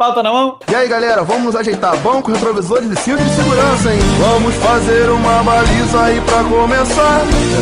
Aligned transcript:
Pauta 0.00 0.22
na 0.22 0.32
mão. 0.32 0.58
E 0.66 0.74
aí, 0.74 0.88
galera, 0.88 1.22
vamos 1.22 1.42
nos 1.42 1.56
ajeitar 1.56 1.94
banco, 1.98 2.32
retrovisores 2.32 2.90
e 2.90 2.96
cinto 2.96 3.22
de 3.22 3.28
segurança, 3.32 3.92
hein? 3.92 4.00
Vamos 4.18 4.54
fazer 4.54 5.10
uma 5.10 5.42
baliza 5.42 6.02
aí 6.02 6.18
pra 6.22 6.42
começar. 6.42 7.20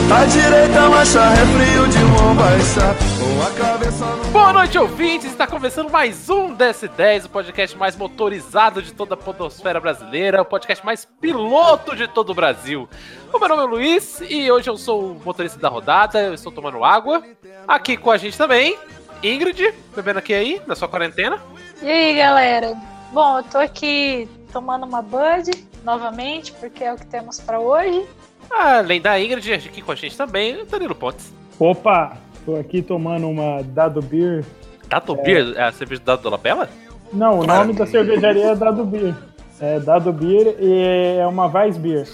Da 0.08 0.24
direita, 0.24 0.88
marcha, 0.88 1.30
refrio 1.30 1.88
de 1.88 1.98
mão 1.98 2.36
baixa. 2.36 2.94
Com 3.18 3.42
a 3.42 3.68
cabeça 3.72 4.04
no... 4.04 4.24
Boa 4.30 4.52
noite, 4.52 4.78
ouvintes! 4.78 5.32
Está 5.32 5.48
começando 5.48 5.90
mais 5.90 6.30
um 6.30 6.54
DS10, 6.54 7.24
o 7.24 7.28
podcast 7.28 7.76
mais 7.76 7.96
motorizado 7.96 8.80
de 8.82 8.92
toda 8.92 9.14
a 9.14 9.16
podosfera 9.16 9.80
brasileira, 9.80 10.40
o 10.40 10.44
podcast 10.44 10.86
mais 10.86 11.04
piloto 11.04 11.96
de 11.96 12.06
todo 12.06 12.30
o 12.30 12.34
Brasil. 12.34 12.88
O 13.32 13.38
meu 13.40 13.48
nome 13.48 13.62
é 13.64 13.66
Luiz 13.66 14.20
e 14.20 14.48
hoje 14.48 14.70
eu 14.70 14.76
sou 14.76 15.10
o 15.10 15.20
motorista 15.24 15.58
da 15.58 15.68
rodada, 15.68 16.20
eu 16.20 16.34
estou 16.34 16.52
tomando 16.52 16.84
água. 16.84 17.20
Aqui 17.66 17.96
com 17.96 18.12
a 18.12 18.16
gente 18.16 18.38
também, 18.38 18.78
Ingrid, 19.24 19.74
bebendo 19.96 20.20
aqui 20.20 20.32
aí, 20.32 20.62
na 20.68 20.76
sua 20.76 20.86
quarentena. 20.86 21.42
E 21.80 21.88
aí, 21.88 22.16
galera? 22.16 22.76
Bom, 23.12 23.38
eu 23.38 23.42
tô 23.44 23.58
aqui 23.58 24.28
tomando 24.52 24.84
uma 24.84 25.00
Bud 25.00 25.50
novamente, 25.84 26.52
porque 26.52 26.82
é 26.82 26.92
o 26.92 26.96
que 26.96 27.06
temos 27.06 27.40
pra 27.40 27.60
hoje. 27.60 28.04
Além 28.50 29.00
da 29.00 29.20
Ingrid, 29.20 29.52
aqui 29.52 29.80
com 29.80 29.92
a 29.92 29.94
gente 29.94 30.16
também, 30.16 30.64
Danilo 30.64 30.94
Pontes. 30.94 31.32
Opa, 31.58 32.16
tô 32.44 32.56
aqui 32.56 32.82
tomando 32.82 33.28
uma 33.28 33.62
Dado 33.62 34.02
Beer. 34.02 34.44
Dado 34.88 35.14
Beer, 35.16 35.54
é 35.56 35.62
a 35.62 35.72
cerveja 35.72 36.02
da 36.04 36.16
Dona 36.16 36.36
Bela? 36.36 36.68
Não, 37.12 37.40
o 37.40 37.46
nome 37.46 37.72
da 37.72 37.86
cervejaria 37.86 38.46
é 38.46 38.54
Dado 38.56 38.84
Beer. 38.84 39.14
É 39.60 39.78
Dado 39.78 40.12
Beer 40.12 40.56
e 40.58 41.16
é 41.20 41.26
uma 41.26 41.46
Weiss 41.46 41.76
Beer. 41.76 42.08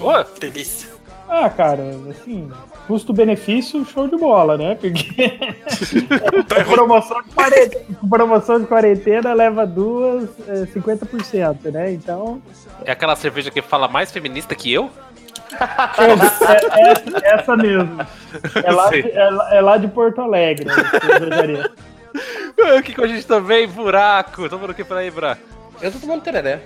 Ô, 0.00 0.38
Delícia. 0.38 0.90
Ah, 1.28 1.50
cara, 1.50 1.82
assim, 2.10 2.48
custo-benefício, 2.86 3.84
show 3.84 4.06
de 4.08 4.16
bola, 4.16 4.56
né? 4.58 4.74
Porque 4.74 5.38
a 6.60 6.64
promoção 6.64 7.22
de, 7.22 7.30
quarentena, 7.34 7.84
promoção 8.08 8.60
de 8.60 8.66
quarentena 8.66 9.32
leva 9.32 9.66
duas, 9.66 10.28
é, 10.48 10.64
50%, 10.66 11.70
né? 11.72 11.92
Então, 11.92 12.40
é 12.84 12.92
aquela 12.92 13.16
cerveja 13.16 13.50
que 13.50 13.62
fala 13.62 13.88
mais 13.88 14.10
feminista 14.12 14.54
que 14.54 14.72
eu? 14.72 14.90
é, 15.58 17.28
é- 17.28 17.34
essa 17.34 17.56
mesmo. 17.56 17.98
É 18.62 18.70
lá, 18.72 18.90
de, 18.90 19.10
é 19.10 19.30
lá- 19.30 19.54
é 19.54 19.60
lá 19.60 19.76
de 19.76 19.88
Porto 19.88 20.20
Alegre, 20.20 20.68
a 20.70 21.00
cervejaria. 21.00 21.70
Aqui 22.78 22.94
com 22.94 23.02
a 23.02 23.06
gente 23.08 23.26
também, 23.26 23.66
Buraco. 23.66 24.48
Tomando 24.48 24.70
o 24.70 24.74
que 24.74 24.84
por 24.84 24.96
aí, 24.96 25.10
Buraco? 25.10 25.42
Eu 25.80 25.90
tô 25.92 25.98
tomando 25.98 26.22
tereré. 26.22 26.60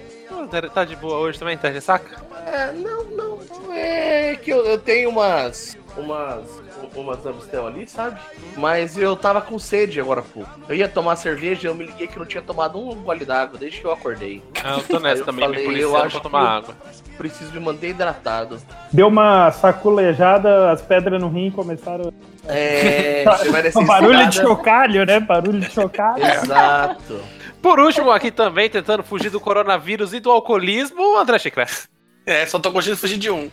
Tá- 0.51 0.63
Tá 0.69 0.85
de 0.85 0.95
boa 0.97 1.19
hoje 1.19 1.39
também? 1.39 1.57
Tá 1.59 1.69
de 1.69 1.75
ressaca? 1.75 2.17
É, 2.47 2.73
não, 2.73 3.05
não. 3.05 3.39
É 3.75 4.37
que 4.37 4.51
eu, 4.51 4.65
eu 4.65 4.79
tenho 4.79 5.11
umas. 5.11 5.77
Umas. 5.99 6.69
Umas 6.95 7.27
Amstel 7.27 7.67
ali, 7.67 7.89
sabe? 7.89 8.19
Mas 8.57 8.97
eu 8.97 9.15
tava 9.17 9.41
com 9.41 9.59
sede 9.59 10.01
agora 10.01 10.21
há 10.21 10.23
pouco. 10.23 10.49
Eu 10.69 10.75
ia 10.77 10.89
tomar 10.89 11.17
cerveja 11.17 11.67
e 11.67 11.71
eu 11.71 11.75
me 11.75 11.85
liguei 11.87 12.07
que 12.07 12.19
não 12.19 12.25
tinha 12.25 12.43
tomado 12.43 12.79
um 12.81 12.95
gole 13.03 13.25
d'água 13.25 13.59
desde 13.59 13.81
que 13.81 13.87
eu 13.87 13.93
acordei. 13.93 14.43
Ah, 14.63 14.77
eu 14.79 14.83
tô 14.85 14.99
nessa 15.01 15.23
Eu 15.23 15.27
também, 15.27 15.45
falei, 15.45 15.67
me 15.69 15.81
eu 15.81 15.97
acho 15.97 16.13
pra 16.13 16.21
tomar 16.21 16.41
que- 16.63 16.71
água. 16.71 16.75
Preciso 17.19 17.53
me 17.53 17.61
manter 17.61 17.89
hidratado. 17.91 18.59
Deu 18.93 19.09
uma 19.09 19.51
saculejada, 19.51 20.71
as 20.71 20.81
pedras 20.81 21.21
no 21.21 21.29
rim 21.29 21.51
começaram. 21.51 22.13
É. 22.47 23.25
Você 23.39 23.51
vai 23.51 23.63
descer 23.63 23.85
Barulho 23.85 24.29
de 24.29 24.37
chocalho, 24.37 25.05
né? 25.05 25.21
Barulho 25.21 25.61
de 25.61 25.71
chocalho. 25.71 26.25
Exato. 26.25 27.21
Por 27.61 27.81
último, 27.81 28.11
aqui 28.13 28.31
também, 28.31 28.71
tentando 28.71 29.03
fugir 29.03 29.31
do 29.31 29.41
coronavírus 29.41 30.13
e 30.15 30.21
do 30.21 30.31
alcoolismo, 30.31 31.15
o 31.15 31.19
André 31.19 31.39
Chiclete. 31.41 31.89
É, 32.29 32.45
só 32.45 32.59
tô 32.59 32.71
conseguindo 32.71 33.01
fugir 33.01 33.17
de 33.17 33.31
um. 33.31 33.51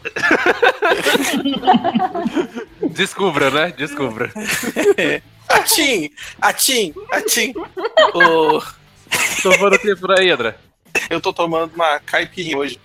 Descubra, 2.91 3.49
né? 3.49 3.73
Descubra. 3.77 4.29
Atim! 5.47 6.11
Atim! 6.41 6.93
Atim! 7.09 7.53
O... 8.13 8.61
Tomando 9.41 9.77
o 9.77 9.79
que 9.79 9.95
por 9.95 10.19
aí, 10.19 10.29
André? 10.29 10.55
Eu 11.09 11.21
tô 11.21 11.31
tomando 11.31 11.73
uma 11.73 12.01
caipirinha 12.01 12.57
hoje. 12.57 12.77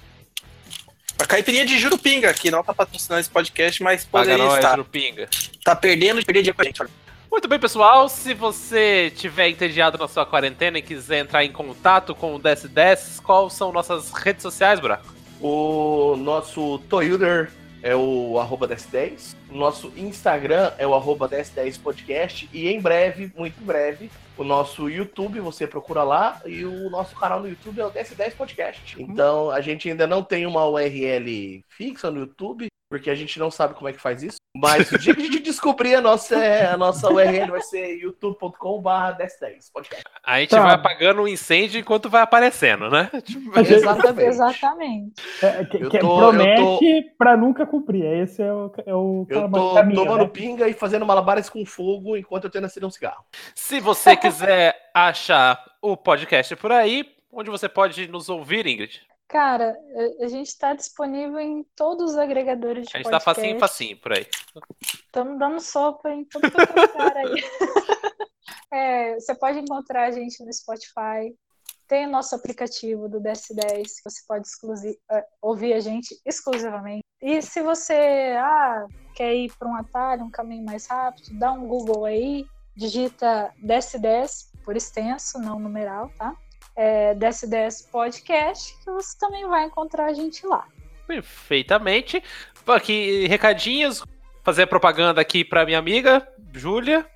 Uma 1.19 1.27
caipirinha 1.27 1.67
de 1.67 1.77
Jurupinga, 1.77 2.33
que 2.35 2.53
não 2.53 2.63
tá 2.63 2.73
patrocinando 2.73 3.21
esse 3.21 3.31
podcast, 3.31 3.83
mas 3.83 4.05
poderia 4.05 4.39
nós, 4.39 4.59
estar. 4.59 4.77
no 4.77 4.85
pinga. 4.85 5.29
Tá 5.65 5.75
perdendo 5.75 6.23
de 6.23 6.53
com 6.53 6.63
a 6.63 6.65
gente. 6.65 6.83
olha. 6.83 6.91
Muito 7.29 7.49
bem, 7.49 7.59
pessoal. 7.59 8.09
Se 8.09 8.33
você 8.33 9.13
tiver 9.17 9.49
entediado 9.49 9.99
na 9.99 10.07
sua 10.07 10.25
quarentena 10.25 10.79
e 10.79 10.83
quiser 10.83 11.19
entrar 11.19 11.45
em 11.45 11.51
contato 11.51 12.15
com 12.15 12.37
o 12.37 12.39
DS10, 12.39 13.21
quais 13.23 13.55
são 13.55 13.73
nossas 13.73 14.13
redes 14.13 14.43
sociais, 14.43 14.79
Buraco? 14.79 15.19
O 15.41 16.17
nosso 16.17 16.79
Toyuder 16.81 17.51
é 17.83 17.97
o 17.97 18.39
arroba 18.39 18.67
1010. 18.67 19.37
O 19.51 19.57
nosso 19.57 19.93
Instagram 19.97 20.73
é 20.77 20.87
o 20.87 20.95
arroba 20.95 21.27
1010 21.27 21.79
podcast. 21.79 22.49
E 22.53 22.69
em 22.69 22.81
breve, 22.81 23.33
muito 23.35 23.61
em 23.61 23.65
breve, 23.65 24.11
o 24.37 24.45
nosso 24.45 24.89
YouTube, 24.89 25.41
você 25.41 25.67
procura 25.67 26.03
lá. 26.03 26.41
E 26.45 26.65
o 26.65 26.91
nosso 26.91 27.17
canal 27.17 27.41
no 27.41 27.49
YouTube 27.49 27.81
é 27.81 27.87
o 27.87 27.93
1010 27.93 28.35
podcast. 28.35 29.03
Então 29.03 29.51
a 29.51 29.61
gente 29.61 29.89
ainda 29.89 30.07
não 30.07 30.23
tem 30.23 30.47
uma 30.47 30.67
URL 30.67 31.65
fixa 31.69 32.11
no 32.11 32.21
YouTube. 32.21 32.69
Porque 32.91 33.09
a 33.09 33.15
gente 33.15 33.39
não 33.39 33.53
sabe 33.53 33.75
como 33.75 33.89
é 33.89 33.93
que 33.93 34.01
faz 34.01 34.21
isso. 34.21 34.37
Mas 34.57 34.91
o 34.91 34.99
dia 34.99 35.15
que 35.15 35.23
a 35.23 35.25
gente 35.25 35.39
descobrir 35.39 35.95
a 35.95 36.01
nossa, 36.01 36.37
a 36.37 36.77
nossa 36.77 37.09
URL 37.09 37.53
vai 37.53 37.61
ser 37.63 37.95
youtube.com/barra 38.01 39.17
1010 39.17 39.71
podcast. 39.73 40.03
A 40.25 40.41
gente 40.41 40.51
Tá. 40.51 40.61
vai 40.61 40.75
apagando 40.75 41.23
o 41.23 41.29
incêndio 41.29 41.79
enquanto 41.81 42.11
vai 42.11 42.21
aparecendo, 42.21 42.91
né? 42.91 43.09
Exatamente. 43.65 44.29
Exatamente. 44.29 45.13
É, 45.41 45.65
que, 45.67 45.77
Eu 45.77 45.89
que 45.89 45.99
tô- 46.01 46.17
promete 46.17 46.61
eu 46.85 47.03
pra 47.17 47.37
nunca 47.37 47.65
cumprir. 47.65 48.05
Esse 48.05 48.43
é 48.43 48.53
o, 48.53 48.73
é 48.85 48.93
o 48.95 49.25
Eu 49.29 49.49
tô 49.49 49.75
caminho, 49.75 50.05
tomando 50.05 50.25
né? 50.25 50.31
pinga 50.33 50.69
e 50.69 50.73
fazendo 50.75 51.07
malabares 51.07 51.49
com 51.49 51.65
fogo 51.65 52.17
enquanto 52.17 52.45
eu 52.45 52.51
tento 52.51 52.65
acender 52.65 52.89
um 52.89 52.91
cigarro. 52.91 53.25
Se 53.55 53.79
você 53.79 54.17
quiser 54.17 54.77
achar 54.93 55.63
o 55.81 55.97
podcast 55.97 56.57
por 56.57 56.73
aí, 56.73 57.05
onde 57.33 57.51
você 57.51 57.69
pode 57.69 58.09
nos 58.09 58.29
ouvir, 58.29 58.67
Ingrid? 58.67 59.01
Cara, 59.31 59.79
a- 60.21 60.27
gente 60.27 60.49
está 60.49 60.75
disponível 60.75 61.39
em 61.39 61.65
todos 61.77 62.13
os 62.13 62.19
agregadores 62.19 62.89
de 62.89 62.97
A 62.97 62.99
gente 62.99 63.11
tá 63.11 63.21
facinho, 63.21 63.55
podcast. 63.55 63.61
facinho 63.61 63.97
por 64.01 64.13
aí. 64.13 64.27
Estamos 64.83 65.39
dando 65.39 65.61
sopa 65.61 66.11
em 66.11 66.25
todo 66.25 66.43
lugar 66.45 67.17
aí. 67.17 67.35
É, 68.73 69.15
você 69.19 69.35
pode 69.35 69.59
encontrar 69.59 70.05
a 70.05 70.11
gente 70.13 70.45
no 70.45 70.53
Spotify. 70.53 71.35
Tem 71.89 72.07
o 72.07 72.11
nosso 72.11 72.37
aplicativo 72.37 73.09
do 73.09 73.21
DS10, 73.21 73.83
que 73.83 74.05
você 74.05 74.21
pode 74.29 74.49
eh, 75.11 75.27
ouvir 75.43 75.73
a 75.73 75.81
gente 75.81 76.17
exclusivamente. 76.25 77.03
E 77.21 77.43
se 77.43 77.63
você 77.63 78.37
ah, 78.39 78.87
quer 79.17 79.35
ir 79.35 79.53
para 79.59 79.69
um 79.69 79.75
atalho, 79.75 80.25
um 80.25 80.31
caminho 80.31 80.65
mais 80.65 80.87
rápido, 80.87 81.37
dá 81.37 81.51
um 81.51 81.67
Google 81.67 82.05
aí, 82.05 82.47
digita 82.77 83.53
DS10 83.61 84.51
por 84.65 84.77
extenso, 84.77 85.41
não 85.41 85.59
numeral, 85.59 86.09
tá? 86.17 86.37
É, 86.77 87.15
DS10 87.15 87.91
Podcast, 87.91 88.75
que 88.83 88.91
você 88.91 89.19
também 89.19 89.47
vai 89.47 89.65
encontrar 89.65 90.07
a 90.07 90.13
gente 90.13 90.47
lá. 90.47 90.67
Perfeitamente. 91.07 92.23
Aqui, 92.67 93.27
recadinhos. 93.27 94.05
Fazer 94.43 94.67
propaganda 94.67 95.21
aqui 95.21 95.45
pra 95.45 95.67
minha 95.67 95.79
amiga, 95.79 96.27
Júlia, 96.55 97.07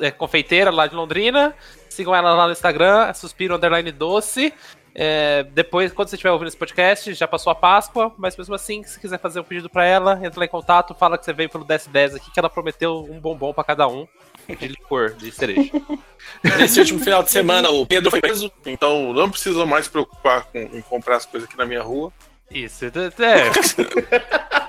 é, 0.00 0.10
confeiteira 0.10 0.70
lá 0.70 0.86
de 0.86 0.94
Londrina. 0.94 1.54
Sigam 1.88 2.14
ela 2.14 2.34
lá 2.34 2.46
no 2.46 2.52
Instagram, 2.52 3.12
Suspiro 3.14 3.56
Underline 3.56 3.92
Doce. 3.92 4.52
É, 4.94 5.44
depois, 5.52 5.92
quando 5.92 6.08
você 6.08 6.16
estiver 6.16 6.30
ouvindo 6.30 6.48
esse 6.48 6.56
podcast, 6.56 7.14
já 7.14 7.26
passou 7.26 7.50
a 7.50 7.54
Páscoa, 7.54 8.12
mas 8.18 8.36
mesmo 8.36 8.54
assim, 8.54 8.82
se 8.82 9.00
quiser 9.00 9.18
fazer 9.18 9.40
um 9.40 9.44
pedido 9.44 9.70
pra 9.70 9.86
ela, 9.86 10.20
entra 10.22 10.40
lá 10.40 10.44
em 10.44 10.48
contato, 10.48 10.94
fala 10.94 11.16
que 11.16 11.24
você 11.24 11.32
veio 11.32 11.48
pelo 11.48 11.64
DS10 11.64 12.16
aqui, 12.16 12.30
que 12.30 12.38
ela 12.38 12.50
prometeu 12.50 13.06
um 13.10 13.18
bombom 13.18 13.54
pra 13.54 13.64
cada 13.64 13.88
um 13.88 14.06
de 14.48 14.68
licor, 14.68 15.14
de 15.14 15.32
cereja. 15.32 15.70
Nesse 16.58 16.80
último 16.80 17.00
final 17.00 17.22
de 17.22 17.30
semana, 17.30 17.70
o 17.70 17.86
Pedro 17.86 18.10
foi 18.10 18.20
preso, 18.20 18.52
então 18.66 19.12
não 19.14 19.30
preciso 19.30 19.66
mais 19.66 19.86
se 19.86 19.90
preocupar 19.90 20.44
com, 20.44 20.58
em 20.58 20.82
comprar 20.82 21.16
as 21.16 21.26
coisas 21.26 21.48
aqui 21.48 21.56
na 21.56 21.64
minha 21.64 21.82
rua. 21.82 22.12
Isso, 22.50 22.84
é. 22.84 22.90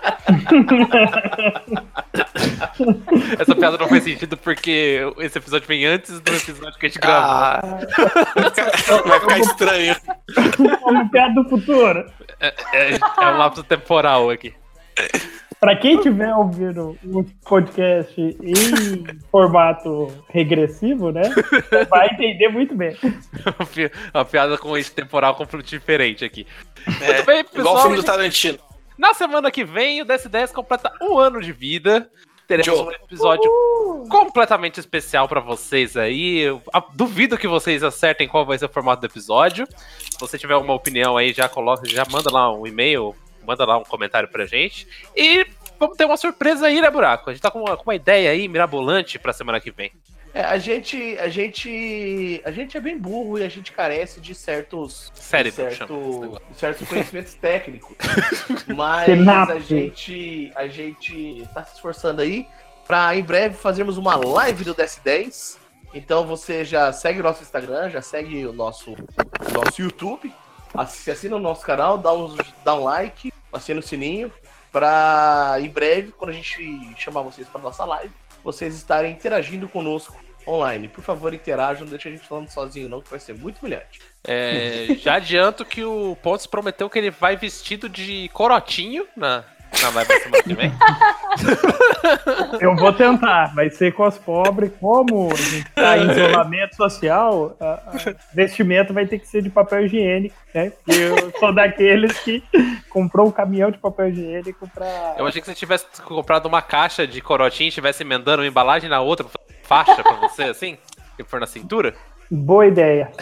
é. 0.53 2.13
Essa 3.41 3.55
piada 3.55 3.77
não 3.77 3.87
faz 3.87 4.03
sentido 4.03 4.37
porque 4.37 5.01
esse 5.19 5.37
episódio 5.37 5.67
vem 5.67 5.85
antes 5.85 6.19
do 6.19 6.33
episódio 6.33 6.79
que 6.79 6.85
a 6.85 6.89
gente 6.89 6.99
gravou. 6.99 7.29
Ah, 7.31 7.61
vai 9.07 9.19
ficar 9.19 9.39
estranho. 9.39 9.95
Uma 10.83 11.09
piada 11.09 11.33
do 11.35 11.49
futuro. 11.49 12.05
É, 12.39 12.53
é 12.73 13.27
um 13.27 13.37
lapso 13.37 13.63
temporal 13.63 14.29
aqui. 14.29 14.53
Pra 15.59 15.77
quem 15.77 15.95
estiver 15.95 16.35
ouvindo 16.35 16.97
o 17.05 17.23
podcast 17.45 18.19
em 18.19 19.05
formato 19.31 20.07
regressivo, 20.27 21.09
né? 21.09 21.21
Vai 21.89 22.09
entender 22.09 22.49
muito 22.49 22.75
bem. 22.75 22.97
Uma 24.13 24.25
piada 24.25 24.57
com 24.57 24.77
esse 24.77 24.91
temporal 24.91 25.35
completamente 25.35 25.69
diferente 25.69 26.25
aqui. 26.25 26.45
É, 27.01 27.21
bem, 27.23 27.39
igual 27.39 27.45
o 27.45 27.53
pessoal. 27.53 27.81
filme 27.81 27.95
do 27.95 28.03
Tarantino. 28.03 28.59
Na 28.97 29.13
semana 29.13 29.49
que 29.51 29.63
vem, 29.63 30.01
o 30.01 30.05
DS10 30.05 30.51
completa 30.51 30.93
um 31.01 31.17
ano 31.17 31.41
de 31.41 31.51
vida. 31.51 32.09
Teremos 32.47 32.77
Joe. 32.77 32.87
um 32.87 32.91
episódio 32.91 33.49
completamente 34.09 34.79
especial 34.79 35.27
pra 35.27 35.39
vocês 35.39 35.95
aí. 35.95 36.39
Eu 36.39 36.61
duvido 36.93 37.37
que 37.37 37.47
vocês 37.47 37.83
acertem 37.83 38.27
qual 38.27 38.45
vai 38.45 38.57
ser 38.57 38.65
o 38.65 38.69
formato 38.69 39.01
do 39.01 39.07
episódio. 39.07 39.67
Se 39.97 40.19
você 40.19 40.37
tiver 40.37 40.55
uma 40.55 40.73
opinião 40.73 41.17
aí, 41.17 41.33
já 41.33 41.47
coloca, 41.47 41.87
já 41.87 42.05
manda 42.11 42.31
lá 42.31 42.53
um 42.53 42.67
e-mail, 42.67 43.15
manda 43.45 43.65
lá 43.65 43.77
um 43.77 43.83
comentário 43.83 44.27
pra 44.29 44.45
gente. 44.45 44.87
E 45.15 45.47
vamos 45.79 45.97
ter 45.97 46.05
uma 46.05 46.17
surpresa 46.17 46.67
aí, 46.67 46.81
né, 46.81 46.89
Buraco? 46.89 47.29
A 47.29 47.33
gente 47.33 47.41
tá 47.41 47.49
com 47.49 47.61
uma, 47.61 47.77
com 47.77 47.83
uma 47.83 47.95
ideia 47.95 48.31
aí 48.31 48.47
mirabolante 48.47 49.17
pra 49.17 49.33
semana 49.33 49.59
que 49.59 49.71
vem. 49.71 49.91
É, 50.33 50.41
a 50.41 50.57
gente, 50.57 51.15
a 51.19 51.27
gente, 51.29 52.41
a 52.43 52.49
gente 52.51 52.75
é 52.75 52.79
bem 52.81 52.97
burro 52.97 53.37
e 53.37 53.43
a 53.43 53.49
gente 53.49 53.71
carece 53.71 54.19
de 54.19 54.33
certos, 54.33 55.11
Cérebro, 55.13 55.69
de 55.69 55.75
certo, 55.75 56.41
certos 56.55 56.87
conhecimentos 56.89 57.33
técnicos. 57.35 57.95
Mas 58.75 59.05
a 59.51 59.59
gente, 59.59 60.51
a 60.55 60.67
gente 60.67 61.47
tá 61.53 61.63
se 61.63 61.75
esforçando 61.75 62.21
aí 62.21 62.47
para 62.87 63.15
em 63.15 63.21
breve 63.21 63.55
fazermos 63.55 63.95
uma 63.97 64.15
live 64.15 64.63
do 64.63 64.73
DS10. 64.73 65.57
Então 65.93 66.25
você 66.25 66.65
já 66.65 66.91
segue 66.91 67.19
o 67.19 67.23
nosso 67.23 67.43
Instagram, 67.43 67.91
já 67.91 68.01
segue 68.01 68.43
o 68.47 68.51
nosso, 68.51 68.93
o 68.93 69.51
nosso 69.53 69.79
YouTube, 69.79 70.33
assi- 70.73 71.11
assina 71.11 71.35
o 71.35 71.39
nosso 71.39 71.63
canal, 71.63 71.99
dá 71.99 72.11
um, 72.11 72.35
dá 72.65 72.73
um 72.73 72.83
like, 72.83 73.31
assina 73.51 73.79
o 73.79 73.83
sininho, 73.83 74.33
para 74.71 75.57
em 75.59 75.69
breve, 75.69 76.11
quando 76.11 76.31
a 76.31 76.33
gente 76.33 76.95
chamar 76.97 77.21
vocês 77.21 77.47
para 77.47 77.61
nossa 77.61 77.85
live, 77.85 78.11
vocês 78.43 78.73
estarem 78.75 79.11
interagindo 79.13 79.69
conosco 79.69 80.22
online. 80.47 80.87
Por 80.87 81.03
favor, 81.03 81.33
interajam, 81.33 81.83
não 81.83 81.91
deixa 81.91 82.09
a 82.09 82.11
gente 82.11 82.27
falando 82.27 82.49
sozinho, 82.49 82.89
não, 82.89 83.01
que 83.01 83.09
vai 83.09 83.19
ser 83.19 83.33
muito 83.33 83.59
humilhante. 83.59 83.99
É, 84.25 84.95
já 84.99 85.15
adianto 85.15 85.65
que 85.65 85.83
o 85.83 86.15
Pontes 86.21 86.47
prometeu 86.47 86.89
que 86.89 86.97
ele 86.97 87.11
vai 87.11 87.35
vestido 87.35 87.89
de 87.89 88.29
corotinho 88.29 89.05
na, 89.17 89.43
na 89.81 89.89
live 89.89 90.13
semana 90.19 90.43
que 90.43 90.53
vem. 90.53 90.71
Eu 92.61 92.75
vou 92.75 92.93
tentar, 92.93 93.53
vai 93.53 93.69
ser 93.69 93.93
com 93.93 94.03
as 94.03 94.17
pobres. 94.17 94.71
Como 94.79 95.29
a 95.31 95.35
gente 95.35 95.69
tá 95.71 95.97
em 95.97 96.11
isolamento 96.11 96.75
social, 96.75 97.55
a, 97.59 97.73
a 97.87 98.15
vestimento 98.33 98.93
vai 98.93 99.05
ter 99.05 99.19
que 99.19 99.27
ser 99.27 99.41
de 99.41 99.49
papel 99.49 99.85
higiênico, 99.85 100.35
né? 100.53 100.69
Porque 100.71 100.99
eu 100.99 101.33
sou 101.39 101.53
daqueles 101.53 102.17
que 102.19 102.43
comprou 102.89 103.27
um 103.27 103.31
caminhão 103.31 103.71
de 103.71 103.77
papel 103.77 104.09
higiênico 104.09 104.69
pra. 104.69 105.15
Eu 105.17 105.25
achei 105.25 105.41
que 105.41 105.47
você 105.47 105.55
tivesse 105.55 105.85
comprado 106.03 106.45
uma 106.45 106.61
caixa 106.61 107.07
de 107.07 107.19
corotinho 107.21 107.67
e 107.67 107.69
estivesse 107.69 108.03
emendando 108.03 108.41
uma 108.41 108.47
embalagem 108.47 108.89
na 108.89 109.01
outra, 109.01 109.25
pra 109.25 109.33
fazer 109.62 109.62
faixa 109.63 110.03
pra 110.03 110.15
você, 110.17 110.43
assim, 110.43 110.77
e 111.17 111.23
pôr 111.23 111.39
na 111.39 111.47
cintura. 111.47 111.95
Boa 112.29 112.67
ideia. 112.67 113.11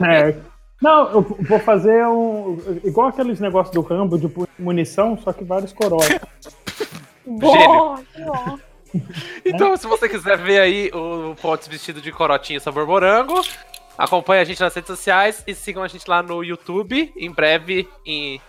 É. 0.00 0.34
Não, 0.82 1.10
eu 1.10 1.22
vou 1.22 1.58
fazer 1.60 2.06
um. 2.06 2.58
Igual 2.84 3.08
aqueles 3.08 3.40
negócios 3.40 3.74
do 3.74 3.80
Rambo 3.80 4.18
de 4.18 4.30
munição, 4.58 5.16
só 5.18 5.32
que 5.32 5.44
vários 5.44 5.72
coroas. 5.72 6.06
Que 6.08 6.88
bom. 7.26 7.96
Então, 9.44 9.76
se 9.76 9.86
você 9.86 10.08
quiser 10.08 10.36
ver 10.36 10.60
aí 10.60 10.90
o 10.92 11.34
Pontes 11.40 11.68
vestido 11.68 12.00
de 12.00 12.12
corotinho 12.12 12.60
sabor 12.60 12.86
morango, 12.86 13.40
acompanhe 13.96 14.42
a 14.42 14.44
gente 14.44 14.60
nas 14.60 14.74
redes 14.74 14.88
sociais 14.88 15.42
e 15.46 15.54
sigam 15.54 15.82
a 15.82 15.88
gente 15.88 16.08
lá 16.08 16.22
no 16.22 16.42
YouTube. 16.44 17.12
Em 17.16 17.30
breve, 17.30 17.88
em 18.04 18.40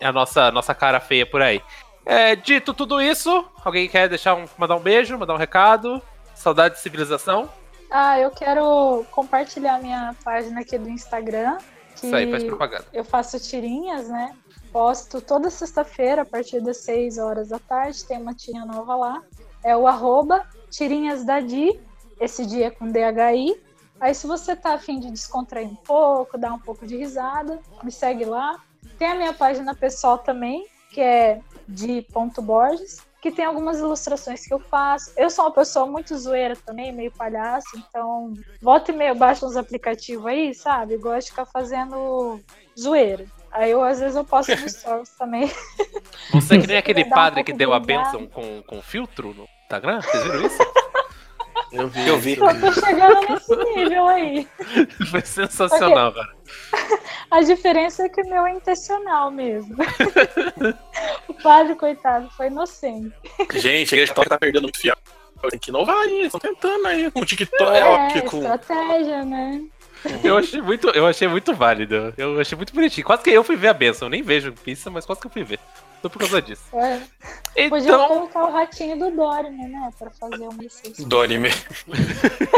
a 0.00 0.12
nossa, 0.12 0.50
nossa 0.50 0.74
cara 0.74 1.00
feia 1.00 1.26
por 1.26 1.42
aí. 1.42 1.60
É, 2.04 2.34
dito 2.34 2.72
tudo 2.72 3.00
isso, 3.00 3.44
alguém 3.64 3.88
quer 3.88 4.08
deixar 4.08 4.34
um, 4.34 4.46
mandar 4.58 4.76
um 4.76 4.80
beijo, 4.80 5.18
mandar 5.18 5.34
um 5.34 5.38
recado? 5.38 6.02
Saudade 6.34 6.74
de 6.74 6.80
civilização? 6.80 7.48
Ah, 7.90 8.18
eu 8.18 8.30
quero 8.30 9.04
compartilhar 9.10 9.80
minha 9.80 10.14
página 10.24 10.60
aqui 10.60 10.78
do 10.78 10.88
Instagram. 10.88 11.58
Que 11.96 12.06
Isso 12.06 12.16
aí, 12.16 12.30
faz 12.30 12.44
propaganda. 12.44 12.86
eu 12.92 13.04
faço 13.04 13.38
tirinhas, 13.38 14.08
né? 14.08 14.34
Posto 14.72 15.20
toda 15.20 15.50
sexta-feira, 15.50 16.22
a 16.22 16.24
partir 16.24 16.60
das 16.60 16.78
6 16.78 17.18
horas 17.18 17.48
da 17.48 17.58
tarde, 17.58 18.04
tem 18.04 18.18
uma 18.18 18.32
tirinha 18.32 18.64
nova 18.64 18.94
lá. 18.94 19.22
É 19.62 19.76
o 19.76 19.86
arroba 19.86 20.46
tirinhas 20.70 21.24
da 21.24 21.40
Di, 21.40 21.78
esse 22.20 22.46
dia 22.46 22.68
é 22.68 22.70
com 22.70 22.90
DHI. 22.90 23.60
Aí 24.00 24.14
se 24.14 24.26
você 24.26 24.56
tá 24.56 24.74
afim 24.74 24.98
de 24.98 25.10
descontrair 25.10 25.68
um 25.68 25.74
pouco, 25.74 26.38
dar 26.38 26.54
um 26.54 26.58
pouco 26.58 26.86
de 26.86 26.96
risada, 26.96 27.60
me 27.82 27.90
segue 27.90 28.24
lá. 28.24 28.62
Tem 28.98 29.08
a 29.08 29.14
minha 29.14 29.34
página 29.34 29.74
pessoal 29.74 30.16
também, 30.18 30.66
que 30.90 31.00
é 31.00 31.40
di.borges, 31.70 33.00
que 33.20 33.30
tem 33.30 33.44
algumas 33.44 33.78
ilustrações 33.78 34.46
que 34.46 34.52
eu 34.52 34.58
faço. 34.58 35.12
Eu 35.16 35.30
sou 35.30 35.44
uma 35.44 35.52
pessoa 35.52 35.86
muito 35.86 36.16
zoeira 36.16 36.56
também, 36.56 36.92
meio 36.92 37.12
palhaço, 37.12 37.68
então 37.76 38.34
volta 38.60 38.90
e 38.90 38.96
meia 38.96 39.10
eu 39.10 39.14
baixo 39.14 39.46
uns 39.46 39.56
aplicativos 39.56 40.26
aí, 40.26 40.54
sabe? 40.54 40.96
Gosto 40.96 41.26
de 41.26 41.30
ficar 41.30 41.46
fazendo 41.46 42.40
zoeira. 42.78 43.26
Aí 43.52 43.72
eu, 43.72 43.82
às 43.82 43.98
vezes, 43.98 44.16
eu 44.16 44.24
posto 44.24 44.54
no 44.54 44.68
stories 44.68 45.10
também. 45.10 45.50
Você 46.32 46.56
é 46.56 46.60
que 46.60 46.66
nem 46.66 46.76
aquele 46.76 47.04
Dá 47.04 47.10
um 47.10 47.10
padre 47.10 47.44
que 47.44 47.52
deu 47.52 47.72
a 47.72 47.78
de 47.78 47.86
benção 47.86 48.26
com, 48.26 48.62
com 48.62 48.80
filtro 48.80 49.34
no 49.34 49.46
Instagram? 49.64 50.00
Vocês 50.00 50.22
viram 50.22 50.46
isso? 50.46 50.58
Eu 51.72 51.88
vi. 51.88 52.08
Eu 52.08 52.18
vi. 52.18 52.38
Eu 52.38 52.60
tô 52.60 52.72
chegando 52.72 53.20
nesse 53.28 53.56
nível 53.56 54.08
aí. 54.08 54.48
Foi 55.10 55.20
sensacional, 55.20 56.12
cara. 56.12 56.34
A 57.30 57.42
diferença 57.42 58.04
é 58.04 58.08
que 58.08 58.22
o 58.22 58.28
meu 58.28 58.44
é 58.44 58.52
intencional 58.52 59.30
mesmo. 59.30 59.76
o 61.28 61.34
padre, 61.34 61.76
coitado, 61.76 62.28
foi 62.36 62.48
inocente. 62.48 63.14
Gente, 63.54 63.94
a 63.94 63.98
TikTok 63.98 64.28
tá 64.28 64.36
perdendo 64.36 64.62
muito 64.64 64.80
fiel. 64.80 64.96
Tem 65.48 65.58
que 65.58 65.70
inovar 65.70 65.96
aí, 65.96 66.22
estão 66.22 66.40
tentando 66.40 66.86
aí 66.88 67.08
com 67.10 67.20
o 67.20 67.24
TikTok, 67.24 67.62
É, 67.62 68.20
com. 68.22 68.38
estratégia, 68.38 69.24
né? 69.24 69.62
Eu 70.24 70.36
achei 70.36 70.60
muito, 70.60 70.88
eu 70.88 71.06
achei 71.06 71.28
muito 71.28 71.54
válido. 71.54 72.12
Eu 72.16 72.40
achei 72.40 72.56
muito 72.56 72.74
bonitinho. 72.74 73.06
Quase 73.06 73.22
que 73.22 73.30
eu 73.30 73.44
fui 73.44 73.56
ver 73.56 73.68
a 73.68 73.74
benção. 73.74 74.06
Eu 74.06 74.10
nem 74.10 74.22
vejo 74.22 74.52
pizza, 74.52 74.90
mas 74.90 75.06
quase 75.06 75.20
que 75.20 75.26
eu 75.26 75.30
fui 75.30 75.44
ver. 75.44 75.60
Só 76.02 76.08
por 76.08 76.18
causa 76.18 76.40
disso. 76.40 76.62
É. 76.74 77.68
Podia 77.68 77.88
Então, 77.88 78.08
colocar 78.08 78.44
o 78.44 78.52
ratinho 78.52 78.98
do 78.98 79.10
Dorime, 79.10 79.68
né? 79.68 79.90
Pra 79.98 80.10
fazer 80.10 80.42
uma 80.48 80.62
licença. 80.62 81.06
Dorime. 81.06 81.50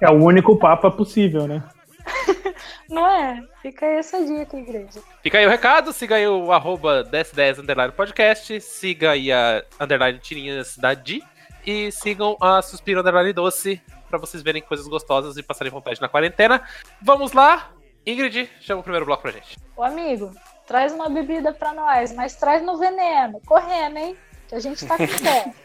É 0.00 0.10
o 0.10 0.14
único 0.22 0.56
papa 0.58 0.90
possível, 0.90 1.46
né? 1.46 1.62
Não 2.88 3.06
é? 3.06 3.42
Fica 3.62 3.86
aí 3.86 3.96
essa 3.96 4.24
dica, 4.24 4.56
igreja. 4.56 5.00
fica 5.22 5.38
aí 5.38 5.46
o 5.46 5.50
recado. 5.50 5.92
Siga 5.92 6.16
aí 6.16 6.26
o 6.28 6.52
arroba 6.52 7.02
1010 7.10 7.60
underline 7.60 7.92
podcast. 7.92 8.60
Siga 8.60 9.12
aí 9.12 9.32
a 9.32 9.64
underline 9.80 10.18
tirinhas 10.18 10.76
da 10.76 10.94
Di. 10.94 11.22
E 11.66 11.90
sigam 11.90 12.36
a 12.40 12.60
Suspiro 12.60 13.00
Underline 13.00 13.32
Doce 13.32 13.80
pra 14.08 14.18
vocês 14.18 14.42
verem 14.42 14.60
coisas 14.60 14.86
gostosas 14.86 15.36
e 15.38 15.42
passarem 15.42 15.72
vontade 15.72 16.00
na 16.00 16.08
quarentena. 16.08 16.62
Vamos 17.00 17.32
lá. 17.32 17.70
Ingrid, 18.06 18.50
chama 18.60 18.80
o 18.80 18.84
primeiro 18.84 19.06
bloco 19.06 19.22
pra 19.22 19.32
gente. 19.32 19.56
Ô, 19.74 19.82
amigo, 19.82 20.30
traz 20.66 20.92
uma 20.92 21.08
bebida 21.08 21.52
pra 21.52 21.72
nós, 21.72 22.12
mas 22.12 22.36
traz 22.36 22.62
no 22.62 22.76
veneno. 22.76 23.40
Correndo, 23.46 23.98
hein? 23.98 24.16
Que 24.48 24.54
a 24.54 24.60
gente 24.60 24.86
tá 24.86 24.96
com 24.96 25.06
fé. 25.06 25.52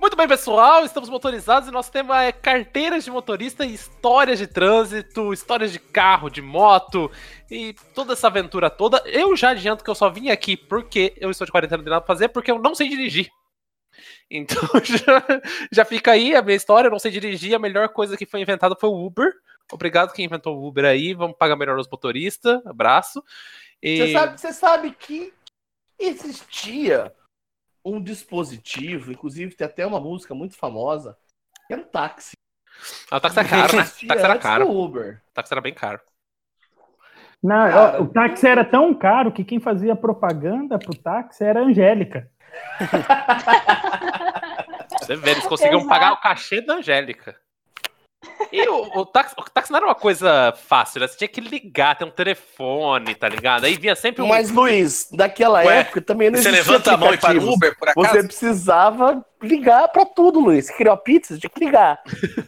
Muito 0.00 0.16
bem, 0.16 0.26
pessoal, 0.26 0.82
estamos 0.82 1.10
motorizados 1.10 1.68
e 1.68 1.72
nosso 1.72 1.92
tema 1.92 2.24
é 2.24 2.32
carteiras 2.32 3.04
de 3.04 3.10
motorista 3.10 3.66
e 3.66 3.74
histórias 3.74 4.38
de 4.38 4.46
trânsito, 4.46 5.30
histórias 5.30 5.70
de 5.70 5.78
carro, 5.78 6.30
de 6.30 6.40
moto 6.40 7.10
e 7.50 7.74
toda 7.94 8.14
essa 8.14 8.28
aventura 8.28 8.70
toda. 8.70 9.02
Eu 9.04 9.36
já 9.36 9.50
adianto 9.50 9.84
que 9.84 9.90
eu 9.90 9.94
só 9.94 10.08
vim 10.08 10.30
aqui 10.30 10.56
porque 10.56 11.12
eu 11.18 11.30
estou 11.30 11.44
de 11.44 11.52
quarentena, 11.52 11.82
não 11.82 11.90
nada 11.90 12.00
pra 12.00 12.14
fazer, 12.14 12.30
porque 12.30 12.50
eu 12.50 12.58
não 12.58 12.74
sei 12.74 12.88
dirigir. 12.88 13.28
Então 14.30 14.58
já, 14.82 15.42
já 15.70 15.84
fica 15.84 16.12
aí 16.12 16.34
a 16.34 16.40
minha 16.40 16.56
história, 16.56 16.88
eu 16.88 16.92
não 16.92 16.98
sei 16.98 17.10
dirigir, 17.10 17.54
a 17.54 17.58
melhor 17.58 17.90
coisa 17.90 18.16
que 18.16 18.24
foi 18.24 18.40
inventada 18.40 18.74
foi 18.80 18.88
o 18.88 19.04
Uber. 19.06 19.30
Obrigado 19.70 20.14
quem 20.14 20.24
inventou 20.24 20.56
o 20.56 20.66
Uber 20.66 20.86
aí, 20.86 21.12
vamos 21.12 21.36
pagar 21.36 21.56
melhor 21.56 21.78
os 21.78 21.90
motoristas, 21.90 22.64
abraço. 22.64 23.22
E... 23.82 23.98
Você 23.98 24.12
sabe, 24.12 24.40
você 24.40 24.52
sabe 24.54 24.96
que 24.98 25.34
existia 25.98 27.12
um 27.84 28.02
dispositivo, 28.02 29.12
inclusive 29.12 29.54
tem 29.54 29.66
até 29.66 29.86
uma 29.86 30.00
música 30.00 30.34
muito 30.34 30.56
famosa, 30.56 31.16
que 31.66 31.72
era 31.72 31.82
o 31.82 31.86
táxi. 31.86 32.32
Ah, 33.10 33.16
o 33.16 33.20
táxi 33.20 33.38
era 33.38 33.48
caro, 33.48 33.76
né? 33.76 33.82
O 33.82 34.06
táxi 34.06 34.06
era 34.24 34.38
caro. 34.38 34.66
do 34.66 34.72
Uber. 34.72 35.22
O 35.28 35.32
táxi 35.32 35.52
era 35.54 35.60
bem 35.60 35.74
caro. 35.74 36.00
Não, 37.42 37.70
Cara, 37.70 38.02
o 38.02 38.08
táxi 38.08 38.46
era 38.46 38.64
tão 38.64 38.94
caro 38.94 39.32
que 39.32 39.44
quem 39.44 39.58
fazia 39.58 39.96
propaganda 39.96 40.78
pro 40.78 40.94
táxi 40.94 41.42
era 41.42 41.60
a 41.60 41.64
Angélica. 41.64 42.30
Você 45.00 45.16
vê, 45.16 45.30
eles 45.30 45.46
conseguiam 45.46 45.80
Exato. 45.80 45.88
pagar 45.88 46.12
o 46.12 46.20
cachê 46.20 46.60
da 46.60 46.74
Angélica. 46.74 47.34
E 48.52 48.68
o, 48.68 49.00
o 49.00 49.06
táxi, 49.06 49.34
o 49.38 49.42
táxi 49.42 49.70
não 49.70 49.78
era 49.78 49.86
uma 49.86 49.94
coisa 49.94 50.52
fácil, 50.66 51.00
né? 51.00 51.06
Você 51.06 51.16
tinha 51.16 51.28
que 51.28 51.40
ligar, 51.40 51.96
ter 51.96 52.04
um 52.04 52.10
telefone, 52.10 53.14
tá 53.14 53.28
ligado? 53.28 53.64
Aí 53.64 53.76
vinha 53.76 53.94
sempre 53.94 54.22
um. 54.22 54.26
Mas, 54.26 54.50
Luiz, 54.50 55.08
naquela 55.12 55.60
Ué, 55.60 55.80
época 55.80 56.00
também 56.00 56.30
não 56.30 56.38
Você 56.38 56.48
existia 56.48 56.72
levanta 56.72 56.94
a 56.94 56.96
mão 56.96 57.14
e 57.14 57.18
para 57.18 57.38
o. 57.38 57.52
Uber, 57.52 57.78
por 57.78 57.88
acaso? 57.88 58.08
Você 58.08 58.22
precisava 58.26 59.24
ligar 59.42 59.88
pra 59.88 60.04
tudo, 60.04 60.40
Luiz. 60.40 60.66
Você 60.66 60.72
queria 60.74 60.92
uma 60.92 60.98
pizza, 60.98 61.34
você 61.34 61.40
tinha 61.40 61.50
que 61.50 61.64
ligar. 61.64 62.00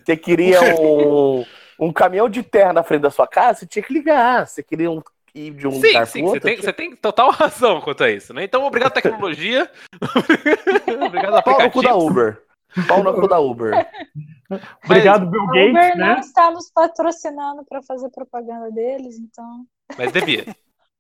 Você 0.05 0.17
queria 0.17 0.61
um, 0.81 1.45
um 1.79 1.93
caminhão 1.93 2.29
de 2.29 2.43
terra 2.43 2.73
na 2.73 2.83
frente 2.83 3.03
da 3.03 3.11
sua 3.11 3.27
casa, 3.27 3.61
você 3.61 3.67
tinha 3.67 3.83
que 3.83 3.93
ligar. 3.93 4.47
Você 4.47 4.63
queria 4.63 4.91
um, 4.91 5.01
ir 5.35 5.53
de 5.53 5.67
um 5.67 5.73
Sim, 5.73 5.87
lugar 5.87 6.07
sim, 6.07 6.23
você 6.23 6.41
tem, 6.41 6.57
você 6.57 6.73
tem 6.73 6.97
total 6.97 7.31
razão 7.33 7.81
quanto 7.81 8.05
a 8.05 8.11
isso, 8.11 8.33
né? 8.35 8.45
Então, 8.45 8.65
obrigado 8.65 8.93
tecnologia. 8.93 9.71
obrigado 11.07 11.43
Pau 11.43 11.61
no 11.63 11.71
cu 11.71 11.83
da 11.83 11.91
aplicativo. 11.91 12.07
Uber. 12.07 12.43
Pau 12.89 13.03
no 13.03 13.15
cu 13.15 13.29
da 13.29 13.39
Uber. 13.39 13.87
Obrigado, 14.85 15.27
Bill 15.27 15.47
Gates, 15.47 15.71
Uber 15.71 15.97
não 15.99 16.07
né? 16.15 16.21
está 16.21 16.51
nos 16.51 16.71
patrocinando 16.71 17.65
para 17.69 17.83
fazer 17.83 18.09
propaganda 18.11 18.71
deles, 18.71 19.17
então. 19.19 19.65
Mas 19.97 20.13
devia. 20.13 20.45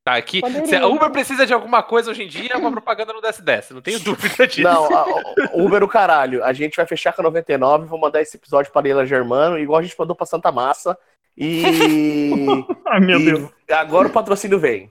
Tá, 0.05 0.17
aqui. 0.17 0.41
Poderia, 0.41 0.67
Se 0.67 0.75
a 0.75 0.87
Uber 0.87 1.03
né? 1.05 1.11
precisa 1.11 1.47
de 1.47 1.53
alguma 1.55 1.81
coisa 1.83 2.11
hoje 2.11 2.25
em 2.25 2.29
dia, 2.29 2.51
é 2.53 2.57
uma 2.57 2.73
propaganda 2.73 3.13
no 3.13 3.21
DS10. 3.23 3.71
Não 3.71 3.81
tenho 3.81 4.01
dúvida 4.03 4.47
disso. 4.49 4.63
Não, 4.63 4.93
a- 4.93 5.07
o 5.55 5.65
Uber 5.65 5.83
o 5.85 5.89
caralho. 5.89 6.43
A 6.45 6.53
gente 6.53 6.77
vai 6.77 6.87
fechar 6.87 7.13
com 7.13 7.23
a 7.23 7.25
99, 7.25 7.87
vou 7.87 8.01
mandar 8.01 8.21
esse 8.21 8.37
episódio 8.37 8.73
pra 8.73 8.83
Leila 8.83 9.07
Germano, 9.07 9.59
igual 9.59 9.79
a 9.79 9.83
gente 9.83 9.95
mandou 9.99 10.17
pra 10.17 10.27
Santa 10.27 10.51
Massa. 10.51 10.99
E, 11.39 11.63
Ai, 12.89 13.01
meu 13.01 13.21
e 13.21 13.25
Deus. 13.25 13.51
agora 13.71 14.09
o 14.09 14.13
patrocínio 14.13 14.59
vem. 14.59 14.91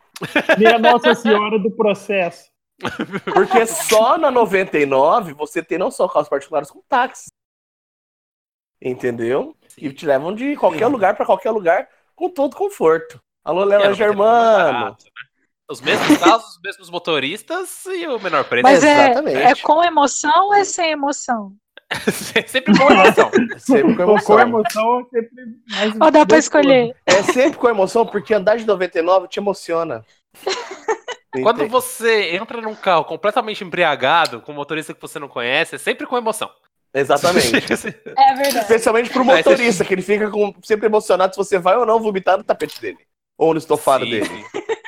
Minha 0.58 0.80
Nossa 0.80 1.14
Senhora 1.14 1.60
do 1.60 1.70
Processo. 1.72 2.50
Porque 3.34 3.66
só 3.68 4.18
na 4.18 4.32
99 4.32 5.34
você 5.34 5.62
tem 5.62 5.78
não 5.78 5.92
só 5.92 6.08
carros 6.08 6.30
particulares, 6.30 6.72
como 6.72 6.84
táxis. 6.88 7.28
Entendeu? 8.82 9.56
E 9.78 9.92
te 9.92 10.06
levam 10.06 10.34
de 10.34 10.56
qualquer 10.56 10.88
lugar 10.88 11.16
pra 11.16 11.26
qualquer 11.26 11.52
lugar 11.52 11.88
com 12.16 12.30
todo 12.30 12.56
conforto. 12.56 13.22
Alô, 13.44 13.64
É, 13.64 13.78
ter 13.78 13.86
mais 13.86 13.98
Germano. 13.98 14.86
né? 14.90 14.96
Os 15.70 15.80
mesmos 15.80 16.18
carros, 16.18 16.46
os 16.56 16.60
mesmos 16.62 16.90
motoristas 16.90 17.86
e 17.86 18.06
o 18.08 18.20
menor 18.20 18.44
preço. 18.44 18.64
Mas 18.64 18.84
é, 18.84 19.14
é 19.52 19.56
com 19.56 19.84
emoção 19.84 20.48
ou 20.48 20.54
é 20.54 20.64
sem 20.66 20.92
emoção? 20.92 21.54
Sempre 22.48 22.78
com 22.78 22.92
emoção. 22.92 23.32
Sempre 23.58 23.96
com 23.96 24.06
Com, 24.06 24.20
com 24.20 24.40
emoção. 24.40 24.40
emoção 24.40 25.00
é 25.14 25.22
sempre 25.22 25.46
mais. 25.70 25.94
Ou 26.02 26.12
dá 26.12 26.26
para 26.26 26.38
escolher? 26.38 26.96
É 27.06 27.24
sempre 27.24 27.58
com 27.58 27.70
emoção, 27.70 28.06
porque 28.06 28.34
andar 28.34 28.58
de 28.58 28.66
99 28.66 29.28
te 29.28 29.40
emociona. 29.40 30.06
Quando 31.44 31.66
você 31.68 32.36
entra 32.36 32.62
num 32.62 32.76
carro 32.76 33.06
completamente 33.06 33.64
embriagado, 33.64 34.42
com 34.42 34.52
um 34.52 34.56
motorista 34.56 34.94
que 34.94 35.02
você 35.02 35.18
não 35.20 35.30
conhece, 35.30 35.76
é 35.76 35.78
sempre 35.78 36.06
com 36.06 36.18
emoção. 36.18 36.50
Exatamente. 36.94 37.52
É 38.18 38.34
verdade. 38.36 38.58
Especialmente 38.60 39.10
pro 39.10 39.24
motorista, 39.26 39.86
que 39.86 39.94
ele 39.94 40.02
fica 40.02 40.30
com- 40.30 40.54
sempre 40.64 40.88
emocionado 40.88 41.34
se 41.34 41.38
você 41.38 41.58
vai 41.60 41.78
ou 41.78 41.86
não 41.86 42.00
vomitar 42.00 42.38
no 42.38 42.44
tapete 42.44 42.80
dele. 42.82 43.00
Ou 43.38 43.54
no 43.54 43.60
estofado 43.60 44.04
Sim, 44.06 44.12
dele. 44.12 44.30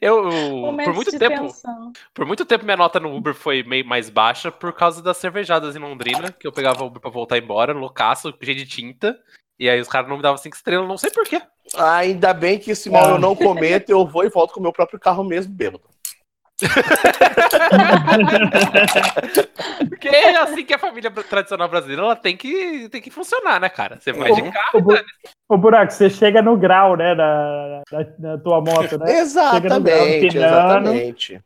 Eu, 0.00 0.28
eu- 0.30 0.76
por 0.84 0.92
muito 0.94 1.16
tempo, 1.18 1.42
tensão. 1.42 1.92
por 2.12 2.26
muito 2.26 2.44
tempo 2.44 2.64
minha 2.64 2.76
nota 2.76 3.00
no 3.00 3.14
Uber 3.16 3.32
foi 3.34 3.62
meio 3.62 3.84
mais 3.86 4.10
baixa 4.10 4.50
por 4.50 4.72
causa 4.74 5.00
das 5.02 5.16
cervejadas 5.16 5.74
em 5.74 5.78
Londrina, 5.78 6.30
que 6.32 6.46
eu 6.46 6.52
pegava 6.52 6.84
Uber 6.84 7.00
pra 7.00 7.10
voltar 7.10 7.38
embora, 7.38 7.72
loucaço, 7.72 8.34
cheio 8.42 8.56
de 8.56 8.66
tinta. 8.66 9.18
E 9.58 9.70
aí 9.70 9.80
os 9.80 9.88
caras 9.88 10.08
não 10.08 10.16
me 10.16 10.22
davam 10.22 10.36
cinco 10.38 10.56
estrelas, 10.56 10.86
não 10.88 10.98
sei 10.98 11.10
porquê. 11.10 11.40
Ainda 11.76 12.34
bem 12.34 12.58
que 12.58 12.72
esse 12.72 12.90
mal 12.90 13.04
Ah. 13.06 13.10
eu 13.10 13.18
não 13.18 13.34
cometo, 13.34 13.90
eu 13.90 14.06
vou 14.06 14.24
e 14.24 14.28
volto 14.28 14.52
com 14.52 14.60
o 14.60 14.62
meu 14.62 14.72
próprio 14.72 14.98
carro 15.00 15.24
mesmo, 15.24 15.52
bêbado. 15.54 15.84
Porque 19.88 20.08
é 20.08 20.36
assim 20.38 20.64
que 20.64 20.74
a 20.74 20.78
família 20.78 21.10
tradicional 21.10 21.68
brasileira 21.68 22.02
ela 22.02 22.16
tem 22.16 22.36
que, 22.36 22.88
tem 22.90 23.00
que 23.00 23.10
funcionar, 23.10 23.60
né, 23.60 23.68
cara? 23.68 23.98
Você 24.00 24.12
vai 24.12 24.32
de 24.32 24.42
Ô, 24.42 24.52
carro. 24.52 24.80
Bu- 24.82 25.04
Ô, 25.48 25.56
Buraco, 25.58 25.92
você 25.92 26.08
chega 26.10 26.40
no 26.42 26.56
grau, 26.56 26.96
né, 26.96 27.14
da, 27.14 27.82
da, 27.90 28.02
da 28.18 28.38
tua 28.38 28.60
moto, 28.60 28.98
né? 28.98 29.18
Exatamente, 29.18 30.26
empinando. 30.26 30.46
exatamente. 30.90 31.40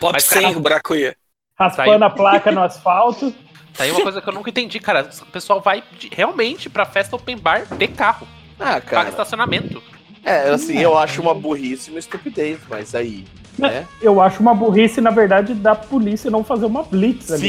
Pop 0.00 0.12
Mas, 0.12 0.24
100, 0.24 0.42
cara- 0.42 0.56
o 0.56 0.60
Bracuia. 0.60 1.16
Raspando 1.58 2.04
a 2.04 2.10
placa 2.10 2.52
no 2.52 2.62
asfalto. 2.62 3.34
Tá 3.76 3.84
aí 3.84 3.90
uma 3.90 4.00
coisa 4.02 4.20
que 4.20 4.28
eu 4.28 4.32
nunca 4.32 4.50
entendi, 4.50 4.78
cara. 4.80 5.08
O 5.22 5.26
pessoal 5.26 5.60
vai 5.60 5.82
de- 5.98 6.08
realmente 6.12 6.68
pra 6.70 6.84
festa 6.84 7.16
open 7.16 7.36
bar 7.36 7.62
de 7.76 7.88
carro. 7.88 8.26
Ah, 8.58 8.74
Paga 8.74 8.80
cara. 8.82 9.08
estacionamento. 9.08 9.82
É, 10.24 10.50
assim, 10.50 10.78
eu 10.80 10.96
acho 10.98 11.20
uma 11.22 11.32
burrice 11.34 11.88
e 11.90 11.92
uma 11.94 11.98
estupidez, 12.00 12.58
mas 12.68 12.94
aí, 12.94 13.24
né? 13.58 13.86
Eu 14.00 14.20
acho 14.20 14.40
uma 14.40 14.54
burrice, 14.54 15.00
na 15.00 15.10
verdade, 15.10 15.54
da 15.54 15.74
polícia 15.74 16.30
não 16.30 16.42
fazer 16.44 16.66
uma 16.66 16.82
blitz 16.82 17.30
ali. 17.32 17.40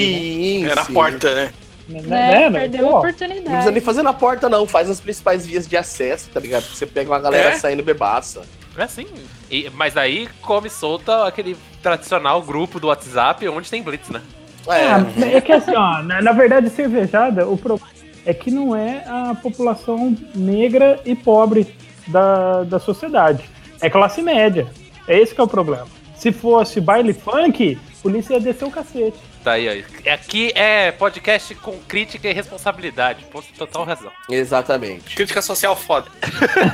Sim, 0.61 0.65
É 0.67 0.75
na 0.75 0.83
sim. 0.83 0.93
porta, 0.93 1.33
né? 1.35 1.51
Né? 1.87 2.01
Né? 2.01 2.49
Né? 2.49 2.59
Perdeu 2.59 2.87
a 2.87 2.89
Pô, 2.89 2.95
Não 2.95 3.01
precisa 3.01 3.25
oportunidade. 3.25 3.71
nem 3.71 3.81
fazer 3.81 4.03
na 4.03 4.13
porta, 4.13 4.47
não. 4.47 4.67
Faz 4.67 4.87
nas 4.87 4.99
principais 4.99 5.45
vias 5.45 5.67
de 5.67 5.75
acesso, 5.75 6.29
tá 6.31 6.39
ligado? 6.39 6.63
Você 6.65 6.85
pega 6.85 7.09
uma 7.11 7.19
galera 7.19 7.49
É? 7.49 7.53
saindo 7.53 7.81
bebaça. 7.83 8.41
É 8.77 8.83
assim. 8.83 9.07
E- 9.49 9.69
mas 9.75 9.97
aí 9.97 10.29
come 10.41 10.69
solta 10.69 11.25
aquele 11.25 11.57
tradicional 11.81 12.41
grupo 12.43 12.79
do 12.79 12.87
WhatsApp 12.87 13.47
onde 13.49 13.69
tem 13.69 13.81
blitz, 13.81 14.09
né? 14.09 14.21
Ah, 14.67 15.03
É, 15.19 15.37
é 15.37 15.41
que 15.41 15.51
assim, 15.51 15.73
ó, 15.75 16.03
na, 16.03 16.21
na 16.21 16.31
verdade, 16.31 16.69
cervejada, 16.69 17.47
o 17.47 17.57
problema 17.57 17.87
é 18.25 18.33
que 18.33 18.51
não 18.51 18.75
é 18.75 19.03
a 19.07 19.33
população 19.41 20.15
negra 20.35 20.99
e 21.03 21.15
pobre 21.15 21.73
da, 22.07 22.63
da 22.63 22.77
sociedade. 22.79 23.49
É 23.81 23.89
classe 23.89 24.21
média. 24.21 24.67
É 25.07 25.17
esse 25.17 25.33
que 25.33 25.41
é 25.41 25.43
o 25.43 25.47
problema. 25.47 25.87
Se 26.19 26.31
fosse 26.31 26.81
baile 26.81 27.13
funk, 27.13 27.79
a 27.97 28.01
polícia 28.01 28.33
ia 28.33 28.39
descer 28.39 28.65
o 28.65 28.71
cacete. 28.71 29.17
Tá 29.43 29.53
aí, 29.53 29.69
aí. 29.69 29.85
Aqui 30.11 30.51
é 30.53 30.91
podcast 30.91 31.55
com 31.55 31.77
crítica 31.87 32.27
e 32.29 32.33
responsabilidade. 32.33 33.23
Ponto 33.31 33.47
total 33.57 33.85
razão. 33.85 34.11
exatamente. 34.29 35.15
Crítica 35.15 35.41
social 35.41 35.75
foda. 35.77 36.07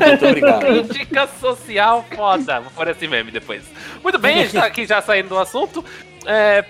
Muito 0.08 0.26
obrigado. 0.26 0.62
Crítica 0.88 1.28
social 1.40 2.04
foda. 2.16 2.60
Vou 2.62 2.72
pôr 2.72 2.88
esse 2.88 3.08
meme 3.08 3.30
depois. 3.30 3.62
Muito 4.02 4.18
bem, 4.18 4.40
a 4.40 4.44
gente 4.44 4.54
tá 4.54 4.66
aqui 4.66 4.86
já 4.88 5.00
saindo 5.02 5.30
do 5.30 5.38
assunto. 5.38 5.86
É. 6.26 6.66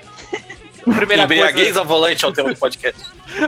Primeira 0.84 1.24
Embriaguez 1.24 1.64
coisa, 1.68 1.80
ao 1.80 1.86
volante 1.86 2.26
é 2.26 2.28
o 2.28 2.32
tema 2.34 2.54
do 2.54 2.60
podcast. 2.60 3.02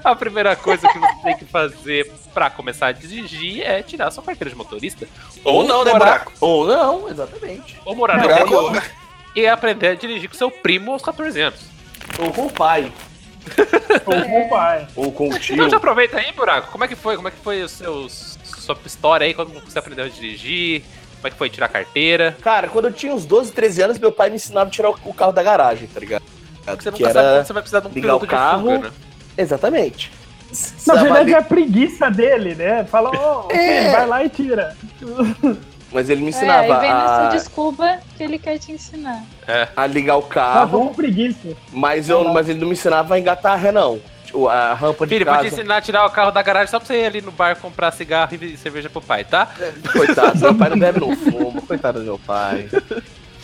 a 0.03 0.15
primeira 0.15 0.55
coisa 0.55 0.87
que 0.87 0.97
você 0.97 1.21
tem 1.23 1.37
que 1.37 1.45
fazer 1.45 2.11
pra 2.33 2.49
começar 2.49 2.87
a 2.87 2.91
dirigir 2.93 3.61
é 3.61 3.83
tirar 3.83 4.09
sua 4.09 4.23
carteira 4.23 4.49
de 4.49 4.55
motorista. 4.55 5.07
Ou 5.43 5.63
não, 5.63 5.83
né, 5.85 5.91
morar- 5.93 6.05
Buraco? 6.05 6.31
Ou 6.39 6.65
não, 6.65 7.09
exatamente. 7.09 7.77
Ou 7.85 7.95
morar 7.95 8.17
no 8.17 8.23
Buraco, 8.23 8.81
e 9.37 9.47
aprender 9.47 9.89
a 9.89 9.93
dirigir 9.93 10.27
com 10.27 10.35
seu 10.35 10.49
primo 10.49 10.91
aos 10.91 11.03
14 11.03 11.39
anos. 11.39 11.59
Ou 12.17 12.31
com 12.33 12.47
o 12.47 12.51
pai. 12.51 12.91
Ou 14.03 14.21
com 14.23 14.41
o 14.41 14.49
pai. 14.49 14.87
Ou 14.95 15.11
com 15.11 15.29
o 15.29 15.39
tio. 15.39 15.53
Então 15.53 15.69
já 15.69 15.77
aproveita 15.77 16.17
aí, 16.17 16.31
Buraco. 16.31 16.71
Como 16.71 16.83
é 16.83 16.87
que 16.87 16.95
foi? 16.95 17.15
Como 17.15 17.27
é 17.27 17.31
que 17.31 17.37
foi 17.37 17.61
o 17.61 17.69
seu, 17.69 18.09
sua 18.09 18.75
história 18.83 19.25
aí 19.25 19.35
quando 19.35 19.53
você 19.63 19.77
aprendeu 19.77 20.05
a 20.05 20.09
dirigir? 20.09 20.81
Como 21.17 21.27
é 21.27 21.29
que 21.29 21.37
foi 21.37 21.49
tirar 21.51 21.67
carteira? 21.67 22.35
Cara, 22.41 22.67
quando 22.67 22.85
eu 22.85 22.91
tinha 22.91 23.13
uns 23.13 23.25
12, 23.25 23.51
13 23.51 23.81
anos, 23.83 23.99
meu 23.99 24.11
pai 24.11 24.29
me 24.31 24.37
ensinava 24.37 24.67
a 24.67 24.71
tirar 24.71 24.89
o 24.89 25.13
carro 25.13 25.31
da 25.31 25.43
garagem, 25.43 25.87
tá 25.87 25.99
ligado? 25.99 26.23
Você 26.65 26.91
que 26.91 26.99
nunca 26.99 27.13
sabe 27.13 27.27
era... 27.27 27.37
quando 27.37 27.45
você 27.45 27.53
vai 27.53 27.61
precisar 27.61 27.79
de 27.81 27.87
um 27.87 27.91
ligar 27.91 28.15
o 28.15 28.19
piloto 28.19 28.27
carro. 28.27 28.67
de 28.69 28.75
fuga, 28.75 28.87
né? 28.89 28.93
Exatamente. 29.37 30.11
Na 30.87 30.95
verdade, 30.95 31.33
é 31.33 31.37
a 31.37 31.43
preguiça 31.43 32.09
dele, 32.09 32.55
né? 32.55 32.85
Fala, 32.85 33.11
ô, 33.11 33.51
É. 33.53 33.91
vai 33.91 34.07
lá 34.07 34.23
e 34.23 34.29
tira. 34.29 34.75
Mas 35.91 36.09
ele 36.09 36.19
me 36.21 36.27
É, 36.27 36.29
ensinava 36.31 36.65
e 36.67 36.79
vem 36.81 36.93
nessa 36.93 37.27
a... 37.27 37.29
desculpa 37.29 37.99
que 38.17 38.23
ele 38.23 38.37
quer 38.37 38.57
te 38.59 38.71
ensinar. 38.73 39.23
a 39.75 39.87
ligar 39.87 40.17
o 40.17 40.21
Tá 40.21 40.27
carro, 40.27 40.87
com 40.89 40.93
preguiça. 40.93 41.55
mas, 41.71 42.09
eu, 42.09 42.23
mas 42.33 42.49
ele 42.49 42.59
não 42.59 42.67
me 42.67 42.73
ensinava 42.73 43.15
a 43.15 43.19
engatar 43.19 43.53
a 43.53 43.55
ré, 43.55 43.71
não. 43.71 43.99
Tipo, 44.25 44.49
a 44.49 44.73
rampa 44.73 45.07
de 45.07 45.13
Filho, 45.15 45.25
casa. 45.25 45.47
ensinar 45.47 45.77
a 45.77 45.81
tirar 45.81 46.05
o 46.05 46.09
carro 46.09 46.31
da 46.31 46.41
garagem 46.41 46.67
só 46.69 46.77
pra 46.79 46.85
você 46.87 47.01
ir 47.01 47.05
ali 47.05 47.21
no 47.21 47.31
bar 47.31 47.55
comprar 47.55 47.91
cigarro 47.91 48.35
e 48.35 48.57
cerveja 48.57 48.89
pro 48.89 48.99
pai, 49.01 49.23
tá? 49.23 49.47
Coitado, 49.93 50.37
meu 50.41 50.53
pai 50.55 50.69
não 50.69 50.77
bebe, 50.79 50.99
não 50.99 51.15
fuma. 51.15 51.61
Coitado 51.61 51.99
do 51.99 52.05
meu 52.05 52.19
pai. 52.19 52.69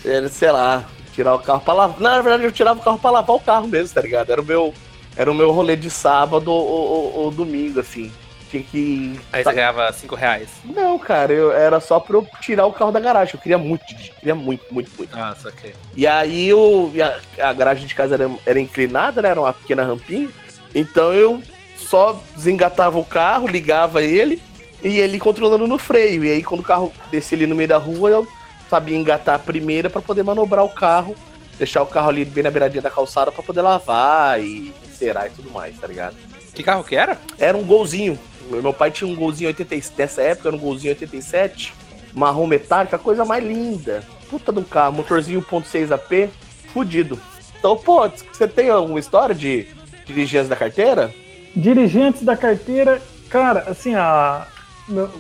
Ele, 0.04 0.28
sei 0.28 0.52
lá, 0.52 0.84
tirar 1.14 1.36
o 1.36 1.40
carro 1.40 1.62
pra 1.62 1.74
lavar. 1.74 2.02
Na 2.02 2.20
verdade, 2.22 2.44
eu 2.44 2.52
tirava 2.52 2.82
o 2.82 2.84
carro 2.84 3.00
pra 3.00 3.12
lavar 3.12 3.36
o 3.38 3.40
carro 3.40 3.68
mesmo, 3.70 3.96
tá 3.96 4.02
ligado? 4.02 4.30
Era 4.30 4.42
o 4.42 4.46
meu, 4.46 4.74
era 5.16 5.32
o 5.32 5.34
meu 5.34 5.52
rolê 5.54 5.78
de 5.78 5.90
sábado 5.90 6.52
ou, 6.52 6.68
ou- 6.68 7.14
ou 7.20 7.32
domingo, 7.32 7.80
assim. 7.80 8.12
Tinha 8.54 8.64
que. 8.64 9.20
Aí 9.32 9.44
Tá- 9.44 9.50
você 9.50 9.56
ganhava 9.56 9.92
5 9.92 10.14
reais. 10.16 10.48
Não, 10.64 11.00
cara, 11.00 11.34
eu, 11.34 11.52
era 11.52 11.80
só 11.80 12.00
pra 12.00 12.18
eu 12.18 12.28
tirar 12.40 12.68
o 12.68 12.72
carro 12.72 12.92
da 12.92 13.00
garagem. 13.00 13.34
Eu 13.34 13.40
queria 13.42 13.58
muito, 13.58 13.84
queria 14.20 14.36
muito, 14.36 14.64
muito, 14.72 14.92
muito. 14.96 15.18
Ah, 15.18 15.36
saquei. 15.42 15.74
E 15.96 16.06
aí 16.06 16.48
eu, 16.50 16.92
a, 17.40 17.50
a 17.50 17.54
garagem 17.54 17.88
de 17.88 17.96
casa 17.96 18.14
era, 18.14 18.30
era 18.46 18.60
inclinada, 18.60 19.24
né? 19.24 19.30
Era 19.30 19.42
uma 19.42 19.54
pequena 19.54 19.84
rampinha. 19.84 20.30
Então 20.76 21.12
eu 21.12 21.42
só 21.78 22.22
desengatava 22.36 23.00
o 23.00 23.04
carro, 23.06 23.48
ligava 23.48 24.04
ele 24.04 24.40
e 24.84 25.00
ele 25.00 25.18
controlando 25.18 25.66
no 25.68 25.80
freio. 25.80 26.24
E 26.24 26.32
aí 26.32 26.44
quando 26.44 26.60
o 26.62 26.64
carro 26.64 26.94
descia 27.10 27.36
ali 27.36 27.48
no 27.48 27.56
meio 27.56 27.70
da 27.70 27.78
rua, 27.78 28.10
eu 28.12 28.28
sabia 28.70 28.96
engatar 28.98 29.34
a 29.36 29.40
primeira 29.40 29.90
pra 29.90 30.02
poder 30.02 30.22
manobrar 30.22 30.64
o 30.64 30.70
carro, 30.70 31.16
deixar 31.58 31.82
o 31.82 31.88
carro 31.88 32.10
ali 32.10 32.24
bem 32.24 32.44
na 32.44 32.52
beiradinha 32.52 32.84
da 32.84 32.92
calçada 32.92 33.32
pra 33.32 33.42
poder 33.42 33.62
lavar 33.62 34.40
e 34.40 34.72
encerar 34.88 35.26
e 35.26 35.32
tudo 35.32 35.50
mais, 35.50 35.76
tá 35.80 35.88
ligado? 35.88 36.16
Que 36.54 36.62
carro 36.62 36.84
que 36.84 36.96
era? 36.96 37.18
Era 37.40 37.58
um 37.58 37.64
golzinho. 37.64 38.18
Meu 38.50 38.74
pai 38.74 38.92
tinha 38.92 39.10
um 39.10 39.16
golzinho 39.16 39.48
87, 39.48 39.94
nessa 39.98 40.22
época 40.22 40.50
era 40.50 40.56
um 40.56 40.60
golzinho 40.60 40.92
87, 40.92 41.74
marrom 42.14 42.48
metálico, 42.48 42.96
a 42.96 43.00
coisa 43.00 43.26
mais 43.26 43.44
linda. 43.44 44.04
Puta 44.30 44.52
do 44.52 44.64
carro, 44.64 44.94
motorzinho 44.94 45.42
1.6 45.42 45.92
AP, 45.92 46.30
fudido. 46.74 47.20
Então, 47.58 47.78
pô, 47.78 48.10
você 48.10 48.48
tem 48.48 48.70
alguma 48.70 49.00
história 49.00 49.34
de 49.34 49.68
dirigir 50.06 50.40
antes 50.40 50.50
da 50.50 50.56
carteira? 50.56 51.14
Dirigentes 51.56 52.24
da 52.24 52.36
carteira, 52.36 53.02
cara, 53.30 53.66
assim, 53.68 53.96
a, 53.96 54.48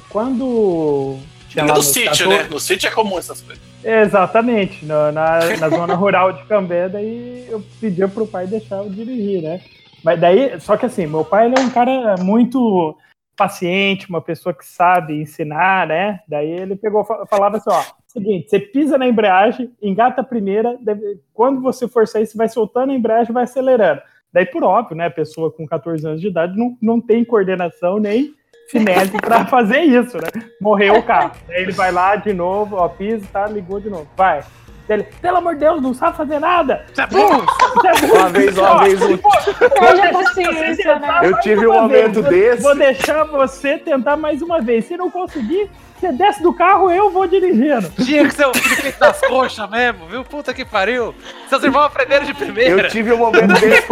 quando. 0.10 1.18
tinha 1.48 1.63
no 1.65 1.82
sítio, 1.82 2.10
14 2.10 2.27
né? 2.27 2.48
No 2.50 2.60
sítio 2.60 2.88
é 2.88 2.92
comum 2.92 3.18
essas 3.18 3.42
coisas. 3.42 3.63
Exatamente, 3.84 4.86
na, 4.86 5.12
na, 5.12 5.39
na 5.58 5.70
zona 5.70 5.94
rural 5.94 6.34
de 6.34 6.44
Cambé, 6.46 6.89
daí 6.89 7.46
eu 7.50 7.63
pedia 7.80 8.08
pro 8.08 8.25
pai 8.25 8.48
deixar 8.48 8.77
eu 8.77 8.89
dirigir, 8.89 9.42
né? 9.42 9.62
Mas 10.03 10.20
daí, 10.20 10.60
só 10.60 10.75
que 10.75 10.86
assim, 10.86 11.06
meu 11.06 11.24
pai 11.24 11.46
ele 11.46 11.56
é 11.58 11.62
um 11.62 11.70
cara 11.70 12.15
muito 12.18 12.98
paciente, 13.36 14.10
uma 14.10 14.22
pessoa 14.22 14.54
que 14.54 14.66
sabe 14.66 15.22
ensinar, 15.22 15.88
né? 15.88 16.20
Daí 16.28 16.50
ele 16.50 16.75
pegou, 16.75 17.04
fa- 17.04 17.25
falava 17.25 17.58
assim, 17.58 17.70
ó, 17.70 17.84
seguinte, 18.08 18.50
você 18.50 18.60
pisa 18.60 18.98
na 18.98 19.08
embreagem, 19.08 19.72
engata 19.82 20.22
a 20.22 20.24
primeira, 20.24 20.78
deve- 20.82 21.20
quando 21.34 21.62
você 21.62 21.88
for 21.88 22.08
sair, 22.08 22.25
você 22.25 22.38
vai 22.38 22.48
soltando 22.48 22.92
a 22.92 22.96
embreagem 22.96 23.34
vai 23.34 23.44
acelerando. 23.46 24.02
Daí, 24.32 24.46
por 24.46 24.63
óbvio, 24.63 24.96
né, 24.98 25.08
a 25.08 25.12
pessoa 25.12 25.52
com 25.52 25.66
14 25.66 26.06
anos 26.08 26.22
de 26.22 26.28
idade 26.28 26.58
não, 26.58 26.75
não 26.82 27.00
tem 27.02 27.24
coordenação 27.24 27.98
nem 28.00 28.34
finesse 28.70 29.12
para 29.18 29.46
fazer 29.48 29.82
isso, 29.82 30.18
né? 30.18 30.30
Morreu 30.62 30.96
o 30.96 31.04
carro. 31.04 31.32
Daí 31.48 31.62
ele 31.63 31.72
vai 31.72 31.92
lá 31.92 32.16
de 32.16 32.34
novo, 32.34 32.75
ó, 32.78 32.88
pisa, 32.88 33.25
tá, 33.32 33.48
ligou 33.48 33.80
de 33.80 33.90
novo. 33.90 34.08
Vai. 34.16 34.44
Daí 34.88 35.00
Ele, 35.00 35.08
pelo 35.22 35.38
amor 35.38 35.54
de 35.54 35.62
Deus, 35.62 35.82
não 35.82 35.94
sabe 35.94 36.18
fazer 36.18 36.40
nada. 36.40 36.86
Você 36.94 37.02
é 37.02 37.08
burro! 37.08 37.46
É 37.86 38.02
burro. 38.02 38.16
Uma 38.20 38.30
vez, 38.30 38.58
uma 38.58 38.84
vez, 38.84 39.02
um- 39.02 39.18
Perde 39.18 40.02
a 40.02 40.12
paciência, 40.13 41.00
né? 41.00 41.20
eu 41.24 41.40
tive 41.40 41.68
um 41.68 41.72
Uma 41.72 41.82
momento 41.84 42.22
vez, 42.22 42.52
desse. 42.52 42.63
Vou 42.63 42.75
deixar 42.75 43.24
você 43.25 43.78
tentar 43.78 44.18
mais 44.18 44.42
uma 44.42 44.62
vez. 44.62 44.86
Se 44.86 44.98
não 44.98 45.10
conseguir, 45.10 45.70
você 46.00 46.12
desce 46.12 46.44
do 46.44 46.54
carro, 46.54 46.92
eu 46.92 47.10
vou 47.10 47.25
dirigindo. 47.28 47.90
Tinha 48.04 48.25
que 48.28 48.34
ser 48.36 48.46
o 48.46 48.54
Felipe 48.54 49.00
das 49.00 49.20
coxas 49.22 49.70
mesmo, 49.70 50.06
viu? 50.08 50.24
Puta 50.25 50.54
que 50.54 50.66
pariu. 50.66 51.16
Seus 51.48 51.63
irmãos 51.63 51.86
aprenderam 51.86 52.25
de 52.25 52.34
primeira. 52.34 52.82
Eu 52.84 52.90
tive 52.90 53.13
um 53.13 53.18
momento 53.18 53.54
desse 53.60 53.88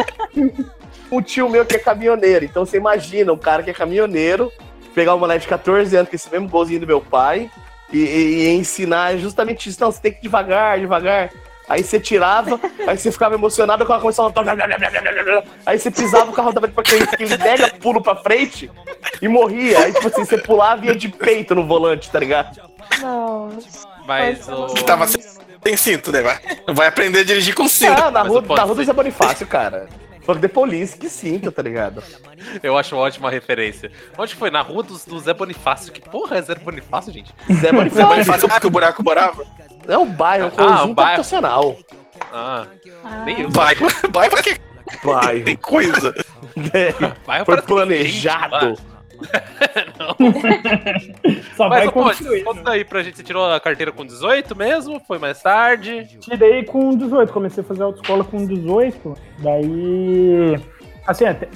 um 1.12 1.22
tio 1.22 1.50
meu 1.50 1.66
que 1.66 1.76
é 1.76 1.80
caminhoneiro. 1.80 2.46
Então 2.46 2.66
você 2.66 2.78
imagina 2.78 3.32
um 3.32 3.38
cara 3.38 3.64
que 3.64 3.70
é 3.70 3.74
caminhoneiro 3.74 4.52
pegar 4.94 5.16
um 5.16 5.20
moleque 5.20 5.42
de 5.44 5.48
14 5.48 5.96
anos 5.96 6.10
com 6.10 6.16
esse 6.16 6.30
mesmo 6.30 6.50
golzinho 6.50 6.82
do 6.82 6.88
meu 6.88 7.00
pai 7.02 7.50
e, 7.92 7.98
e- 8.00 8.44
e 8.46 8.50
ensinar 8.56 9.18
justamente 9.18 9.70
isso. 9.70 9.80
Não, 9.82 9.92
você 9.92 10.02
tem 10.02 10.12
que 10.12 10.20
ir 10.20 10.24
devagar, 10.24 10.80
devagar. 10.80 11.30
Aí 11.70 11.84
você 11.84 12.00
tirava, 12.00 12.60
aí 12.86 12.98
você 12.98 13.12
ficava 13.12 13.36
emocionado, 13.36 13.84
o 13.84 13.88
carro 13.88 14.02
começava 14.02 14.30
a... 14.36 15.44
Aí 15.66 15.80
você 15.80 15.90
pisava, 15.90 16.30
o 16.30 16.34
carro 16.34 16.52
dava 16.52 16.68
tipo 16.68 16.82
aquele, 16.82 17.04
aquele 17.04 17.38
mega 17.38 17.70
pulo 17.80 18.02
pra 18.02 18.16
frente 18.16 18.70
e 19.22 19.28
morria. 19.28 19.80
Aí, 19.80 19.94
tipo 19.94 20.08
assim, 20.08 20.26
você 20.26 20.38
pulava 20.38 20.84
e 20.86 20.90
ia 20.90 20.96
de 20.96 21.08
peito 21.08 21.56
no 21.56 21.66
volante, 21.66 22.10
tá 22.10 22.20
ligado? 22.20 22.60
Não. 23.02 23.58
Mas 24.06 24.48
o. 24.50 24.66
Tava 24.84 25.08
sem, 25.08 25.22
sem 25.64 25.78
cinto, 25.78 26.12
né? 26.12 26.22
Vai, 26.22 26.40
vai 26.74 26.88
aprender 26.88 27.20
a 27.20 27.24
dirigir 27.24 27.56
com 27.56 27.68
cinto. 27.70 28.02
Ah, 28.02 28.12
na 28.12 28.24
rua, 28.24 28.42
na 28.42 28.64
rua 28.64 28.76
do. 28.76 28.84
Zé 28.84 28.92
Bonifácio, 28.92 29.48
cara. 29.48 29.88
Fuck 30.26 30.40
the 30.40 30.48
police, 30.48 30.98
que 30.98 31.10
sinto, 31.10 31.52
tá 31.52 31.62
ligado? 31.62 32.04
Eu 32.62 32.78
acho 32.78 32.96
uma 32.96 33.02
ótima 33.04 33.30
referência. 33.30 33.92
Onde 34.18 34.36
foi? 34.36 34.52
Na 34.52 34.62
rua 34.62 34.84
dos- 34.84 35.04
do, 35.06 35.20
Zé 35.20 35.34
Bonifácio. 35.34 35.92
Que 35.92 36.02
porra 36.02 36.38
é 36.38 36.42
Zé 36.42 36.56
Bonifácio, 36.56 37.12
gente? 37.12 37.34
Zé 37.52 37.72
Bonifácio 37.72 38.08
vai 38.08 38.24
fazer 38.24 38.60
que 38.60 38.68
o 38.68 38.70
buraco 38.72 39.04
morava? 39.04 39.44
é 39.88 39.98
um 39.98 40.06
bairro, 40.06 40.46
um 40.46 40.50
Ah, 40.50 40.52
conjunto 40.52 40.86
um 40.90 40.94
bairro. 40.94 41.10
habitacional. 41.12 41.78
Ah, 42.32 42.66
Ah, 43.04 43.24
nem. 43.26 43.48
Vai, 43.50 43.76
vai 44.12 44.30
pra 44.30 44.44
que 44.44 44.60
Bairro. 45.04 45.44
tem 45.46 45.56
coisa. 45.56 46.14
Foi 46.54 47.12
parece 47.26 47.46
que 47.46 47.56
tem 47.56 47.66
planejado. 47.66 48.60
gente 48.70 48.82
lá. 48.82 48.91
Só 51.56 51.70
Mas, 51.70 51.86
vai 51.86 51.92
construir. 51.94 52.44
conta 52.44 52.72
aí 52.72 52.84
pra 52.86 53.04
gente, 53.04 53.18
você 53.18 53.24
tirou 53.24 53.46
a 53.50 53.60
carteira 53.60 53.92
com 53.92 54.06
18 54.06 54.56
mesmo? 54.56 55.00
Foi 55.08 55.18
mais 55.18 55.42
tarde? 55.42 56.08
Tirei 56.20 56.64
com 56.64 56.96
18, 56.96 57.32
comecei 57.32 57.64
a 57.64 57.68
fazer 57.68 57.84
autoescola 57.84 58.24
com 58.24 58.46
18. 58.46 59.14
Daí, 59.40 60.60
assim, 61.08 61.26
até- 61.26 61.48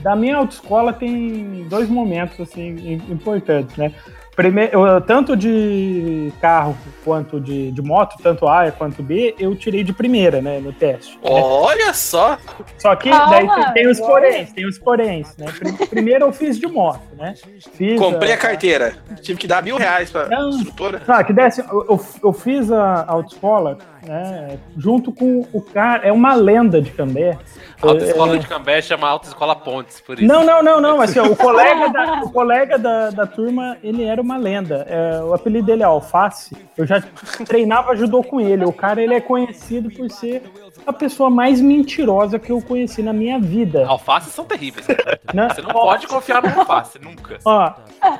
da 0.00 0.14
minha 0.14 0.36
autoescola 0.36 0.92
tem 0.92 1.66
dois 1.68 1.88
momentos 1.88 2.38
assim 2.40 2.68
im- 2.76 3.12
importantes, 3.12 3.76
né? 3.76 3.92
Primeiro, 4.36 5.00
tanto 5.02 5.36
de 5.36 6.32
carro 6.40 6.76
quanto 7.04 7.40
de, 7.40 7.70
de 7.70 7.82
moto, 7.82 8.16
tanto 8.22 8.48
A 8.48 8.70
quanto 8.72 9.02
B, 9.02 9.34
eu 9.38 9.54
tirei 9.54 9.84
de 9.84 9.92
primeira, 9.92 10.42
né, 10.42 10.58
no 10.58 10.72
teste. 10.72 11.16
Olha 11.22 11.92
só. 11.94 12.36
Só 12.78 12.96
que 12.96 13.10
Calma, 13.10 13.30
daí 13.30 13.48
tem, 13.48 13.72
tem 13.74 13.88
os 13.88 14.00
poréns, 14.00 14.52
tem 14.52 14.66
os 14.66 14.78
poréns, 14.78 15.36
né? 15.36 15.46
Pri- 15.56 15.86
Primeiro 15.86 16.24
eu 16.24 16.32
fiz 16.32 16.58
de 16.58 16.66
moto, 16.66 17.02
né? 17.16 17.34
Fiz 17.74 17.98
Comprei 17.98 18.32
a 18.32 18.36
carteira. 18.36 18.94
Tive 19.22 19.38
que 19.38 19.46
dar 19.46 19.62
mil 19.62 19.76
reais 19.76 20.10
pra 20.10 20.26
Não. 20.28 20.48
instrutora. 20.50 21.00
Ah, 21.06 21.22
que 21.22 21.32
desce, 21.32 21.60
eu, 21.60 21.86
eu, 21.88 22.06
eu 22.24 22.32
fiz 22.32 22.72
a 22.72 23.04
autoescola, 23.06 23.78
né, 24.06 24.58
junto 24.76 25.12
com 25.12 25.46
o 25.52 25.60
cara, 25.60 26.06
é 26.06 26.12
uma 26.12 26.34
lenda 26.34 26.80
de 26.80 26.90
Cambé. 26.90 27.38
A 27.82 27.88
autoescola 27.88 28.36
É, 28.36 28.38
de 28.38 28.46
Cambé 28.46 28.80
chama 28.80 29.08
Autoescola 29.08 29.56
Pontes, 29.56 30.00
por 30.00 30.18
isso. 30.18 30.26
Não, 30.26 30.44
não, 30.44 30.62
não, 30.62 30.80
não, 30.80 31.00
assim, 31.00 31.18
ó, 31.18 31.26
o 31.26 31.36
colega, 31.36 31.88
da, 31.88 32.22
o 32.22 32.30
colega 32.30 32.78
da, 32.78 33.10
da 33.10 33.26
turma, 33.26 33.76
ele 33.82 34.04
era 34.04 34.20
uma 34.20 34.36
lenda. 34.36 34.86
É, 34.88 35.22
o 35.22 35.34
apelido 35.34 35.66
dele 35.66 35.82
é 35.82 35.86
Alface. 35.86 36.56
Eu 36.76 36.86
já 36.86 37.02
treinava 37.46 37.94
judô 37.96 38.22
com 38.22 38.40
ele. 38.40 38.64
O 38.64 38.72
cara, 38.72 39.02
ele 39.02 39.14
é 39.14 39.20
conhecido 39.20 39.90
por 39.90 40.10
ser 40.10 40.42
a 40.86 40.92
pessoa 40.92 41.30
mais 41.30 41.60
mentirosa 41.60 42.38
que 42.38 42.50
eu 42.52 42.60
conheci 42.60 43.02
na 43.02 43.12
minha 43.12 43.38
vida. 43.38 43.86
Alfaces 43.86 44.32
são 44.32 44.44
terríveis. 44.44 44.86
cara. 44.86 45.20
né? 45.32 45.48
Você 45.48 45.62
não 45.62 45.70
pode 45.70 46.06
confiar 46.06 46.42
no 46.42 46.60
alface, 46.60 46.98
nunca. 46.98 47.38
Ó, 47.44 47.70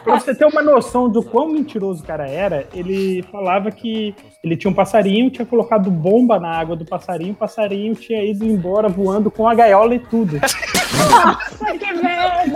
pra 0.03 0.19
você 0.19 0.35
ter 0.35 0.47
uma 0.47 0.63
noção 0.63 1.09
do 1.09 1.23
quão 1.23 1.49
mentiroso 1.49 2.03
o 2.03 2.07
cara 2.07 2.29
era, 2.29 2.67
ele 2.75 3.23
falava 3.31 3.71
que 3.71 4.15
ele 4.43 4.57
tinha 4.57 4.71
um 4.71 4.75
passarinho, 4.75 5.31
tinha 5.31 5.47
colocado 5.47 5.91
bomba 5.91 6.39
na 6.39 6.51
água 6.51 6.75
do 6.77 6.85
passarinho, 6.85 7.33
o 7.33 7.37
passarinho 7.37 7.95
tinha 7.95 8.23
ido 8.25 8.45
embora 8.45 8.89
voando 8.89 9.31
com 9.31 9.47
a 9.49 9.55
gaiola 9.55 9.95
e 9.95 9.99
tudo. 9.99 10.39
Nossa, 10.41 11.73
que 11.79 11.93
merda! 11.93 12.55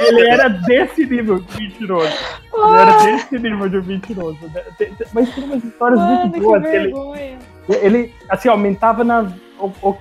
Ele 0.00 0.28
era 0.28 0.48
desse 0.48 1.06
nível 1.06 1.38
de 1.40 1.60
mentiroso. 1.60 2.12
Ele 2.54 2.76
era 2.76 2.96
desse 3.04 3.38
nível 3.38 3.68
de 3.68 3.82
mentiroso. 3.88 4.38
Tem- 4.78 4.92
Mas 5.12 5.34
tem 5.34 5.44
umas 5.44 5.64
histórias 5.64 5.98
Mano, 5.98 6.20
muito 6.20 6.34
que 6.34 6.40
boas. 6.40 6.62
que 6.62 6.68
ele, 6.68 6.78
vergonha. 6.84 7.38
Ele, 7.68 8.12
assim, 8.28 8.48
aumentava 8.48 9.02
na 9.04 9.26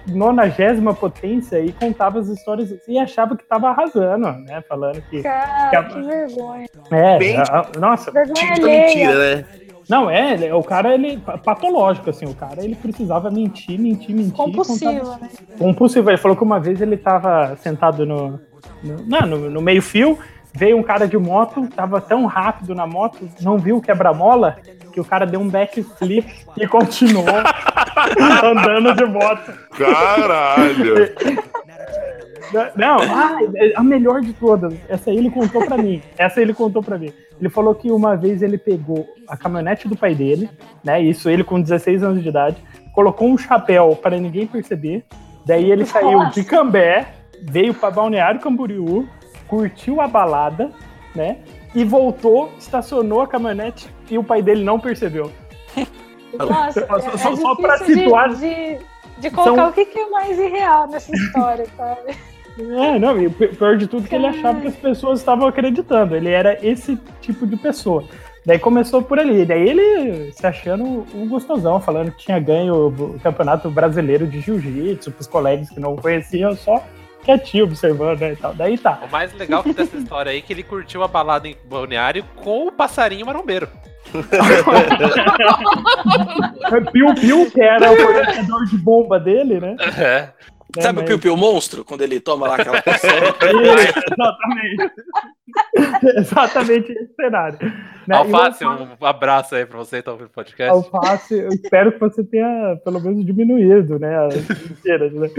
nonagésima 0.08 0.94
potência 0.94 1.60
e 1.60 1.72
contava 1.72 2.20
as 2.20 2.28
histórias 2.28 2.72
assim, 2.72 2.94
e 2.94 3.00
achava 3.00 3.36
que 3.36 3.44
tava 3.46 3.70
arrasando, 3.70 4.28
né? 4.44 4.62
Falando 4.68 5.02
que. 5.10 5.22
Cara, 5.22 5.84
que 5.84 6.02
vergonha. 6.02 6.66
É, 6.92 7.18
Bem- 7.18 7.38
a- 7.38 7.44
a- 7.44 7.80
nossa, 7.80 8.12
Vergonha 8.12 8.54
Tipo 8.54 8.68
mentira, 8.68 9.36
né? 9.38 9.46
Não, 9.88 10.10
é, 10.10 10.34
ele- 10.34 10.52
o 10.52 10.64
cara, 10.64 10.94
ele, 10.96 11.22
patológico, 11.44 12.10
assim, 12.10 12.26
o 12.26 12.34
cara, 12.34 12.64
ele 12.64 12.76
precisava 12.76 13.30
mentir, 13.30 13.80
mentir, 13.80 14.16
mentir. 14.16 14.34
Compulsivo, 14.34 14.92
contava- 15.00 15.18
né? 15.22 15.30
Compulsivo, 15.60 16.10
ele 16.10 16.18
falou 16.18 16.36
que 16.36 16.44
uma 16.44 16.60
vez 16.60 16.82
ele 16.82 16.98
tava 16.98 17.56
sentado 17.58 18.04
no, 18.06 18.40
no, 18.84 18.98
não, 19.06 19.22
no, 19.22 19.50
no 19.50 19.62
meio 19.62 19.82
fio, 19.84 20.18
veio 20.56 20.78
um 20.78 20.84
cara 20.84 21.08
de 21.08 21.18
moto, 21.18 21.68
tava 21.68 22.00
tão 22.00 22.26
rápido 22.26 22.74
na 22.74 22.88
moto, 22.88 23.28
não 23.42 23.58
viu 23.58 23.78
o 23.78 23.82
quebra-mola, 23.82 24.58
que 24.94 25.00
o 25.00 25.06
cara 25.06 25.26
deu 25.26 25.42
um 25.42 25.50
backflip 25.50 26.26
e 26.58 26.68
continuou 26.68 27.26
andando 28.44 28.96
de 28.96 29.06
moto. 29.06 29.52
Caralho! 29.78 31.14
Não, 32.76 32.98
ah, 33.00 33.40
a 33.76 33.84
melhor 33.84 34.22
de 34.22 34.32
todas. 34.32 34.74
Essa 34.88 35.10
aí 35.10 35.18
ele 35.18 35.30
contou 35.30 35.66
pra 35.66 35.78
mim. 35.78 36.02
Essa 36.18 36.42
ele 36.42 36.54
contou 36.54 36.82
pra 36.82 36.98
mim. 36.98 37.12
Ele 37.40 37.50
falou 37.50 37.76
que 37.76 37.92
uma 37.92 38.16
vez 38.16 38.42
ele 38.42 38.58
pegou 38.58 39.06
a 39.28 39.36
caminhonete 39.36 39.90
do 39.90 39.98
pai 39.98 40.16
dele, 40.16 40.50
né? 40.84 41.02
Isso 41.02 41.30
ele 41.30 41.44
com 41.44 41.60
16 41.60 42.04
anos 42.04 42.24
de 42.24 42.30
idade, 42.30 42.58
colocou 42.94 43.28
um 43.28 43.38
chapéu 43.38 43.96
para 44.02 44.18
ninguém 44.18 44.48
perceber. 44.48 45.04
Daí 45.46 45.70
ele 45.70 45.86
saiu 45.86 46.30
de 46.30 46.44
Cambé, 46.44 47.08
veio 47.42 47.74
para 47.74 47.92
Balneário 47.92 48.40
Camboriú, 48.40 49.08
curtiu 49.48 50.02
a 50.02 50.08
balada, 50.08 50.72
né? 51.16 51.38
E 51.74 51.84
voltou, 51.84 52.52
estacionou 52.58 53.22
a 53.22 53.28
caminhonete 53.28 53.90
e 54.10 54.18
o 54.18 54.24
pai 54.24 54.42
dele 54.42 54.64
não 54.64 54.80
percebeu. 54.80 55.32
Nossa, 56.38 56.86
Só- 56.86 56.98
é, 56.98 57.02
só- 57.18 57.32
é 57.32 57.36
só 57.36 57.56
pra 57.56 57.78
situar- 57.80 58.34
de, 58.34 58.40
de, 58.40 58.78
de 59.20 59.30
colocar 59.32 59.56
São- 59.56 59.70
o 59.70 59.74
que, 59.74 59.86
que 59.86 60.00
é 60.00 60.10
mais 60.10 60.38
irreal 60.38 60.88
nessa 60.88 61.16
história, 61.16 61.66
sabe? 61.78 62.16
É, 62.58 62.98
não, 63.00 63.20
e 63.22 63.28
o 63.28 63.32
pi- 63.32 63.50
pior 63.50 63.78
de 63.78 63.88
tudo 63.88 64.06
é 64.06 64.08
que 64.10 64.16
ele 64.16 64.28
achava 64.28 64.62
que 64.62 64.68
as 64.68 64.76
pessoas 64.76 65.20
estavam 65.20 65.48
acreditando. 65.48 66.16
Ele 66.16 66.30
era 66.30 66.58
esse 66.66 66.98
tipo 67.22 67.46
de 67.46 67.58
pessoa. 67.58 68.06
Daí 68.46 68.58
começou 68.60 69.02
por 69.02 69.20
ali. 69.20 69.44
Daí 69.44 69.68
ele 69.68 70.32
se 70.32 70.46
achando 70.48 71.06
um 71.14 71.28
gostosão, 71.28 71.82
falando 71.82 72.12
que 72.12 72.26
tinha 72.26 72.40
ganho 72.40 72.88
o 72.88 73.20
campeonato 73.20 73.70
brasileiro 73.70 74.26
de 74.26 74.40
jiu-jitsu 74.40 75.12
pros 75.12 75.28
colegas 75.28 75.70
que 75.70 75.80
não 75.82 75.98
conheciam, 75.98 76.56
só 76.56 76.82
quietinho 77.26 77.66
observando 77.66 78.22
né, 78.22 78.34
e 78.34 78.36
tal. 78.36 78.54
Daí 78.54 78.78
tá. 78.78 79.00
O 79.04 79.12
mais 79.12 79.34
legal 79.34 79.64
que 79.64 79.74
dessa 79.74 79.98
história 79.98 80.32
aí 80.32 80.38
é 80.38 80.42
que 80.42 80.54
ele 80.54 80.62
curtiu 80.64 81.04
a 81.04 81.08
balada 81.08 81.48
em 81.48 81.58
balneário 81.66 82.24
com 82.36 82.68
o 82.68 82.72
passarinho 82.72 83.26
marombeiro. 83.26 83.68
Piu 86.92 87.16
Piu, 87.16 87.50
que 87.52 87.62
era 87.62 87.92
o 87.92 87.98
fornecedor 87.98 88.66
de 88.66 88.78
bomba 88.78 89.20
dele, 89.20 89.60
né? 89.60 89.76
É. 89.98 90.30
Né, 90.76 90.82
Sabe 90.82 91.00
o 91.00 91.02
mas- 91.02 91.10
Piu 91.10 91.20
Piu 91.20 91.38
Monstro? 91.38 91.86
Quando 91.86 92.02
ele 92.02 92.20
toma 92.20 92.48
lá 92.48 92.56
aquela 92.56 92.78
exatamente. 94.12 94.92
exatamente 96.18 96.92
esse 96.92 97.14
cenário. 97.16 97.60
Né? 98.08 98.16
Alface, 98.16 98.64
o 98.66 98.70
um 99.02 99.06
abraço 99.06 99.56
aí 99.56 99.66
pra 99.66 99.78
você 99.78 100.00
então 100.00 100.18
no 100.18 100.30
podcast. 100.30 100.72
Alface, 100.72 101.34
eu 101.34 101.50
espero 101.50 101.92
que 101.92 102.00
você 102.00 102.24
tenha 102.24 102.76
pelo 102.84 103.00
menos 103.00 103.26
diminuído, 103.26 103.98
né, 103.98 104.28
as 104.28 104.36
mentiras, 104.48 105.14
né? 105.14 105.30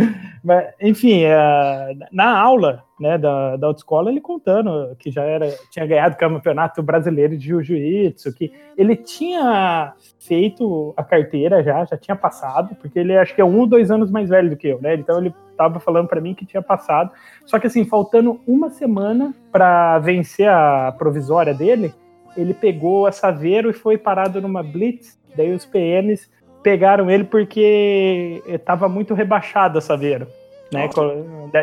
Mas, 0.42 0.66
enfim, 0.80 1.22
é, 1.24 1.94
na 2.10 2.38
aula, 2.38 2.82
né, 2.98 3.18
da, 3.18 3.56
da 3.56 3.66
autoescola, 3.66 4.10
ele 4.10 4.20
contando 4.20 4.96
que 4.98 5.10
já 5.10 5.22
era, 5.22 5.48
tinha 5.70 5.86
ganhado 5.86 6.14
o 6.14 6.18
campeonato 6.18 6.82
brasileiro 6.82 7.36
de 7.36 7.46
jiu-jitsu, 7.46 8.32
que 8.32 8.52
ele 8.76 8.96
tinha 8.96 9.92
feito 10.18 10.94
a 10.96 11.04
carteira 11.04 11.62
já, 11.62 11.84
já 11.84 11.96
tinha 11.96 12.16
passado, 12.16 12.74
porque 12.76 12.98
ele 12.98 13.16
acho 13.16 13.34
que 13.34 13.40
é 13.40 13.44
um 13.44 13.58
ou 13.58 13.66
dois 13.66 13.90
anos 13.90 14.10
mais 14.10 14.28
velho 14.28 14.50
do 14.50 14.56
que 14.56 14.68
eu, 14.68 14.80
né, 14.80 14.94
então 14.94 15.18
ele 15.18 15.34
tava 15.56 15.78
falando 15.78 16.08
para 16.08 16.20
mim 16.20 16.34
que 16.34 16.46
tinha 16.46 16.62
passado, 16.62 17.10
só 17.44 17.58
que 17.58 17.66
assim, 17.66 17.84
faltando 17.84 18.40
uma 18.46 18.70
semana 18.70 19.34
para 19.52 19.98
vencer 19.98 20.48
a 20.48 20.94
provisória 20.96 21.54
dele, 21.54 21.94
ele 22.36 22.52
pegou 22.52 23.06
a 23.06 23.12
Saveiro 23.12 23.70
e 23.70 23.72
foi 23.72 23.96
parado 23.96 24.40
numa 24.40 24.62
blitz. 24.62 25.18
Daí 25.34 25.52
os 25.52 25.64
PMs 25.64 26.30
pegaram 26.62 27.10
ele 27.10 27.24
porque 27.24 28.42
estava 28.46 28.88
muito 28.88 29.14
rebaixado 29.14 29.78
a 29.78 29.80
Saveiro. 29.80 30.26
Né? 30.72 30.88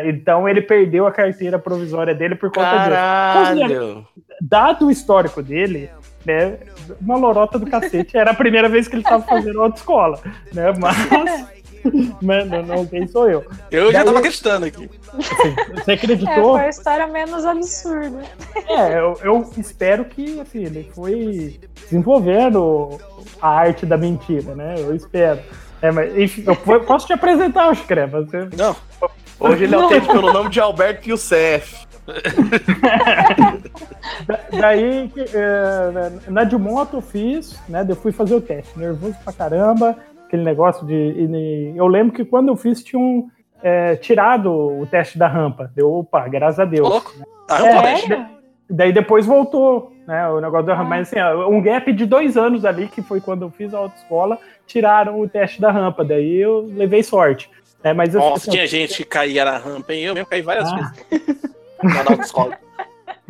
Então 0.06 0.48
ele 0.48 0.62
perdeu 0.62 1.06
a 1.06 1.12
carteira 1.12 1.58
provisória 1.58 2.14
dele 2.14 2.34
por 2.34 2.50
conta 2.50 2.70
disso. 2.70 2.90
Caralho! 2.90 4.06
Dado 4.40 4.86
o 4.86 4.90
histórico 4.90 5.42
dele, 5.42 5.90
né, 6.24 6.56
uma 7.00 7.16
lorota 7.16 7.58
do 7.58 7.66
cacete, 7.66 8.16
era 8.16 8.30
a 8.30 8.34
primeira 8.34 8.68
vez 8.68 8.88
que 8.88 8.94
ele 8.94 9.02
estava 9.02 9.22
fazendo 9.22 9.60
autoescola, 9.60 10.18
né? 10.52 10.72
Mas 10.78 10.96
mas 12.22 12.48
não, 12.66 12.86
quem 12.86 13.06
sou 13.06 13.28
eu. 13.28 13.44
Eu 13.70 13.92
já 13.92 13.98
Daí- 13.98 14.06
tava 14.06 14.18
acreditando 14.20 14.64
aqui. 14.64 14.88
Assim, 15.12 15.54
você 15.74 15.90
É, 15.90 15.94
acreditou? 15.94 16.52
foi 16.52 16.60
a 16.62 16.68
história 16.70 17.06
menos 17.06 17.44
absurda. 17.44 18.22
É, 18.66 18.98
eu, 18.98 19.18
eu 19.22 19.50
espero 19.58 20.06
que 20.06 20.40
assim, 20.40 20.64
ele 20.64 20.90
foi 20.94 21.60
desenvolvendo 21.82 22.98
a 23.40 23.48
arte 23.48 23.84
da 23.84 23.98
mentira, 23.98 24.54
né? 24.54 24.76
Eu 24.78 24.94
espero. 24.96 25.40
É, 25.84 25.90
mas, 25.92 26.16
enfim, 26.16 26.44
eu 26.46 26.56
po- 26.56 26.80
posso 26.80 27.06
te 27.06 27.12
apresentar, 27.12 27.68
Oscar. 27.68 28.08
Você... 28.08 28.48
Não, 28.56 28.74
Hoje 29.38 29.64
ele 29.64 29.74
é 29.74 29.78
autêntico 29.78 30.12
pelo 30.14 30.32
nome 30.32 30.48
de 30.48 30.58
Alberto 30.60 31.10
Youssef. 31.10 31.84
Da- 34.26 34.40
Daí, 34.60 35.10
é, 35.34 36.30
na 36.30 36.44
de 36.44 36.56
moto 36.56 36.96
eu 36.96 37.00
fiz, 37.02 37.60
né? 37.68 37.84
Eu 37.88 37.96
fui 37.96 38.12
fazer 38.12 38.34
o 38.34 38.40
teste, 38.40 38.78
nervoso 38.78 39.14
pra 39.24 39.32
caramba, 39.32 39.96
aquele 40.26 40.42
negócio 40.44 40.86
de. 40.86 41.74
Eu 41.76 41.86
lembro 41.86 42.14
que 42.14 42.24
quando 42.24 42.48
eu 42.48 42.56
fiz, 42.56 42.82
tinham 42.82 43.26
é, 43.62 43.96
tirado 43.96 44.50
o 44.52 44.86
teste 44.86 45.18
da 45.18 45.26
rampa. 45.26 45.70
Deu, 45.74 45.92
opa, 45.92 46.26
graças 46.28 46.60
a 46.60 46.64
Deus. 46.64 46.88
Louco. 46.88 47.12
Ah, 47.50 47.66
É, 47.66 48.12
é? 48.14 48.26
Daí 48.70 48.92
depois 48.92 49.26
voltou, 49.26 49.92
né? 50.06 50.28
O 50.28 50.40
negócio 50.40 50.66
da 50.66 50.72
Ah. 50.72 50.76
rampa. 50.76 50.90
Mas 50.90 51.12
assim, 51.12 51.20
um 51.48 51.60
gap 51.62 51.92
de 51.92 52.06
dois 52.06 52.36
anos 52.36 52.64
ali, 52.64 52.88
que 52.88 53.02
foi 53.02 53.20
quando 53.20 53.42
eu 53.42 53.50
fiz 53.50 53.72
a 53.74 53.78
autoescola, 53.78 54.38
tiraram 54.66 55.20
o 55.20 55.28
teste 55.28 55.60
da 55.60 55.70
rampa. 55.70 56.04
Daí 56.04 56.36
eu 56.36 56.70
levei 56.74 57.02
sorte. 57.02 57.50
Né? 57.82 57.92
Mas 57.92 58.14
assim, 58.16 58.28
Nossa, 58.30 58.50
tinha 58.50 58.66
gente 58.66 58.96
que 58.96 59.04
caía 59.04 59.44
na 59.44 59.58
rampa, 59.58 59.92
hein? 59.92 60.04
Eu 60.04 60.14
mesmo 60.14 60.28
caí 60.28 60.40
várias 60.42 60.70
Ah. 60.72 60.76
vezes. 61.10 61.36
Na 61.82 62.00
autoescola. 62.00 62.56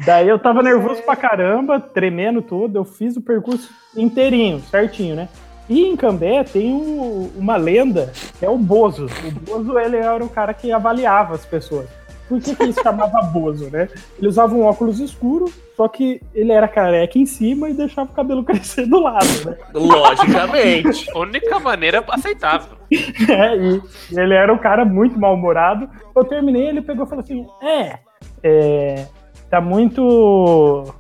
Daí 0.05 0.29
eu 0.29 0.39
tava 0.41 0.61
nervoso 0.63 1.03
pra 1.03 1.15
caramba, 1.15 1.79
tremendo 1.79 2.43
tudo. 2.43 2.79
Eu 2.79 2.85
fiz 2.85 3.17
o 3.17 3.21
percurso 3.21 3.71
inteirinho, 3.97 4.61
certinho, 4.61 5.15
né? 5.15 5.29
E 5.69 5.85
em 5.87 5.97
Cambé 5.97 6.43
tem 6.45 6.73
um- 6.75 7.31
uma 7.37 7.57
lenda, 7.57 8.13
que 8.39 8.45
é 8.45 8.51
o 8.51 8.59
Bozo. 8.59 9.07
O 9.07 9.31
Bozo, 9.41 9.79
ele 9.79 9.97
era 9.97 10.23
o 10.25 10.29
cara 10.29 10.53
que 10.53 10.71
avaliava 10.73 11.35
as 11.35 11.47
pessoas. 11.47 11.87
Por 12.29 12.41
que, 12.41 12.57
que 12.57 12.65
isso 12.65 12.83
chamava 12.83 13.21
Bozo, 13.23 13.71
né? 13.71 13.89
Ele 14.19 14.29
usava 14.29 14.55
um 14.55 14.63
óculos 14.63 14.99
escuro, 14.99 15.53
só 15.77 15.87
que 15.89 16.21
ele 16.35 16.53
era 16.53 16.67
careca 16.67 17.19
em 17.19 17.27
cima 17.27 17.69
e 17.69 17.75
deixava 17.75 18.11
o 18.11 18.15
cabelo 18.15 18.43
crescer 18.45 18.87
do 18.87 19.01
lado, 19.01 19.27
né? 19.45 19.57
Logicamente. 19.75 21.07
Única 21.15 21.59
maneira 21.59 22.05
aceitável. 22.09 22.79
É, 23.29 23.57
e 23.57 23.83
e 24.13 24.21
ele 24.21 24.35
era 24.35 24.53
um 24.53 24.59
cara 24.59 24.85
muito 24.85 25.19
mal-humorado. 25.19 25.89
Eu 26.15 26.25
terminei, 26.25 26.69
ele 26.69 26.81
pegou 26.81 27.05
e 27.05 27.09
falou 27.09 27.25
assim: 27.25 27.47
é, 27.61 27.99
é, 28.43 29.07
tá 29.51 29.61
muito 29.61 30.95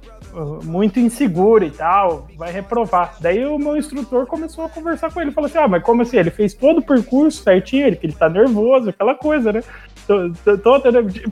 muito 0.64 0.98
inseguro 0.98 1.64
e 1.64 1.70
tal, 1.70 2.26
vai 2.36 2.50
reprovar. 2.50 3.16
Daí 3.20 3.44
o 3.46 3.58
meu 3.58 3.76
instrutor 3.76 4.26
começou 4.26 4.64
a 4.64 4.68
conversar 4.68 5.12
com 5.12 5.20
ele, 5.20 5.30
falou 5.30 5.46
assim: 5.48 5.58
ah, 5.58 5.68
mas 5.68 5.82
como 5.82 6.02
assim? 6.02 6.16
Ele 6.16 6.30
fez 6.30 6.54
todo 6.54 6.78
o 6.78 6.84
percurso 6.84 7.42
certinho, 7.42 7.86
ele 7.86 7.96
que 7.96 8.06
ele 8.06 8.14
tá 8.14 8.28
nervoso, 8.28 8.90
aquela 8.90 9.14
coisa, 9.14 9.52
né? 9.52 9.62
Tô- 10.06 10.30
tô- 10.58 10.80
tô- 10.80 10.80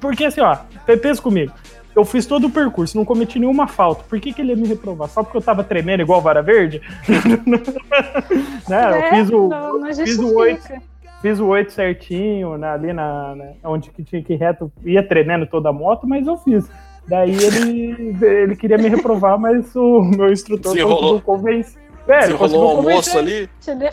Porque 0.01 0.25
assim, 0.25 0.41
ó, 0.41 0.57
pensa 1.01 1.21
comigo. 1.21 1.53
Eu 1.95 2.07
fiz 2.07 2.25
todo 2.25 2.47
o 2.47 2.51
percurso, 2.51 2.97
não 2.97 3.05
cometi 3.05 3.39
nenhuma 3.39 3.69
falta. 3.69 4.03
Por 4.09 4.19
que, 4.19 4.33
que 4.33 4.41
ele 4.41 4.53
ia 4.53 4.57
me 4.57 4.67
reprovar? 4.67 5.09
Só 5.11 5.23
porque 5.23 5.37
eu 5.37 5.43
tava 5.43 5.63
tremendo 5.63 6.01
igual 6.01 6.23
vara 6.23 6.41
verde? 6.41 6.81
né? 8.69 8.85
Eu 8.91 8.95
É, 8.95 9.11
fiz 9.17 9.31
o, 9.31 9.49
não, 9.49 9.79
não 9.79 9.87
fiz 9.95 10.19
o 10.19 10.37
oito 10.39 10.57
justifica. 10.63 10.83
fiz 11.21 11.39
o 11.41 11.47
8 11.47 11.73
certinho, 11.73 12.57
né, 12.57 12.69
ali 12.71 12.93
na, 12.93 13.35
na- 13.37 13.71
onde 13.71 13.91
que 13.91 14.03
tinha 14.03 14.23
que 14.23 14.33
ir 14.33 14.37
reto, 14.37 14.73
ia 14.85 15.07
tremendo 15.07 15.47
toda 15.47 15.69
a 15.69 15.73
moto, 15.73 16.07
mas 16.07 16.27
eu 16.27 16.37
fiz. 16.39 16.69
Daí 17.07 17.31
ele, 17.35 18.17
ele 18.25 18.57
queria 18.57 18.79
me 18.79 18.89
reprovar, 18.89 19.39
mas 19.39 19.75
o 19.77 20.01
meu 20.03 20.33
instrutor 20.33 20.73
Desenrolou. 20.73 21.21
conseguiu 21.21 21.53
É, 22.09 22.25
ele 22.25 22.35
Você 22.35 22.57
rolou 22.57 22.75
um 22.75 22.77
almoço 22.79 23.19
ali. 23.19 23.49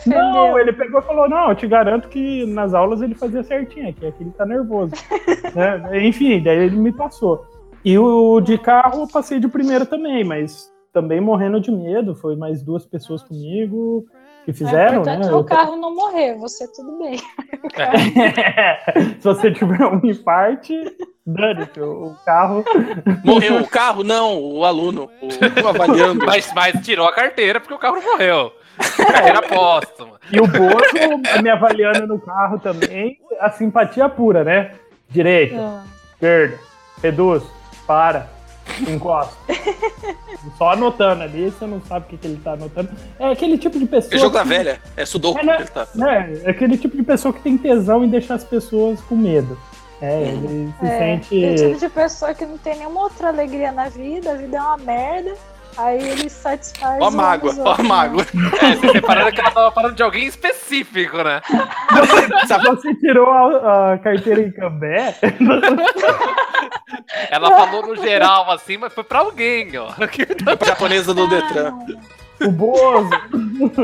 Não, 0.06 0.58
ele 0.58 0.72
pegou 0.72 1.00
e 1.00 1.04
falou: 1.04 1.28
Não, 1.28 1.50
eu 1.50 1.54
te 1.54 1.66
garanto 1.66 2.08
que 2.08 2.44
nas 2.46 2.74
aulas 2.74 3.02
ele 3.02 3.14
fazia 3.14 3.42
certinho, 3.42 3.88
aqui, 3.88 4.06
aqui 4.06 4.22
ele 4.22 4.30
tá 4.30 4.44
nervoso. 4.44 4.92
Né, 5.54 5.80
Enfim, 6.06 6.42
daí 6.42 6.58
ele 6.58 6.76
me 6.76 6.92
passou. 6.92 7.44
E 7.84 7.96
o 7.98 8.40
de 8.40 8.58
carro 8.58 9.02
eu 9.02 9.08
passei 9.08 9.38
de 9.38 9.48
primeira 9.48 9.86
também, 9.86 10.24
mas 10.24 10.70
também 10.92 11.20
morrendo 11.20 11.60
de 11.60 11.70
medo. 11.70 12.14
Foi 12.14 12.36
mais 12.36 12.62
duas 12.62 12.84
pessoas 12.84 13.22
comigo 13.22 14.04
que 14.44 14.50
É 14.50 14.54
fizeram, 14.54 15.02
importante 15.02 15.28
né? 15.28 15.34
o 15.34 15.44
carro 15.44 15.76
não 15.76 15.94
morrer, 15.94 16.34
você 16.36 16.66
tudo 16.72 16.98
bem. 16.98 17.18
Se 19.20 19.24
você 19.24 19.52
tiver 19.52 19.84
um 19.86 20.04
infarte, 20.04 20.74
dane-se, 21.34 21.80
o 21.80 22.14
carro. 22.24 22.64
Morreu 23.24 23.58
o 23.60 23.66
carro? 23.68 24.02
Não, 24.04 24.38
o 24.38 24.64
aluno. 24.64 25.10
O, 25.20 25.26
o 25.64 25.68
avaliando. 25.68 26.24
Mas, 26.26 26.52
mas 26.54 26.80
tirou 26.84 27.06
a 27.06 27.12
carteira 27.12 27.60
porque 27.60 27.74
o 27.74 27.78
carro 27.78 27.96
não 27.96 28.02
morreu. 28.12 28.52
Carteira 28.96 29.42
póstuma. 29.42 30.18
E 30.32 30.40
o 30.40 30.46
Bozo 30.46 31.42
me 31.42 31.50
avaliando 31.50 32.06
no 32.06 32.18
carro 32.18 32.58
também, 32.58 33.18
a 33.40 33.50
simpatia 33.50 34.08
pura, 34.08 34.42
né? 34.44 34.72
Direita, 35.08 35.56
Ah, 35.58 35.82
esquerda, 36.12 36.58
reduz, 37.02 37.42
para, 37.86 38.28
encosta. 38.88 39.34
Só 40.56 40.70
anotando 40.70 41.24
ali, 41.24 41.50
você 41.50 41.66
não 41.66 41.80
sabe 41.82 42.06
o 42.06 42.08
que, 42.08 42.16
que 42.16 42.26
ele 42.26 42.40
tá 42.42 42.52
anotando. 42.52 42.88
É 43.18 43.30
aquele 43.32 43.58
tipo 43.58 43.78
de 43.78 43.86
pessoa. 43.86 44.14
É 44.14 44.18
jogo 44.18 44.32
da 44.34 44.42
que- 44.42 44.48
velha. 44.48 44.80
É 44.96 45.04
sudoku 45.04 45.38
É, 45.40 45.42
né? 45.42 45.56
que 45.56 45.62
ele 45.62 45.68
tá. 45.70 45.86
né, 45.94 46.40
é 46.44 46.50
aquele 46.50 46.78
tipo 46.78 46.96
de 46.96 47.02
pessoa 47.02 47.34
que 47.34 47.40
tem 47.40 47.58
tesão 47.58 48.04
em 48.04 48.08
deixar 48.08 48.34
as 48.34 48.44
pessoas 48.44 49.00
com 49.02 49.16
medo. 49.16 49.58
É, 50.02 50.22
ele 50.22 50.72
se 50.80 50.86
É, 50.86 50.98
sente. 50.98 51.28
tem 51.28 51.54
tipo 51.56 51.78
de 51.78 51.88
pessoa 51.90 52.32
que 52.34 52.46
não 52.46 52.56
tem 52.58 52.78
nenhuma 52.78 53.02
outra 53.02 53.28
alegria 53.28 53.70
na 53.72 53.88
vida, 53.88 54.32
a 54.32 54.34
vida 54.34 54.56
é 54.56 54.60
uma 54.60 54.76
merda, 54.78 55.34
aí 55.76 56.08
ele 56.10 56.30
satisfaz. 56.30 57.00
Ó 57.02 57.06
a 57.06 57.10
mágoa, 57.10 57.54
ó 57.58 57.72
a 57.74 57.78
né? 57.78 57.84
mágoa. 57.84 58.26
É, 58.62 58.76
você 58.76 58.92
separando 58.92 59.32
que 59.32 59.40
ela 59.40 59.50
tava 59.50 59.70
falando 59.72 59.94
de 59.94 60.02
alguém 60.02 60.24
específico, 60.26 61.18
né? 61.22 61.42
Você 62.66 62.94
tirou 62.96 63.30
a, 63.30 63.92
a 63.94 63.98
carteira 63.98 64.40
em 64.42 64.50
Cambé? 64.52 65.14
Ela 67.30 67.50
falou 67.50 67.86
no 67.86 67.96
geral 67.96 68.50
assim, 68.50 68.76
mas 68.76 68.92
foi 68.92 69.04
pra 69.04 69.20
alguém, 69.20 69.76
ó. 69.78 69.88
A 69.88 70.64
japonesa 70.66 71.14
do 71.14 71.28
Detran. 71.28 71.74
O 72.40 72.50
Bozo. 72.50 73.10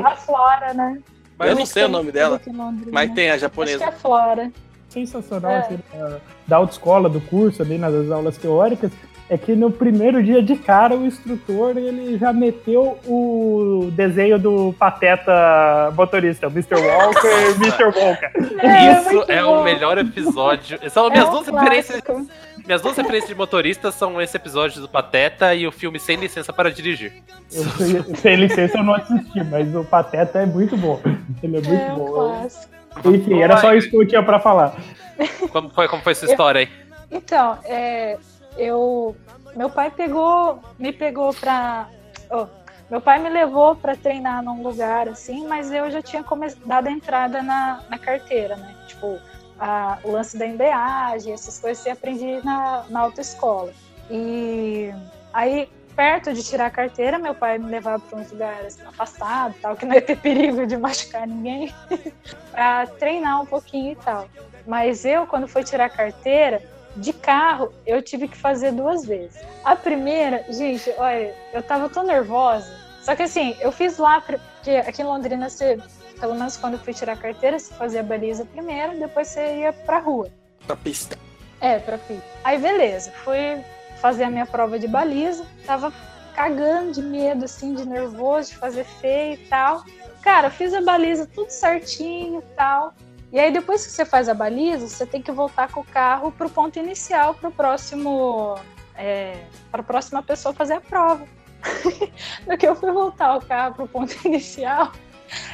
A 0.05 0.11
Flora, 0.17 0.73
né? 0.75 0.99
Eu 1.41 1.55
não 1.55 1.67
sei 1.67 1.85
o 1.85 1.89
nome 1.89 2.11
dela, 2.11 2.41
Londrina. 2.47 2.91
mas 2.93 3.11
tem 3.13 3.29
a 3.29 3.33
Acho 3.35 3.39
que 3.41 3.43
japonesa. 3.43 3.85
é 3.85 3.93
Flora. 3.93 4.51
Sensacional 5.07 5.51
É. 5.51 5.59
assim, 5.59 5.79
da, 5.93 6.17
da 6.49 6.57
autoescola, 6.57 7.09
do 7.09 7.21
curso, 7.21 7.63
ali 7.63 7.77
nas 7.77 8.11
aulas 8.11 8.37
teóricas, 8.39 8.91
é 9.29 9.37
que 9.37 9.57
no 9.57 9.71
primeiro 9.73 10.23
dia 10.23 10.41
de 10.41 10.55
cara 10.57 10.95
o 10.97 11.05
instrutor 11.05 11.77
ele 11.77 12.17
já 12.17 12.33
meteu 12.33 12.97
o 13.05 13.91
desenho 13.93 14.39
do 14.39 14.73
pateta 14.79 15.93
motorista, 15.97 16.47
o 16.47 16.51
Mr. 16.51 16.77
Walker 16.81 17.29
e 17.29 17.55
Mr. 17.57 17.85
Walker. 17.85 18.31
É, 18.61 18.93
Isso 19.01 19.15
muito 19.17 19.33
é 19.33 19.43
bom. 19.43 19.61
o 19.61 19.65
melhor 19.65 19.99
episódio. 19.99 20.79
São 20.91 21.09
É 21.09 21.11
minhas 21.11 21.29
um 21.29 21.31
duas 21.33 21.47
referências. 21.49 22.03
Minhas 22.65 22.83
duas 22.83 22.97
referências 22.97 23.29
de 23.29 23.35
motoristas 23.35 23.95
são 23.95 24.21
esse 24.23 24.37
episódio 24.37 24.81
do 24.81 24.89
Pateta 24.89 25.55
e 25.55 25.67
o 25.67 25.73
filme 25.73 25.99
Sem 26.01 26.17
Licença 26.17 26.53
para 26.53 26.71
Dirigir. 26.71 27.13
Eu, 27.53 28.15
sem 28.17 28.37
licença 28.37 28.79
eu 28.79 28.85
não 28.85 28.95
assisti, 28.95 29.43
mas 29.45 29.73
o 29.75 29.85
pateta 29.85 30.41
é 30.41 30.47
muito 30.47 30.77
bom. 30.77 31.01
Ele 31.43 31.59
é 31.59 31.61
muito 31.61 31.73
É 31.75 31.93
um 31.93 31.97
bom. 31.97 32.13
clássico. 32.13 32.76
Enfim, 33.05 33.41
era 33.43 33.57
só 33.59 33.75
isso 33.75 33.91
que 33.91 33.97
eu 33.97 34.07
tinha 34.07 34.23
pra 34.23 34.39
falar. 34.41 34.75
Como 35.51 35.71
foi, 35.71 35.89
como 35.89 36.03
foi 36.03 36.13
essa 36.13 36.27
história 36.27 36.61
aí? 36.61 36.69
Então, 37.11 37.59
é, 37.65 38.19
eu. 38.57 39.17
Meu 39.55 39.71
pai 39.71 39.91
pegou. 39.91 40.61
Me 40.79 40.93
pegou 40.93 41.33
pra. 41.35 41.89
oh, 42.31 42.47
meu 42.91 43.01
pai 43.01 43.19
me 43.19 43.29
levou 43.29 43.75
pra 43.75 43.97
treinar 43.97 44.43
num 44.43 44.63
lugar 44.63 45.09
assim, 45.09 45.47
mas 45.47 45.73
eu 45.73 45.91
já 45.91 46.01
tinha 46.03 46.25
dado 46.65 46.87
a 46.89 46.91
entrada 46.91 47.43
na, 47.43 47.81
na 47.89 47.99
carteira, 47.99 48.57
né? 48.57 48.75
Tipo, 48.87 49.19
a- 49.59 49.99
o 50.05 50.13
lance 50.13 50.37
da 50.39 50.47
embreagem, 50.47 51.33
essas 51.33 51.59
coisas 51.59 51.85
eu 51.87 51.93
aprendi 51.93 52.45
na, 52.45 52.85
na 52.91 53.01
autoescola. 53.01 53.73
E 54.11 54.93
aí, 55.33 55.69
perto 55.97 56.33
de 56.33 56.43
tirar 56.43 56.67
a 56.67 56.71
carteira, 56.71 57.19
meu 57.19 57.35
pai 57.35 57.59
me 57.59 57.71
levava 57.71 57.99
para 57.99 58.19
uns 58.19 58.31
lugares 58.31 58.79
afastados, 58.87 59.57
tal, 59.61 59.75
que 59.75 59.87
não 59.87 59.95
ia 59.95 60.03
ter 60.03 60.17
perigo 60.21 60.67
de 60.67 60.77
machucar 60.77 61.27
ninguém, 61.27 61.75
pra 62.53 62.87
treinar 62.87 63.41
um 63.41 63.47
pouquinho 63.47 63.93
e 63.93 63.97
tal. 63.97 64.29
Mas 64.67 65.05
eu, 65.05 65.27
quando 65.27 65.49
fui 65.49 65.65
tirar 65.65 65.87
a 65.87 65.91
carteira, 65.91 66.63
de 66.97 67.13
carro, 67.13 67.73
eu 67.87 68.01
tive 68.03 68.27
que 68.27 68.37
fazer 68.37 68.73
duas 68.73 69.05
vezes. 69.05 69.41
A 69.65 69.77
primeira, 69.77 70.45
gente, 70.49 70.93
olha, 70.97 71.35
eu 71.53 71.63
tava 71.63 71.89
tão 71.89 72.03
nervosa. 72.03 72.75
Só 73.03 73.15
que 73.15 73.23
assim, 73.23 73.55
eu 73.61 73.71
fiz 73.71 73.99
lá, 73.99 74.21
porque 74.21 74.71
aqui 74.71 75.03
em 75.03 75.05
Londrina, 75.05 75.49
você, 75.49 75.79
pelo 76.19 76.35
menos 76.35 76.57
quando 76.57 76.75
eu 76.75 76.81
fui 76.81 76.95
tirar 76.95 77.13
a 77.13 77.17
carteira, 77.17 77.59
você 77.59 77.73
fazia 77.75 78.01
a 78.01 78.03
baliza 78.03 78.45
primeiro, 78.47 78.99
depois 78.99 79.29
você 79.29 79.59
ia 79.59 79.73
pra 79.73 79.99
rua. 79.99 80.29
Pra 80.67 80.75
pista. 80.75 81.19
É, 81.61 81.79
pra 81.79 81.99
pista. 81.99 82.25
Aí 82.43 82.59
beleza, 82.59 83.13
fui 83.25 83.63
fazer 83.97 84.25
a 84.25 84.31
minha 84.31 84.47
prova 84.47 84.79
de 84.79 84.87
baliza, 84.87 85.45
tava 85.67 85.93
cagando 86.35 86.93
de 86.93 87.03
medo, 87.03 87.45
assim, 87.45 87.75
de 87.75 87.87
nervoso, 87.87 88.51
de 88.51 88.57
fazer 88.59 88.85
feio 88.85 89.35
e 89.35 89.47
tal. 89.49 89.85
Cara, 90.23 90.51
fiz 90.51 90.75
a 90.75 90.81
baliza 90.81 91.27
tudo 91.27 91.51
certinho 91.51 92.41
e 92.41 92.55
tal. 92.55 92.95
E 93.33 93.41
aí, 93.41 93.51
depois 93.51 93.85
que 93.85 93.93
você 93.93 94.05
faz 94.05 94.29
a 94.29 94.35
baliza, 94.35 94.89
você 94.89 95.07
tem 95.07 95.21
que 95.21 95.33
voltar 95.33 95.71
com 95.71 95.81
o 95.81 95.85
carro 95.85 96.31
pro 96.31 96.49
ponto 96.49 96.79
inicial, 96.79 97.35
pro 97.35 97.51
próximo. 97.51 98.59
É, 98.95 99.45
para 99.71 99.81
a 99.81 99.85
próxima 99.85 100.23
pessoa 100.23 100.55
fazer 100.55 100.75
a 100.75 100.81
prova. 100.81 101.27
no 102.47 102.57
que 102.57 102.67
eu 102.67 102.75
fui 102.77 102.91
voltar 102.93 103.37
o 103.37 103.45
carro 103.45 103.75
pro 103.75 103.89
ponto 103.89 104.15
inicial, 104.25 104.93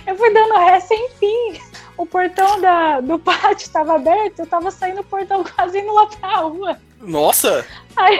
eu 0.06 0.16
fui 0.16 0.32
dando 0.32 0.54
ré 0.58 0.80
sem 0.80 1.08
fim. 1.10 1.60
O 1.96 2.06
portão 2.06 2.60
da, 2.60 3.00
do 3.00 3.18
pátio 3.18 3.64
estava 3.64 3.96
aberto, 3.96 4.40
eu 4.40 4.46
tava 4.46 4.70
saindo 4.70 4.96
do 4.96 5.04
portão 5.04 5.44
quase 5.56 5.78
indo 5.78 5.92
lá 5.92 6.06
pra 6.06 6.36
rua. 6.36 6.78
Nossa! 7.02 7.66
Aí 7.96 8.18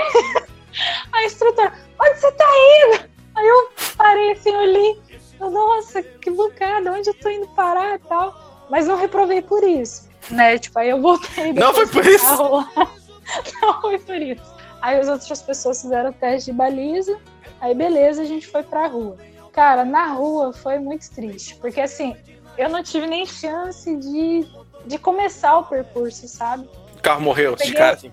a 1.12 1.24
instrutora, 1.24 1.72
onde 2.00 2.18
você 2.20 2.32
tá 2.32 2.44
indo? 2.86 3.10
Aí 3.34 3.46
eu 3.46 3.70
parei 3.96 4.32
assim, 4.32 4.54
olhei, 4.54 5.00
eu, 5.40 5.50
nossa, 5.50 6.02
que 6.02 6.30
bocada, 6.30 6.92
onde 6.92 7.08
eu 7.08 7.14
tô 7.14 7.28
indo 7.30 7.46
parar 7.48 7.94
e 7.96 7.98
tal. 8.00 8.66
Mas 8.70 8.86
não 8.86 8.96
reprovei 8.96 9.42
por 9.42 9.62
isso, 9.64 10.08
né? 10.30 10.58
Tipo, 10.58 10.78
aí 10.78 10.88
eu 10.90 11.00
voltei. 11.00 11.52
Não 11.52 11.74
foi 11.74 11.86
por 11.86 12.04
isso? 12.06 12.26
Não 13.62 13.80
foi 13.80 13.98
por 13.98 14.16
isso. 14.16 14.42
Aí 14.82 14.98
as 14.98 15.08
outras 15.08 15.40
pessoas 15.42 15.80
fizeram 15.80 16.10
o 16.10 16.12
teste 16.12 16.50
de 16.50 16.56
baliza, 16.56 17.18
aí 17.60 17.74
beleza, 17.74 18.22
a 18.22 18.24
gente 18.24 18.46
foi 18.48 18.62
pra 18.62 18.86
rua. 18.88 19.16
Cara, 19.52 19.84
na 19.84 20.06
rua 20.08 20.52
foi 20.52 20.78
muito 20.78 21.08
triste, 21.10 21.54
porque 21.56 21.80
assim, 21.80 22.16
eu 22.58 22.68
não 22.68 22.82
tive 22.82 23.06
nem 23.06 23.24
chance 23.24 23.94
de, 23.96 24.46
de 24.86 24.98
começar 24.98 25.56
o 25.58 25.64
percurso, 25.64 26.26
sabe? 26.26 26.68
O 26.96 27.00
carro 27.02 27.20
morreu, 27.22 27.56
Peguei- 27.56 27.72
de 27.72 27.78
cara 27.78 27.94
assim. 27.94 28.12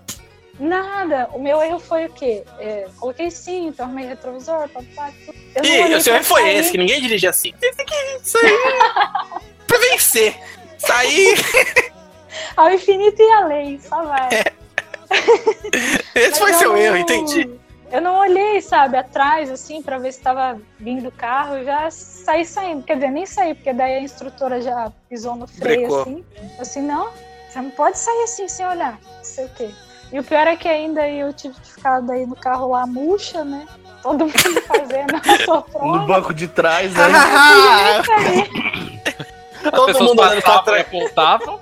Nada. 0.60 1.28
O 1.32 1.38
meu 1.40 1.60
erro 1.62 1.78
foi 1.80 2.04
o 2.06 2.12
quê? 2.12 2.44
É, 2.58 2.86
coloquei 2.98 3.30
cinto, 3.30 3.80
arrumei 3.82 4.06
retrovisor, 4.06 4.68
papá, 4.68 5.10
tudo. 5.24 5.38
Eu 5.56 5.62
não 5.62 5.88
Ih, 5.88 5.94
o 5.94 6.00
seu 6.02 6.14
erro 6.14 6.24
foi 6.24 6.42
sair. 6.42 6.56
esse, 6.58 6.70
que 6.70 6.78
ninguém 6.78 7.00
dirige 7.00 7.26
assim. 7.26 7.52
Tem 7.58 7.72
que 7.74 7.94
aí. 7.94 8.20
pra 9.66 9.78
vencer. 9.78 10.36
Sair. 10.78 11.34
Ao 12.56 12.70
infinito 12.70 13.20
e 13.20 13.32
além, 13.32 13.80
só 13.80 14.04
vai. 14.04 14.28
Esse 16.14 16.30
Mas 16.30 16.38
foi 16.38 16.50
eu 16.52 16.58
seu 16.58 16.72
não- 16.72 16.78
erro, 16.78 16.96
entendi. 16.96 17.50
Eu 17.90 18.00
não 18.00 18.20
olhei, 18.20 18.60
sabe, 18.60 18.96
atrás, 18.96 19.50
assim, 19.50 19.82
pra 19.82 19.98
ver 19.98 20.12
se 20.12 20.20
tava 20.20 20.60
vindo 20.78 21.08
o 21.08 21.12
carro 21.12 21.58
e 21.58 21.64
já 21.64 21.90
saí 21.90 22.44
saindo. 22.44 22.84
Quer 22.84 22.94
dizer, 22.94 23.10
nem 23.10 23.26
saí, 23.26 23.52
porque 23.52 23.72
daí 23.72 23.94
a 23.94 24.00
instrutora 24.00 24.60
já 24.62 24.92
pisou 25.08 25.34
no 25.34 25.48
freio, 25.48 25.80
Brecou. 25.88 26.02
assim. 26.02 26.24
Assim, 26.60 26.82
não, 26.82 27.10
você 27.48 27.60
não 27.60 27.70
pode 27.70 27.98
sair 27.98 28.22
assim 28.22 28.46
sem 28.46 28.64
olhar, 28.64 28.96
não 29.16 29.24
sei 29.24 29.44
o 29.46 29.48
quê. 29.50 29.70
E 30.12 30.18
o 30.18 30.24
pior 30.24 30.46
é 30.46 30.56
que 30.56 30.68
ainda 30.68 31.08
eu 31.08 31.32
tive 31.32 31.54
que 31.60 31.72
ficar 31.72 32.00
daí 32.00 32.26
no 32.26 32.34
carro 32.36 32.70
lá 32.70 32.86
murcha, 32.86 33.44
né? 33.44 33.66
Todo 34.02 34.24
mundo 34.26 34.32
fazendo 34.66 35.14
a 35.16 35.44
sua 35.44 35.56
No 35.56 35.62
prova. 35.62 35.98
banco 36.06 36.34
de 36.34 36.48
trás, 36.48 36.92
né? 36.92 37.02
As 39.64 39.70
Todo 39.70 39.86
pessoas 39.86 40.08
mundo 40.08 40.22
olhando 40.22 40.42
pra 40.42 40.54
e 40.56 40.62
trás. 40.64 40.80
apontavam. 40.86 41.60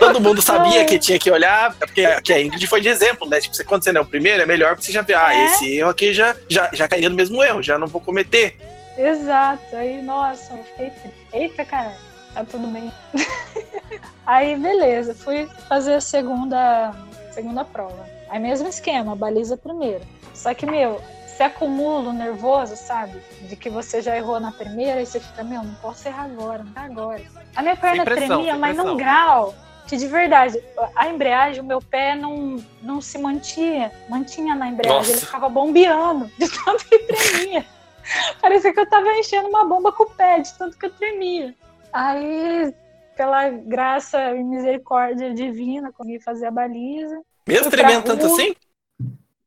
Todo 0.00 0.20
mundo 0.20 0.42
sabia 0.42 0.84
que 0.84 0.98
tinha 0.98 1.16
que 1.18 1.30
olhar, 1.30 1.72
porque 1.74 2.20
que 2.22 2.32
a 2.32 2.42
Ingrid 2.42 2.66
foi 2.66 2.80
de 2.80 2.88
exemplo, 2.88 3.28
né? 3.28 3.40
Tipo, 3.40 3.54
você- 3.54 3.62
quando 3.64 3.84
você 3.84 3.92
não 3.92 4.00
é 4.00 4.04
o 4.04 4.06
primeiro, 4.06 4.42
é 4.42 4.46
melhor 4.46 4.70
porque 4.70 4.86
você 4.86 4.92
já 4.92 5.02
vê, 5.02 5.14
ah, 5.14 5.32
É. 5.32 5.44
esse 5.46 5.76
erro 5.78 5.90
aqui 5.90 6.12
já, 6.12 6.34
já, 6.48 6.68
já 6.72 6.88
cairia 6.88 7.08
no 7.08 7.14
mesmo 7.14 7.42
erro, 7.42 7.62
já 7.62 7.78
não 7.78 7.86
vou 7.86 8.00
cometer. 8.00 8.56
Exato. 8.98 9.76
Aí, 9.76 10.02
nossa, 10.02 10.52
eu 10.54 10.64
fiquei 10.64 10.90
triste. 10.90 11.14
Eita, 11.32 11.64
cara, 11.64 11.92
tá 12.34 12.44
tudo 12.44 12.66
bem. 12.66 12.92
Aí, 14.26 14.56
beleza, 14.56 15.14
fui 15.14 15.48
fazer 15.68 15.94
a 15.94 16.00
segunda, 16.00 16.92
segunda 17.34 17.64
prova. 17.64 18.08
Aí, 18.28 18.38
mesmo 18.38 18.68
esquema, 18.68 19.16
baliza 19.16 19.56
primeiro. 19.56 20.04
Só 20.32 20.54
que, 20.54 20.64
meu, 20.64 21.00
se 21.26 21.42
acumula 21.42 22.10
o 22.10 22.12
nervoso, 22.12 22.76
sabe? 22.76 23.20
De 23.48 23.56
que 23.56 23.68
você 23.68 24.00
já 24.00 24.16
errou 24.16 24.38
na 24.38 24.52
primeira 24.52 25.02
e 25.02 25.06
você 25.06 25.18
fica, 25.18 25.42
meu, 25.42 25.62
não 25.62 25.74
posso 25.74 26.06
errar 26.06 26.24
agora, 26.24 26.62
não 26.62 26.72
tá 26.72 26.82
agora. 26.82 27.22
A 27.56 27.62
minha 27.62 27.76
perna 27.76 28.04
pressão, 28.04 28.38
tremia, 28.38 28.56
mas 28.56 28.76
num 28.76 28.96
grau 28.96 29.54
que 29.86 29.96
de 29.96 30.06
verdade, 30.06 30.62
a 30.96 31.08
embreagem, 31.08 31.60
o 31.60 31.64
meu 31.64 31.80
pé 31.80 32.14
não, 32.14 32.56
não 32.80 33.00
se 33.02 33.18
mantinha, 33.18 33.92
mantinha 34.08 34.54
na 34.54 34.68
embreagem, 34.68 34.98
Nossa. 34.98 35.10
ele 35.10 35.20
ficava 35.20 35.48
bombeando 35.48 36.30
de 36.38 36.48
tanto 36.64 36.86
que 36.86 36.98
tremia. 37.00 37.66
Parecia 38.40 38.72
que 38.72 38.80
eu 38.80 38.88
tava 38.88 39.12
enchendo 39.12 39.48
uma 39.48 39.64
bomba 39.64 39.92
com 39.92 40.04
o 40.04 40.10
pé, 40.10 40.40
de 40.40 40.54
tanto 40.54 40.78
que 40.78 40.86
eu 40.86 40.90
tremia. 40.90 41.54
Aí, 41.92 42.74
pela 43.16 43.48
graça 43.50 44.18
e 44.34 44.42
misericórdia 44.42 45.32
divina, 45.34 45.92
consegui 45.92 46.20
fazer 46.20 46.46
a 46.46 46.50
baliza, 46.50 47.20
Mesmo 47.46 47.70
tremendo 47.70 48.04
tanto 48.04 48.26
assim? 48.26 48.54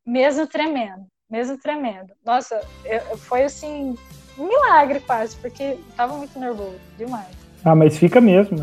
mesmo 0.06 0.48
tremendo, 0.48 1.06
mesmo 1.30 1.58
tremendo. 1.58 2.14
Nossa, 2.26 2.62
eu- 2.86 3.18
foi 3.18 3.44
assim, 3.44 3.96
um 4.38 4.48
milagre 4.48 5.00
quase, 5.02 5.36
porque 5.38 5.64
eu 5.64 5.80
tava 5.96 6.16
muito 6.18 6.40
nervoso, 6.40 6.80
demais. 6.98 7.28
Ah, 7.66 7.76
mas 7.76 7.98
fica 7.98 8.22
mesmo. 8.22 8.58